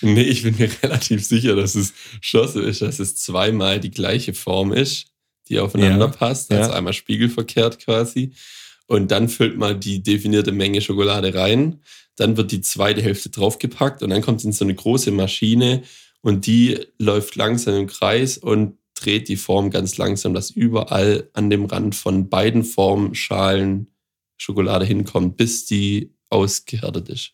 Nee, 0.00 0.22
ich 0.22 0.44
bin 0.44 0.56
mir 0.56 0.70
relativ 0.84 1.26
sicher, 1.26 1.56
dass 1.56 1.74
es 1.74 1.92
schon 2.20 2.46
so 2.46 2.60
ist, 2.60 2.82
dass 2.82 3.00
es 3.00 3.16
zweimal 3.16 3.80
die 3.80 3.90
gleiche 3.90 4.32
Form 4.32 4.72
ist, 4.72 5.06
die 5.48 5.58
aufeinander 5.58 6.06
Ja, 6.06 6.12
passt, 6.12 6.52
also 6.52 6.70
ja. 6.70 6.76
einmal 6.76 6.92
spiegelverkehrt 6.92 7.80
quasi. 7.80 8.32
Und 8.86 9.10
dann 9.10 9.28
füllt 9.28 9.58
man 9.58 9.80
die 9.80 10.02
definierte 10.02 10.52
Menge 10.52 10.80
Schokolade 10.80 11.34
rein. 11.34 11.80
Dann 12.16 12.36
wird 12.36 12.52
die 12.52 12.60
zweite 12.60 13.02
Hälfte 13.02 13.30
draufgepackt 13.30 14.02
und 14.02 14.10
dann 14.10 14.22
kommt 14.22 14.38
es 14.38 14.44
in 14.44 14.52
so 14.52 14.64
eine 14.64 14.74
große 14.74 15.10
Maschine 15.10 15.82
und 16.20 16.46
die 16.46 16.78
läuft 16.98 17.36
langsam 17.36 17.74
im 17.74 17.86
Kreis 17.86 18.38
und 18.38 18.78
dreht 18.94 19.28
die 19.28 19.36
Form 19.36 19.70
ganz 19.70 19.96
langsam, 19.96 20.34
dass 20.34 20.50
überall 20.50 21.28
an 21.32 21.50
dem 21.50 21.64
Rand 21.66 21.94
von 21.94 22.28
beiden 22.28 22.64
Formschalen 22.64 23.88
Schokolade 24.36 24.84
hinkommt, 24.84 25.36
bis 25.36 25.66
die 25.66 26.12
ausgehärtet 26.30 27.08
ist. 27.08 27.32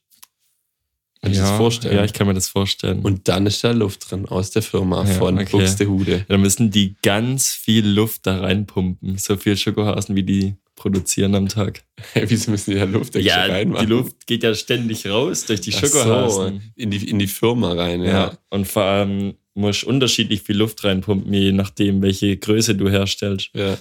Kann 1.20 1.32
ich 1.32 1.39
ja, 1.39 1.49
das 1.49 1.57
vorstellen? 1.57 1.97
Ja, 1.97 2.05
ich 2.05 2.12
kann 2.12 2.26
mir 2.26 2.35
das 2.35 2.49
vorstellen. 2.49 3.01
Und 3.01 3.28
dann 3.28 3.47
ist 3.47 3.64
da 3.64 3.70
Luft 3.70 4.11
drin 4.11 4.26
aus 4.26 4.51
der 4.51 4.61
Firma 4.61 5.07
Ja, 5.07 5.14
von 5.14 5.39
okay. 5.39 5.49
Buxtehude. 5.53 6.26
Da 6.28 6.37
müssen 6.37 6.70
die 6.70 6.97
ganz 7.03 7.53
viel 7.53 7.87
Luft 7.87 8.26
da 8.26 8.41
reinpumpen. 8.41 9.16
So 9.16 9.39
viel 9.39 9.57
Schokohasen, 9.57 10.16
wie 10.16 10.22
die 10.22 10.57
produzieren 10.77 11.35
am 11.35 11.49
Tag. 11.49 11.85
Wieso 12.14 12.51
müssen 12.51 12.72
die 12.72 12.77
da 12.79 12.85
Luft 12.85 13.14
extra 13.16 13.47
Ja, 13.47 13.53
reinmachen? 13.53 13.87
die 13.87 13.93
Luft 13.93 14.27
geht 14.27 14.43
ja 14.43 14.55
ständig 14.55 15.07
raus 15.07 15.47
durch 15.47 15.61
die 15.61 15.72
Schokohasen. 15.72 16.57
So, 16.59 16.61
in, 16.77 16.91
die, 16.91 17.09
in 17.09 17.18
die 17.18 17.27
Firma 17.27 17.72
rein, 17.72 18.03
ja. 18.03 18.11
Ja. 18.11 18.39
Und 18.51 18.66
vor 18.66 18.83
allem 18.85 19.35
musst 19.55 19.83
du 19.85 19.89
unterschiedlich 19.89 20.43
viel 20.43 20.57
Luft 20.57 20.83
reinpumpen, 20.83 21.33
je 21.33 21.53
nachdem, 21.53 22.03
welche 22.03 22.37
Größe 22.37 22.75
du 22.75 22.89
herstellst. 22.91 23.51
ja. 23.55 23.79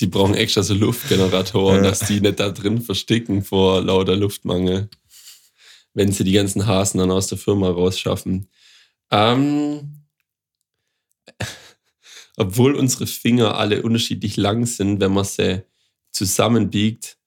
Die 0.00 0.06
brauchen 0.08 0.34
extra 0.34 0.62
so 0.64 0.74
Luftgeneratoren, 0.74 1.84
Ja. 1.84 1.90
dass 1.90 2.00
die 2.00 2.20
nicht 2.20 2.40
da 2.40 2.50
drin 2.50 2.80
versticken 2.82 3.44
vor 3.44 3.80
lauter 3.82 4.16
Luftmangel. 4.16 4.88
Wenn 5.96 6.10
sie 6.10 6.24
die 6.24 6.32
ganzen 6.32 6.66
Hasen 6.66 6.98
dann 6.98 7.12
aus 7.12 7.28
der 7.28 7.38
Firma 7.38 7.68
rausschaffen. 7.68 8.48
Ähm, 9.12 10.00
obwohl 12.36 12.74
unsere 12.74 13.06
Finger 13.06 13.56
alle 13.56 13.82
unterschiedlich 13.82 14.36
lang 14.36 14.66
sind, 14.66 14.98
wenn 15.00 15.12
man 15.12 15.24
sie 15.24 15.62
zusammenbiegt, 16.14 17.18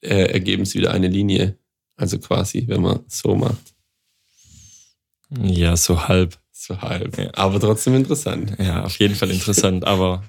äh, 0.00 0.32
ergeben 0.32 0.64
sie 0.64 0.78
wieder 0.78 0.92
eine 0.92 1.08
Linie. 1.08 1.58
Also 1.96 2.18
quasi, 2.18 2.64
wenn 2.68 2.82
man 2.82 3.00
so 3.08 3.34
macht. 3.34 3.74
Ja, 5.42 5.76
so 5.76 6.08
halb. 6.08 6.38
So 6.52 6.80
halb. 6.80 7.18
Ja. 7.18 7.30
Aber 7.34 7.60
trotzdem 7.60 7.94
interessant. 7.94 8.56
Ja, 8.58 8.84
auf 8.84 8.98
jeden 8.98 9.14
Fall 9.14 9.30
interessant, 9.30 9.84
aber 9.84 10.24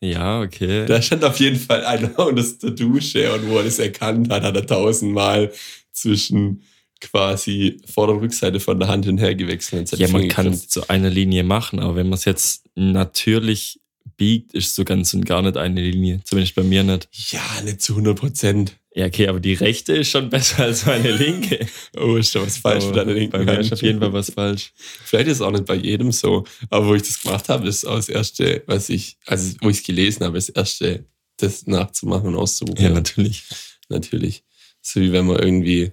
ja, 0.00 0.40
okay. 0.40 0.86
Da 0.86 1.00
stand 1.02 1.24
auf 1.24 1.38
jeden 1.38 1.58
Fall 1.58 1.84
einer 1.84 2.18
unter 2.18 2.42
der 2.42 2.70
Dusche 2.70 3.32
und 3.34 3.48
wo 3.48 3.58
er 3.58 3.64
das 3.64 3.78
erkannt 3.78 4.30
hat, 4.30 4.42
hat 4.42 4.56
er 4.56 4.66
tausendmal 4.66 5.52
zwischen 5.92 6.62
quasi 7.00 7.80
Vorder- 7.86 8.14
und 8.14 8.20
Rückseite 8.20 8.60
von 8.60 8.78
der 8.78 8.88
Hand 8.88 9.04
hin 9.04 9.18
her 9.18 9.34
gewechselt. 9.34 9.90
Ja, 9.92 10.08
man 10.08 10.28
kann 10.28 10.46
es 10.48 10.68
zu 10.68 10.88
einer 10.88 11.10
Linie 11.10 11.44
machen, 11.44 11.80
aber 11.80 11.96
wenn 11.96 12.08
man 12.08 12.18
es 12.18 12.24
jetzt 12.24 12.66
natürlich 12.74 13.80
biegt, 14.20 14.52
ist 14.52 14.74
so 14.74 14.84
ganz 14.84 15.14
und 15.14 15.24
gar 15.24 15.40
nicht 15.40 15.56
eine 15.56 15.80
Linie. 15.80 16.20
Zumindest 16.24 16.54
bei 16.54 16.62
mir 16.62 16.84
nicht. 16.84 17.08
Ja, 17.30 17.40
nicht 17.64 17.80
zu 17.80 17.94
100 17.94 18.18
Prozent. 18.18 18.76
Ja, 18.94 19.06
okay, 19.06 19.28
aber 19.28 19.40
die 19.40 19.54
rechte 19.54 19.94
ist 19.94 20.10
schon 20.10 20.28
besser 20.28 20.64
als 20.64 20.84
meine 20.84 21.10
linke. 21.10 21.66
Oh, 21.96 22.16
ist 22.16 22.34
da 22.34 22.42
was 22.42 22.58
falsch 22.58 22.84
mit 22.84 22.92
Aber 22.92 23.04
deiner 23.06 23.14
linken 23.14 23.32
Bei 23.32 23.44
mir 23.46 23.60
ist 23.60 23.72
auf 23.72 23.80
jeden 23.80 23.98
Fall 23.98 24.12
was 24.12 24.30
falsch. 24.30 24.74
Vielleicht 24.76 25.28
ist 25.28 25.36
es 25.36 25.40
auch 25.40 25.52
nicht 25.52 25.64
bei 25.64 25.74
jedem 25.74 26.12
so. 26.12 26.44
Aber 26.68 26.88
wo 26.88 26.94
ich 26.94 27.00
das 27.02 27.22
gemacht 27.22 27.48
habe, 27.48 27.66
ist 27.66 27.86
auch 27.86 27.96
das 27.96 28.10
erste, 28.10 28.62
was 28.66 28.90
ich, 28.90 29.16
also 29.24 29.54
wo 29.62 29.70
ich 29.70 29.78
es 29.78 29.82
gelesen 29.84 30.26
habe, 30.26 30.34
das 30.34 30.50
erste, 30.50 31.06
das 31.38 31.66
nachzumachen 31.66 32.28
und 32.28 32.36
auszuprobieren. 32.36 32.92
Ja, 32.92 32.98
natürlich. 32.98 33.44
natürlich. 33.88 34.44
So 34.82 35.00
wie 35.00 35.12
wenn 35.12 35.26
man 35.26 35.38
irgendwie 35.38 35.92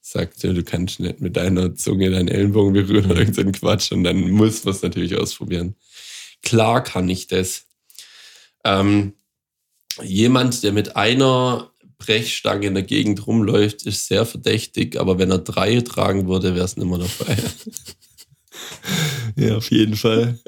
sagt, 0.00 0.42
ja, 0.42 0.52
du 0.52 0.64
kannst 0.64 0.98
nicht 0.98 1.20
mit 1.20 1.36
deiner 1.36 1.76
Zunge 1.76 2.10
deinen 2.10 2.26
Ellenbogen 2.26 2.72
berühren 2.72 3.08
oder 3.08 3.20
irgendeinen 3.20 3.52
Quatsch 3.52 3.92
und 3.92 4.02
dann 4.02 4.32
muss 4.32 4.64
man 4.64 4.74
es 4.74 4.82
natürlich 4.82 5.16
ausprobieren. 5.16 5.76
Klar 6.42 6.82
kann 6.82 7.08
ich 7.08 7.28
das. 7.28 7.67
Ähm, 8.68 9.14
jemand, 10.02 10.62
der 10.62 10.72
mit 10.72 10.96
einer 10.96 11.72
Brechstange 11.98 12.66
in 12.66 12.74
der 12.74 12.82
Gegend 12.82 13.26
rumläuft, 13.26 13.84
ist 13.86 14.06
sehr 14.06 14.26
verdächtig, 14.26 15.00
aber 15.00 15.18
wenn 15.18 15.30
er 15.30 15.38
drei 15.38 15.80
tragen 15.80 16.28
würde, 16.28 16.54
wäre 16.54 16.64
es 16.64 16.76
nicht 16.76 16.88
mehr 16.88 16.98
dabei. 16.98 17.36
Ja, 19.36 19.56
auf 19.56 19.70
jeden 19.70 19.94
Fall. 19.94 20.38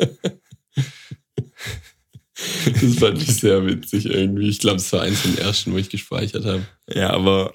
Das 2.65 2.95
fand 2.99 3.23
ich 3.23 3.37
sehr 3.37 3.65
witzig 3.67 4.07
irgendwie. 4.07 4.49
Ich 4.49 4.59
glaube, 4.59 4.79
es 4.79 4.93
war 4.93 5.03
eins 5.03 5.21
von 5.21 5.35
den 5.35 5.45
ersten, 5.45 5.73
wo 5.73 5.77
ich 5.77 5.91
gespeichert 5.91 6.45
habe. 6.45 6.67
Ja, 6.89 7.11
aber 7.11 7.55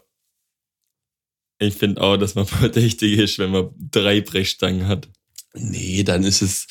ich 1.60 1.76
finde 1.76 2.02
auch, 2.02 2.18
dass 2.18 2.36
man 2.36 2.46
verdächtig 2.46 3.18
ist, 3.18 3.40
wenn 3.40 3.52
man 3.52 3.70
drei 3.92 4.22
Brechstangen 4.22 4.88
hat. 4.88 5.10
Nee, 5.54 6.04
dann 6.04 6.24
ist 6.24 6.42
es, 6.42 6.68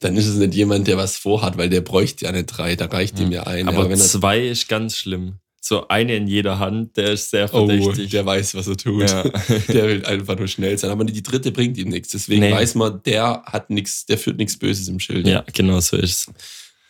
dann 0.00 0.16
ist 0.16 0.26
es 0.26 0.36
nicht 0.36 0.54
jemand, 0.54 0.86
der 0.86 0.96
was 0.96 1.16
vorhat, 1.16 1.58
weil 1.58 1.68
der 1.68 1.80
bräuchte 1.80 2.24
ja 2.26 2.32
nicht 2.32 2.46
drei, 2.46 2.76
da 2.76 2.86
reicht 2.86 3.18
ihm 3.18 3.32
ja 3.32 3.44
eine. 3.44 3.68
aber 3.68 3.84
wenn 3.90 3.98
er, 3.98 4.04
zwei 4.04 4.40
ist 4.46 4.68
ganz 4.68 4.96
schlimm. 4.96 5.34
So 5.60 5.88
eine 5.88 6.14
in 6.16 6.28
jeder 6.28 6.60
Hand, 6.60 6.96
der 6.96 7.12
ist 7.12 7.30
sehr 7.30 7.52
oh, 7.52 7.66
verdächtig. 7.66 8.10
der 8.10 8.24
weiß, 8.24 8.54
was 8.54 8.68
er 8.68 8.76
tut. 8.76 9.10
Ja. 9.10 9.22
Der 9.68 9.86
will 9.88 10.06
einfach 10.06 10.38
nur 10.38 10.46
schnell 10.46 10.78
sein. 10.78 10.90
Aber 10.90 11.04
die 11.04 11.22
dritte 11.22 11.50
bringt 11.50 11.76
ihm 11.76 11.88
nichts. 11.88 12.10
Deswegen 12.10 12.40
Nee. 12.42 12.52
weiß 12.52 12.76
man, 12.76 13.02
der 13.04 13.42
hat 13.44 13.68
nichts, 13.68 14.06
der 14.06 14.18
führt 14.18 14.38
nichts 14.38 14.56
Böses 14.56 14.86
im 14.88 15.00
Schild. 15.00 15.26
ja, 15.26 15.44
genau 15.52 15.80
so 15.80 15.96
ist 15.96 16.28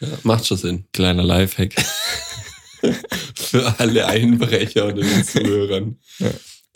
es. 0.00 0.08
Ja, 0.08 0.18
macht 0.22 0.46
schon 0.46 0.58
Sinn. 0.58 0.84
Kleiner 0.92 1.24
Lifehack. 1.24 1.74
Für 3.34 3.74
alle 3.80 4.06
Einbrecher 4.06 4.86
und 4.86 4.96
den 4.96 5.24
Zuhörern. 5.24 5.96
Ja. 6.18 6.30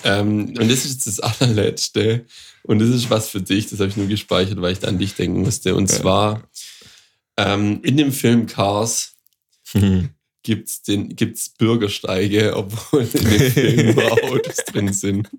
Ähm, 0.05 0.55
und 0.59 0.71
das 0.71 0.85
ist 0.85 1.07
jetzt 1.07 1.07
das 1.07 1.21
allerletzte. 1.21 2.27
Und 2.63 2.79
das 2.79 2.89
ist 2.89 3.11
was 3.11 3.29
für 3.29 3.41
dich, 3.41 3.69
das 3.69 3.81
habe 3.81 3.91
ich 3.91 3.97
nur 3.97 4.07
gespeichert, 4.07 4.61
weil 4.61 4.73
ich 4.73 4.79
da 4.79 4.89
an 4.89 4.99
dich 4.99 5.15
denken 5.15 5.43
musste. 5.43 5.75
Und 5.75 5.89
zwar 5.89 6.43
ähm, 7.37 7.81
in 7.83 7.97
dem 7.97 8.13
Film 8.13 8.47
Cars 8.47 9.15
Hm. 9.73 10.11
gibt's 10.43 10.83
den 10.83 11.17
gibt's 11.17 11.49
Bürgersteige, 11.49 12.57
obwohl 12.57 13.03
in 13.03 13.25
dem 13.25 13.53
Film 13.53 13.95
nur 13.95 14.13
Autos 14.25 14.57
drin 14.57 14.93
sind. 14.93 15.31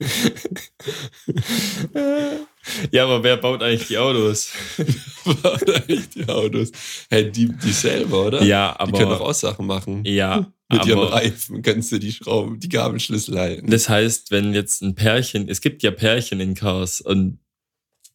ja, 2.90 3.04
aber 3.04 3.22
wer 3.22 3.36
baut 3.36 3.62
eigentlich 3.62 3.88
die 3.88 3.98
Autos? 3.98 4.52
Waren 5.24 5.70
eigentlich 5.74 6.08
die 6.10 6.28
Autos. 6.28 6.70
Hey, 7.10 7.30
die, 7.30 7.48
die 7.48 7.72
selber, 7.72 8.26
oder? 8.26 8.42
Ja, 8.42 8.76
Die 8.86 8.92
können 8.92 9.10
doch 9.10 9.16
aber. 9.20 9.30
auch 9.30 9.34
Sachen 9.34 9.66
machen. 9.66 10.04
Ja, 10.04 10.52
Mit 10.70 10.86
ihren 10.86 10.98
aber. 10.98 11.12
Reifen 11.12 11.62
kannst 11.62 11.92
du 11.92 11.98
die 11.98 12.12
Schrauben, 12.12 12.58
die 12.60 12.68
Gabelschlüssel 12.68 13.38
halten. 13.38 13.70
Das 13.70 13.88
heißt, 13.88 14.30
wenn 14.30 14.54
jetzt 14.54 14.82
ein 14.82 14.94
Pärchen, 14.94 15.48
es 15.48 15.60
gibt 15.60 15.82
ja 15.82 15.90
Pärchen 15.90 16.40
in 16.40 16.54
Cars 16.54 17.00
und 17.00 17.38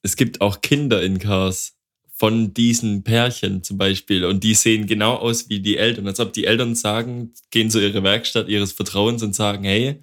es 0.01 0.15
gibt 0.15 0.41
auch 0.41 0.61
Kinder 0.61 1.01
in 1.01 1.19
Cars 1.19 1.73
von 2.15 2.53
diesen 2.53 3.03
Pärchen 3.03 3.61
zum 3.61 3.77
Beispiel 3.77 4.25
und 4.25 4.43
die 4.43 4.55
sehen 4.55 4.87
genau 4.87 5.15
aus 5.15 5.49
wie 5.49 5.59
die 5.59 5.77
Eltern, 5.77 6.07
als 6.07 6.19
ob 6.19 6.33
die 6.33 6.45
Eltern 6.45 6.73
sagen, 6.73 7.33
gehen 7.51 7.69
zu 7.69 7.79
ihrer 7.79 8.01
Werkstatt 8.01 8.47
ihres 8.47 8.71
Vertrauens 8.71 9.21
und 9.21 9.35
sagen, 9.35 9.63
hey, 9.65 10.01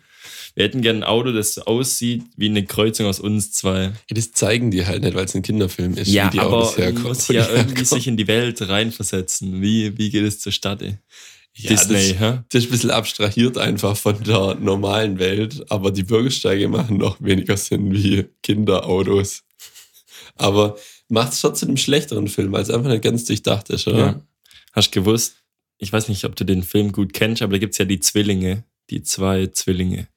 wir 0.55 0.65
hätten 0.65 0.83
gerne 0.83 1.01
ein 1.01 1.05
Auto, 1.05 1.33
das 1.33 1.59
aussieht 1.59 2.23
wie 2.37 2.47
eine 2.49 2.65
Kreuzung 2.65 3.07
aus 3.07 3.19
uns 3.21 3.53
zwei. 3.53 3.85
Ja, 3.85 3.93
das 4.15 4.33
zeigen 4.33 4.71
die 4.71 4.87
halt 4.87 5.03
nicht, 5.03 5.15
weil 5.15 5.25
es 5.25 5.35
ein 5.35 5.43
Kinderfilm 5.43 5.95
ist, 5.95 6.09
Ja, 6.09 6.27
wie 6.27 6.31
die 6.31 6.41
aber 6.41 6.59
Autos 6.59 6.77
man 6.77 6.85
herkommen. 6.85 7.09
muss 7.09 7.29
wo 7.29 7.33
die 7.33 7.39
ja 7.39 7.49
irgendwie 7.51 7.85
sich 7.85 8.07
in 8.07 8.17
die 8.17 8.29
Welt 8.29 8.61
reinversetzen. 8.69 9.61
Wie, 9.61 9.97
wie 9.99 10.11
geht 10.11 10.25
es 10.25 10.39
zustande? 10.41 10.99
ja, 11.57 11.69
Disney, 11.71 12.13
Das, 12.13 12.21
hä? 12.21 12.39
das 12.49 12.63
ist 12.65 12.69
ein 12.69 12.71
bisschen 12.73 12.91
abstrahiert 12.91 13.59
einfach 13.59 13.97
von 13.97 14.21
der 14.25 14.57
normalen 14.57 15.19
Welt, 15.21 15.65
aber 15.71 15.91
die 15.93 16.03
Bürgersteige 16.03 16.69
machen 16.69 16.99
noch 16.99 17.17
weniger 17.21 17.57
Sinn 17.57 17.93
wie 17.93 18.27
Kinderautos. 18.43 19.43
Aber 20.37 20.77
macht 21.09 21.33
es 21.33 21.41
zu 21.41 21.53
einem 21.67 21.77
schlechteren 21.77 22.29
Film, 22.29 22.53
weil 22.53 22.63
es 22.63 22.71
einfach 22.71 22.91
nicht 22.91 23.03
ganz 23.05 23.25
durchdacht 23.25 23.71
ist, 23.71 23.87
oder? 23.87 23.99
Ja. 23.99 24.21
Hast 24.73 24.91
gewusst, 24.91 25.37
ich 25.79 25.93
weiß 25.93 26.09
nicht, 26.09 26.25
ob 26.25 26.35
du 26.37 26.45
den 26.45 26.63
Film 26.63 26.91
gut 26.93 27.13
kennst, 27.13 27.43
aber 27.43 27.53
da 27.53 27.59
gibt's 27.59 27.79
ja 27.79 27.85
die 27.85 28.01
Zwillinge, 28.01 28.65
die 28.91 29.03
zwei 29.03 29.47
Zwillinge. 29.49 30.09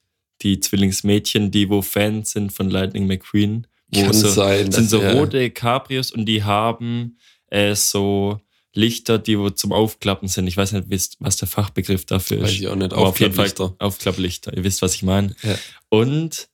Die 0.42 0.60
Zwillingsmädchen, 0.60 1.52
die 1.52 1.70
wo 1.70 1.82
Fans 1.82 2.32
sind 2.32 2.52
von 2.54 2.70
Lightning 2.70 3.08
McQueen. 3.08 3.68
Wo 3.90 4.04
Kann 4.04 4.14
so, 4.14 4.28
sein. 4.28 4.72
sind 4.72 4.90
so 4.90 5.00
rote 5.00 5.50
Cabrios 5.50 6.12
und 6.12 6.26
die 6.26 6.44
haben 6.44 7.18
äh, 7.48 7.74
so 7.76 8.40
Lichter, 8.74 9.18
die 9.18 9.40
wo 9.40 9.50
zum 9.50 9.74
Aufklappen 9.74 10.28
sind. 10.28 10.48
Ich 10.48 10.56
weiß 10.56 10.74
nicht, 10.74 11.18
was 11.20 11.38
der 11.38 11.48
Fachbegriff 11.48 12.06
dafür 12.06 12.38
ist. 12.38 12.44
Weiß 12.44 12.52
ich 12.54 12.68
auch 12.68 12.76
nicht. 12.76 12.94
Aber 12.94 13.04
auf 13.04 13.10
Aufklapplichter. 13.10 13.76
Aufklapplichter. 13.80 14.56
Ihr 14.56 14.64
wisst, 14.64 14.82
was 14.82 14.94
ich 14.94 15.04
meine. 15.04 15.36
Ja. 15.42 15.58
Und 15.90 16.48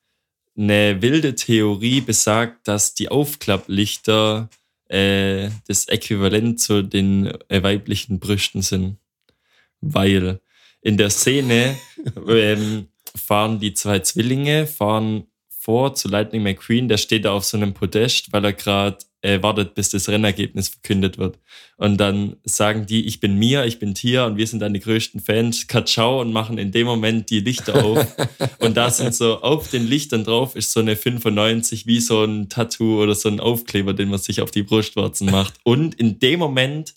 eine 0.55 1.01
wilde 1.01 1.35
Theorie 1.35 2.01
besagt, 2.01 2.67
dass 2.67 2.93
die 2.93 3.09
Aufklapplichter 3.09 4.49
äh, 4.87 5.49
das 5.67 5.87
Äquivalent 5.87 6.59
zu 6.59 6.81
den 6.83 7.27
äh, 7.49 7.61
weiblichen 7.63 8.19
Brüsten 8.19 8.61
sind. 8.61 8.97
Weil 9.81 10.39
in 10.81 10.97
der 10.97 11.09
Szene 11.09 11.77
ähm, 12.27 12.87
fahren 13.15 13.59
die 13.59 13.73
zwei 13.73 13.99
Zwillinge, 13.99 14.67
fahren 14.67 15.27
vor 15.49 15.95
zu 15.95 16.09
Lightning 16.09 16.43
McQueen, 16.43 16.89
der 16.89 16.97
steht 16.97 17.25
da 17.25 17.31
auf 17.31 17.45
so 17.45 17.55
einem 17.55 17.73
Podest, 17.73 18.33
weil 18.33 18.43
er 18.43 18.53
gerade 18.53 18.97
äh, 19.23 19.41
wartet, 19.41 19.75
bis 19.75 19.89
das 19.89 20.09
Rennergebnis 20.09 20.67
verkündet 20.67 21.17
wird. 21.17 21.39
Und 21.77 21.97
dann 21.97 22.35
sagen 22.43 22.85
die, 22.85 23.05
ich 23.05 23.21
bin 23.21 23.39
Mia, 23.39 23.65
ich 23.65 23.79
bin 23.79 23.95
Tia 23.95 24.25
und 24.25 24.35
wir 24.35 24.45
sind 24.45 24.59
deine 24.59 24.79
größten 24.79 25.21
Fans, 25.21 25.67
Katschau 25.67 26.19
und 26.19 26.33
machen 26.33 26.57
in 26.57 26.71
dem 26.71 26.85
Moment 26.85 27.29
die 27.29 27.39
Lichter 27.39 27.83
auf. 27.83 28.05
und 28.59 28.75
da 28.75 28.89
sind 28.89 29.15
so, 29.15 29.41
auf 29.41 29.69
den 29.69 29.87
Lichtern 29.87 30.25
drauf 30.25 30.57
ist 30.57 30.73
so 30.73 30.81
eine 30.81 30.97
95, 30.97 31.87
wie 31.87 32.01
so 32.01 32.25
ein 32.25 32.49
Tattoo 32.49 33.01
oder 33.01 33.15
so 33.15 33.29
ein 33.29 33.39
Aufkleber, 33.39 33.93
den 33.93 34.09
man 34.09 34.19
sich 34.19 34.41
auf 34.41 34.51
die 34.51 34.63
Brustwarzen 34.63 35.31
macht. 35.31 35.53
Und 35.63 35.95
in 35.95 36.19
dem 36.19 36.39
Moment 36.39 36.93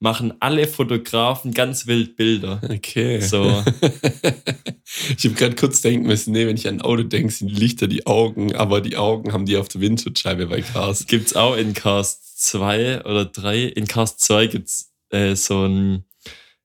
machen 0.00 0.34
alle 0.40 0.66
Fotografen 0.66 1.52
ganz 1.52 1.86
wild 1.86 2.16
Bilder. 2.16 2.60
Okay. 2.68 3.20
So, 3.20 3.62
Ich 5.16 5.24
habe 5.24 5.34
gerade 5.34 5.54
kurz 5.54 5.82
denken 5.82 6.06
müssen, 6.06 6.32
nee, 6.32 6.46
wenn 6.46 6.56
ich 6.56 6.66
an 6.66 6.76
ein 6.76 6.82
Auto 6.82 7.04
denke, 7.04 7.32
sind 7.32 7.48
die 7.48 7.54
Lichter 7.54 7.86
die 7.86 8.06
Augen, 8.06 8.54
aber 8.56 8.80
die 8.80 8.96
Augen 8.96 9.32
haben 9.32 9.46
die 9.46 9.56
auf 9.56 9.68
der 9.68 9.80
Windschutzscheibe 9.80 10.46
bei 10.46 10.62
Cars. 10.62 11.06
gibt's 11.06 11.36
auch 11.36 11.56
in 11.56 11.74
Cars 11.74 12.34
2 12.36 13.04
oder 13.04 13.24
3. 13.26 13.62
In 13.64 13.86
Cars 13.86 14.16
2 14.16 14.46
gibt's 14.48 14.92
äh, 15.10 15.36
so 15.36 15.64
ein 15.66 16.04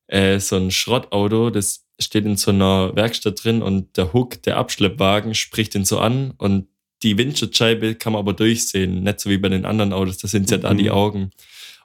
äh, 0.08 0.40
so 0.40 0.56
ein 0.56 0.72
Schrottauto, 0.72 1.50
das 1.50 1.86
steht 2.00 2.26
in 2.26 2.38
so 2.38 2.52
einer 2.52 2.96
Werkstatt 2.96 3.44
drin 3.44 3.62
und 3.62 3.98
der 3.98 4.14
Hook, 4.14 4.42
der 4.44 4.58
Abschleppwagen, 4.58 5.34
spricht 5.34 5.74
ihn 5.76 5.86
so 5.86 6.00
an 6.00 6.32
und 6.38 6.68
die 7.04 7.18
Windschutzscheibe 7.18 7.96
kann 7.96 8.14
man 8.14 8.20
aber 8.20 8.34
durchsehen, 8.34 9.04
nicht 9.04 9.20
so 9.20 9.30
wie 9.30 9.38
bei 9.38 9.50
den 9.50 9.66
anderen 9.66 9.94
Autos, 9.94 10.18
da 10.18 10.28
sind 10.28 10.50
ja 10.52 10.58
da 10.58 10.74
Mhm. 10.74 10.78
die 10.78 10.92
Augen. 10.92 11.32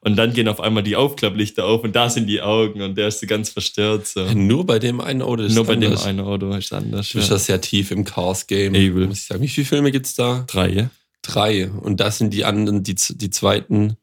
Und 0.02 0.16
dann 0.16 0.32
gehen 0.32 0.48
auf 0.48 0.60
einmal 0.60 0.82
die 0.82 0.96
Aufklapplichter 0.96 1.66
auf 1.66 1.84
und 1.84 1.94
da 1.94 2.08
sind 2.08 2.26
die 2.26 2.40
Augen 2.40 2.80
und 2.80 2.96
der 2.96 3.08
ist 3.08 3.20
so 3.20 3.26
ganz 3.26 3.50
verstört. 3.50 4.06
So. 4.06 4.24
Nur 4.32 4.64
bei 4.64 4.78
dem 4.78 4.98
einen 5.00 5.20
Auto 5.20 5.42
ist 5.42 5.54
Nur 5.54 5.66
bei 5.66 5.76
dem 5.76 5.88
anders. 5.90 6.04
einen 6.06 6.20
Auto 6.20 6.50
ist 6.54 6.72
anders. 6.72 7.10
Du 7.10 7.18
bist 7.18 7.28
Ja. 7.28 7.36
ja 7.36 7.38
sehr 7.38 7.60
tief 7.60 7.90
im 7.90 8.04
Cars-Game, 8.04 8.74
Übel. 8.74 9.06
muss 9.08 9.18
ich 9.18 9.26
sagen. 9.26 9.42
Wie 9.42 9.48
viele 9.48 9.66
Filme 9.66 9.92
gibt's 9.92 10.14
da? 10.14 10.44
Drei, 10.48 10.68
ja? 10.70 10.90
Drei. 11.20 11.68
Und 11.70 12.00
das 12.00 12.16
sind 12.16 12.32
die 12.32 12.46
anderen, 12.46 12.82
die, 12.82 12.94
die 12.94 13.28
zweiten, 13.30 13.96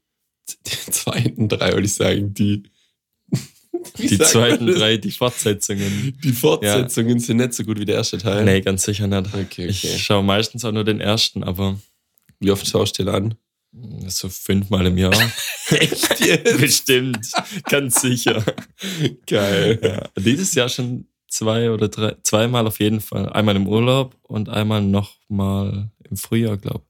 die 0.67 0.91
zweiten 0.91 1.49
drei, 1.49 1.73
würde 1.73 1.85
ich 1.87 1.93
sagen, 1.95 2.33
die. 2.33 2.63
Wie 3.97 4.07
Die 4.07 4.17
zweiten 4.19 4.67
drei, 4.67 4.97
die 4.97 5.11
Fortsetzungen. 5.11 6.17
Die 6.23 6.31
Fortsetzungen 6.31 7.19
sind 7.19 7.37
nicht 7.37 7.53
so 7.53 7.63
gut 7.63 7.79
wie 7.79 7.85
der 7.85 7.95
erste 7.95 8.17
Teil. 8.19 8.43
Nee, 8.45 8.61
ganz 8.61 8.83
sicher 8.83 9.07
nicht. 9.07 9.27
Okay, 9.33 9.43
okay. 9.45 9.67
Ich 9.69 10.03
schaue 10.03 10.23
meistens 10.23 10.63
auch 10.65 10.71
nur 10.71 10.83
den 10.83 10.99
ersten, 10.99 11.43
aber 11.43 11.79
Wie 12.39 12.51
oft 12.51 12.67
schaust 12.67 12.99
du 12.99 13.03
den 13.03 13.13
an? 13.15 13.35
So 14.07 14.29
fünfmal 14.29 14.85
im 14.87 14.97
Jahr. 14.97 15.13
Echt 15.69 16.19
jetzt? 16.19 16.57
Bestimmt, 16.59 17.19
ganz 17.69 18.01
sicher. 18.01 18.43
Geil. 19.25 19.79
Ja. 19.81 20.09
Dieses 20.21 20.53
Jahr 20.55 20.69
schon 20.69 21.07
zwei 21.27 21.71
oder 21.71 21.87
drei, 21.89 22.15
zweimal 22.23 22.67
auf 22.67 22.79
jeden 22.79 23.01
Fall. 23.01 23.29
Einmal 23.29 23.55
im 23.55 23.67
Urlaub 23.67 24.15
und 24.23 24.49
einmal 24.49 24.81
nochmal 24.81 25.89
im 26.09 26.17
Frühjahr, 26.17 26.57
glaube 26.57 26.85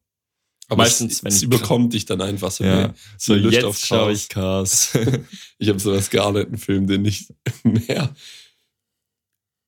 Aber 0.70 0.84
Meistens, 0.84 1.14
es, 1.14 1.24
wenn 1.24 1.32
es 1.32 1.38
ich- 1.38 1.44
überkommt 1.44 1.94
dich 1.94 2.06
dann 2.06 2.22
einfach 2.22 2.52
so. 2.52 2.64
ich. 2.64 2.70
Ja. 2.70 2.88
ne? 2.88 2.94
So, 3.18 3.36
jetzt 3.36 3.64
auf 3.66 3.78
schaue 3.80 4.08
Cars. 4.10 4.18
ich 4.22 4.30
Cars. 4.30 4.98
Ich 5.60 5.70
habe 5.70 5.80
sowas 5.80 6.10
gar 6.12 6.32
nicht, 6.34 6.48
einen 6.48 6.58
Film, 6.60 6.86
den 6.88 7.04
ich 7.06 7.28
mehr, 7.64 8.14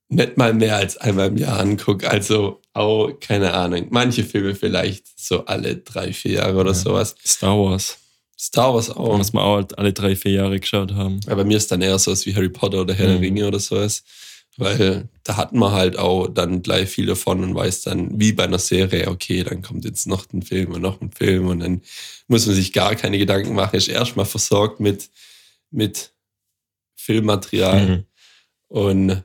nicht 0.10 0.38
mal 0.38 0.54
mehr 0.54 0.76
als 0.78 0.98
einmal 0.98 1.28
im 1.28 1.38
Jahr 1.38 1.60
angucke. 1.60 2.10
Also, 2.10 2.62
auch, 2.74 3.12
keine 3.20 3.54
Ahnung, 3.54 3.88
manche 3.90 4.24
Filme 4.24 4.56
vielleicht 4.56 5.06
so 5.20 5.46
alle 5.46 5.78
drei, 5.78 6.14
vier 6.14 6.34
Jahre 6.34 6.58
oder 6.58 6.72
Ja. 6.72 6.76
sowas. 6.76 7.16
Star 7.26 7.58
Wars. 7.58 7.98
Star 8.38 8.74
Wars 8.74 8.90
auch. 8.90 9.20
Was 9.20 9.34
wir 9.34 9.42
auch 9.44 9.56
halt 9.58 9.78
alle 9.78 9.92
drei, 9.94 10.16
vier 10.16 10.32
Jahre 10.32 10.60
geschaut 10.60 10.94
haben. 10.94 11.20
Aber 11.28 11.38
bei 11.38 11.44
mir 11.44 11.58
ist 11.58 11.72
dann 11.72 11.82
eher 11.82 12.00
sowas 12.00 12.26
wie 12.26 12.34
Harry 12.36 12.50
Potter 12.50 12.82
oder 12.82 12.94
Herr 12.94 13.08
der 13.08 13.16
Mhm. 13.18 13.22
Ringe 13.22 13.48
oder 13.48 13.60
sowas. 13.60 14.04
Weil 14.58 15.08
da 15.24 15.38
hat 15.38 15.54
man 15.54 15.72
halt 15.72 15.98
auch 15.98 16.28
dann 16.28 16.62
gleich 16.62 16.90
viel 16.90 17.06
davon 17.06 17.44
und 17.44 17.56
weiß 17.56 17.84
dann, 17.84 18.20
wie 18.20 18.34
bei 18.34 18.44
einer 18.44 18.60
Serie, 18.60 19.08
okay, 19.10 19.44
dann 19.44 19.62
kommt 19.62 19.86
jetzt 19.86 20.06
noch 20.08 20.26
ein 20.34 20.42
Film 20.42 20.74
und 20.74 20.82
noch 20.82 21.00
ein 21.02 21.12
Film 21.12 21.48
und 21.48 21.60
dann 21.60 21.82
muss 22.28 22.46
man 22.46 22.56
sich 22.56 22.74
gar 22.74 22.96
keine 22.96 23.18
Gedanken 23.18 23.54
machen, 23.56 23.76
ist 23.78 23.88
erstmal 23.90 24.26
versorgt 24.26 24.80
mit, 24.82 25.10
mit 25.72 26.12
Filmmaterial 26.96 27.88
Mhm. 27.88 28.04
und 28.68 29.24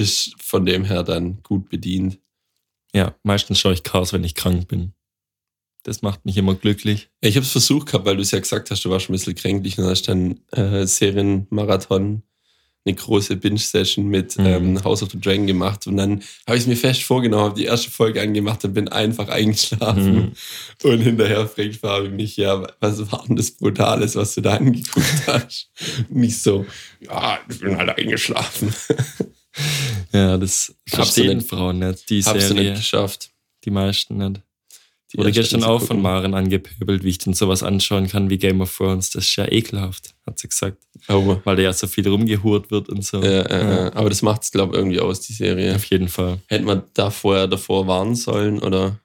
ist 0.00 0.34
von 0.42 0.66
dem 0.66 0.84
her 0.84 1.02
dann 1.04 1.42
gut 1.42 1.68
bedient. 1.68 2.18
Ja, 2.92 3.14
meistens 3.22 3.60
schaue 3.60 3.74
ich 3.74 3.82
Cars, 3.84 4.12
wenn 4.12 4.24
ich 4.24 4.34
krank 4.34 4.66
bin. 4.66 4.92
Das 5.84 6.02
macht 6.02 6.26
mich 6.26 6.36
immer 6.36 6.54
glücklich. 6.54 7.08
Ich 7.20 7.36
habe 7.36 7.44
es 7.46 7.52
versucht 7.52 7.86
gehabt, 7.86 8.04
weil 8.04 8.16
du 8.16 8.22
es 8.22 8.32
ja 8.32 8.38
gesagt 8.40 8.70
hast, 8.70 8.84
du 8.84 8.90
warst 8.90 9.06
schon 9.06 9.14
ein 9.14 9.18
bisschen 9.18 9.34
kränklich 9.34 9.78
und 9.78 9.84
hast 9.86 10.08
dann 10.08 10.40
äh, 10.52 10.86
Serienmarathon, 10.86 12.22
eine 12.86 12.94
große 12.94 13.36
Binge-Session 13.36 14.06
mit 14.08 14.36
Mhm. 14.38 14.46
ähm, 14.46 14.84
House 14.84 15.02
of 15.02 15.10
the 15.10 15.20
Dragon 15.20 15.46
gemacht 15.46 15.86
und 15.86 15.98
dann 15.98 16.22
habe 16.46 16.56
ich 16.56 16.62
es 16.62 16.66
mir 16.66 16.76
fest 16.76 17.02
vorgenommen, 17.02 17.44
habe 17.44 17.54
die 17.60 17.66
erste 17.66 17.90
Folge 17.90 18.20
angemacht 18.22 18.64
und 18.64 18.72
bin 18.74 18.88
einfach 18.88 19.28
eingeschlafen. 19.28 20.14
Mhm. 20.14 20.32
Und 20.90 21.00
hinterher 21.00 21.46
fragt 21.46 21.76
Fabi 21.76 22.08
mich, 22.08 22.36
ja, 22.38 22.66
was 22.80 23.10
war 23.12 23.24
denn 23.26 23.36
das 23.36 23.50
Brutales, 23.50 24.16
was 24.16 24.34
du 24.34 24.40
da 24.40 24.56
angeguckt 24.56 25.22
hast? 25.26 25.70
Nicht 26.08 26.42
so, 26.42 26.64
ja, 27.00 27.38
ich 27.48 27.60
bin 27.60 27.76
halt 27.76 27.96
eingeschlafen. 27.98 28.74
Ja, 30.12 30.36
das 30.38 30.74
Hab's 30.92 30.94
verstehen 31.12 31.38
nicht- 31.38 31.48
Frauen 31.48 31.78
nicht. 31.80 32.10
Die 32.10 32.22
Hab's 32.22 32.40
du 32.40 32.48
Serie, 32.54 32.70
nicht 32.70 32.80
geschafft. 32.80 33.30
die 33.64 33.70
meisten 33.70 34.16
nicht. 34.16 34.40
Die 35.12 35.18
Wurde 35.18 35.32
gestern 35.32 35.64
auch 35.64 35.80
gucken. 35.80 35.86
von 35.88 36.02
Maren 36.02 36.34
angepöbelt, 36.34 37.02
wie 37.02 37.08
ich 37.08 37.18
denn 37.18 37.34
sowas 37.34 37.64
anschauen 37.64 38.06
kann 38.06 38.30
wie 38.30 38.38
Game 38.38 38.60
of 38.60 38.76
Thrones. 38.76 39.10
Das 39.10 39.24
ist 39.24 39.34
ja 39.36 39.50
ekelhaft, 39.50 40.14
hat 40.24 40.38
sie 40.38 40.48
gesagt. 40.48 40.78
Oh. 41.08 41.40
Weil 41.42 41.56
da 41.56 41.62
ja 41.62 41.72
so 41.72 41.88
viel 41.88 42.06
rumgehurt 42.08 42.70
wird 42.70 42.88
und 42.88 43.04
so. 43.04 43.20
Äh, 43.20 43.40
äh, 43.40 43.86
äh, 43.88 43.90
aber 43.92 44.08
das 44.08 44.22
macht 44.22 44.44
es, 44.44 44.52
glaube 44.52 44.72
ich, 44.74 44.78
irgendwie 44.78 45.00
aus, 45.00 45.20
die 45.22 45.32
Serie. 45.32 45.74
Auf 45.74 45.84
jeden 45.86 46.06
Fall. 46.08 46.38
Hätte 46.46 46.64
man 46.64 46.82
da 46.94 47.10
vorher 47.10 47.48
davor 47.48 47.88
warnen 47.88 48.14
sollen 48.14 48.60
oder 48.60 49.00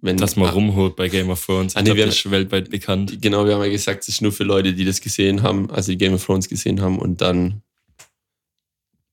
wenn 0.00 0.16
Dass 0.16 0.36
man 0.36 0.48
Ah, 0.50 0.52
rumholt 0.52 0.94
bei 0.94 1.08
Game 1.08 1.30
of 1.30 1.44
Thrones. 1.44 1.74
Ah, 1.74 1.82
nee, 1.82 1.96
wir 1.96 2.06
das 2.06 2.16
ist 2.16 2.30
weltweit 2.30 2.70
bekannt. 2.70 3.20
Genau, 3.20 3.46
wir 3.46 3.54
haben 3.54 3.62
ja 3.64 3.68
gesagt, 3.70 4.02
es 4.02 4.08
ist 4.10 4.20
nur 4.22 4.30
für 4.30 4.44
Leute, 4.44 4.74
die 4.74 4.84
das 4.84 5.00
gesehen 5.00 5.42
haben, 5.42 5.70
also 5.70 5.90
die 5.90 5.98
Game 5.98 6.14
of 6.14 6.24
Thrones 6.24 6.48
gesehen 6.48 6.80
haben 6.80 6.98
und 7.00 7.20
dann 7.20 7.62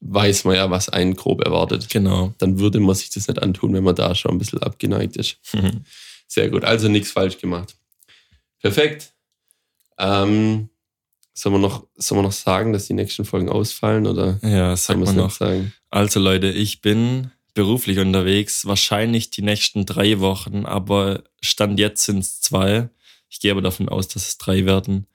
weiß 0.09 0.45
man 0.45 0.55
ja, 0.55 0.69
was 0.69 0.89
einen 0.89 1.15
grob 1.15 1.43
erwartet. 1.43 1.89
Genau. 1.89 2.33
Dann 2.37 2.59
würde 2.59 2.79
man 2.79 2.95
sich 2.95 3.09
das 3.09 3.27
nicht 3.27 3.41
antun, 3.41 3.73
wenn 3.73 3.83
man 3.83 3.95
da 3.95 4.15
schon 4.15 4.31
ein 4.31 4.37
bisschen 4.37 4.61
abgeneigt 4.63 5.17
ist. 5.17 5.37
Sehr 6.27 6.49
gut, 6.49 6.63
also 6.63 6.87
nichts 6.87 7.11
falsch 7.11 7.37
gemacht. 7.37 7.75
Perfekt. 8.61 9.13
Ähm, 9.97 10.69
sollen, 11.33 11.55
wir 11.55 11.59
noch, 11.59 11.87
sollen 11.95 12.19
wir 12.19 12.23
noch 12.23 12.31
sagen, 12.31 12.73
dass 12.73 12.87
die 12.87 12.93
nächsten 12.93 13.25
Folgen 13.25 13.49
ausfallen 13.49 14.07
oder 14.07 14.39
ja, 14.41 14.75
sag 14.75 14.97
sollen 14.97 15.05
wir 15.05 15.13
noch. 15.13 15.31
sagen? 15.31 15.73
Also 15.89 16.19
Leute, 16.19 16.49
ich 16.49 16.81
bin 16.81 17.31
beruflich 17.53 17.99
unterwegs, 17.99 18.65
wahrscheinlich 18.65 19.29
die 19.31 19.41
nächsten 19.41 19.85
drei 19.85 20.19
Wochen, 20.19 20.65
aber 20.65 21.23
Stand 21.41 21.79
jetzt 21.79 22.05
sind 22.05 22.19
es 22.19 22.41
zwei. 22.41 22.89
Ich 23.29 23.39
gehe 23.39 23.51
aber 23.51 23.61
davon 23.61 23.89
aus, 23.89 24.07
dass 24.07 24.27
es 24.27 24.37
drei 24.37 24.65
werden. 24.65 25.07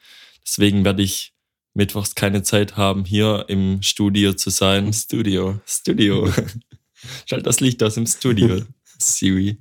Deswegen 0.44 0.84
werde 0.84 1.02
ich 1.02 1.34
mittwochs 1.74 2.14
keine 2.14 2.42
Zeit 2.42 2.76
haben, 2.76 3.04
hier 3.04 3.46
im 3.48 3.82
Studio 3.82 4.34
zu 4.34 4.50
sein. 4.50 4.86
Im 4.86 4.92
Studio. 4.92 5.60
Studio. 5.66 6.32
Schalt 7.26 7.46
das 7.46 7.60
Licht 7.60 7.82
aus 7.82 7.96
im 7.96 8.06
Studio, 8.06 8.62
Siri. 8.98 9.58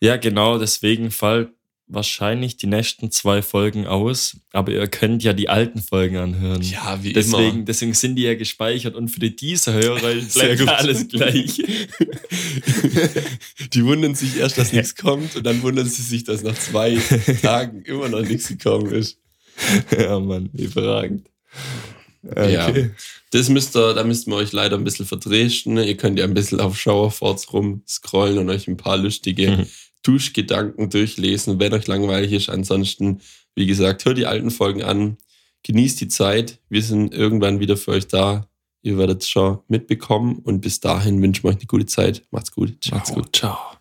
Ja, 0.00 0.16
genau, 0.16 0.58
deswegen 0.58 1.10
fallen 1.10 1.48
wahrscheinlich 1.88 2.56
die 2.56 2.66
nächsten 2.66 3.10
zwei 3.12 3.42
Folgen 3.42 3.86
aus, 3.86 4.38
aber 4.52 4.72
ihr 4.72 4.88
könnt 4.88 5.22
ja 5.22 5.32
die 5.32 5.48
alten 5.48 5.80
Folgen 5.80 6.16
anhören. 6.16 6.60
Ja, 6.62 6.98
wie 7.02 7.12
Deswegen, 7.12 7.56
immer. 7.58 7.64
deswegen 7.64 7.94
sind 7.94 8.16
die 8.16 8.22
ja 8.22 8.34
gespeichert 8.34 8.96
und 8.96 9.08
für 9.08 9.20
die 9.20 9.36
diese 9.36 9.72
Hörer 9.72 10.00
bleibt 10.34 10.60
ja 10.60 10.66
alles 10.66 11.06
gleich. 11.08 11.62
Die 13.72 13.84
wundern 13.84 14.14
sich 14.14 14.36
erst, 14.36 14.58
dass 14.58 14.72
nichts 14.72 14.94
kommt 14.94 15.36
und 15.36 15.44
dann 15.44 15.62
wundern 15.62 15.86
sie 15.86 16.02
sich, 16.02 16.24
dass 16.24 16.42
nach 16.42 16.58
zwei 16.58 16.96
Tagen 17.42 17.82
immer 17.82 18.08
noch 18.08 18.22
nichts 18.22 18.48
gekommen 18.48 18.92
ist. 18.92 19.18
ja, 19.98 20.18
Mann, 20.18 20.50
überragend. 20.54 21.28
Ja. 22.34 22.72
Das 23.30 23.48
müsst 23.48 23.76
ihr, 23.76 23.94
da 23.94 24.02
müsst 24.04 24.26
ihr 24.26 24.34
euch 24.34 24.52
leider 24.52 24.76
ein 24.76 24.84
bisschen 24.84 25.06
verdreschen. 25.06 25.76
Ihr 25.76 25.96
könnt 25.96 26.18
ja 26.18 26.24
ein 26.24 26.34
bisschen 26.34 26.60
auf 26.60 26.78
Showerforts 26.78 27.52
rumscrollen 27.52 28.38
und 28.38 28.50
euch 28.50 28.66
ein 28.66 28.76
paar 28.76 28.96
lustige 28.96 29.50
Mhm. 29.50 29.66
Duschgedanken 30.02 30.88
durchlesen, 30.90 31.58
wenn 31.58 31.72
euch 31.72 31.86
langweilig 31.88 32.32
ist. 32.32 32.48
Ansonsten, 32.48 33.20
wie 33.56 33.66
gesagt, 33.66 34.04
hört 34.04 34.18
die 34.18 34.26
alten 34.26 34.50
Folgen 34.50 34.82
an, 34.82 35.16
genießt 35.64 36.00
die 36.00 36.08
Zeit. 36.08 36.60
Wir 36.68 36.82
sind 36.82 37.12
irgendwann 37.12 37.58
wieder 37.58 37.76
für 37.76 37.92
euch 37.92 38.06
da. 38.06 38.48
Ihr 38.82 38.98
werdet 38.98 39.22
es 39.22 39.28
schon 39.28 39.58
mitbekommen 39.66 40.38
und 40.44 40.60
bis 40.60 40.78
dahin 40.78 41.20
wünschen 41.20 41.42
wir 41.42 41.50
euch 41.50 41.56
eine 41.56 41.66
gute 41.66 41.86
Zeit. 41.86 42.22
Macht's 42.30 42.52
gut. 42.52 42.84
Ciao. 42.84 42.98
Macht's 42.98 43.12
gut, 43.12 43.34
ciao. 43.34 43.75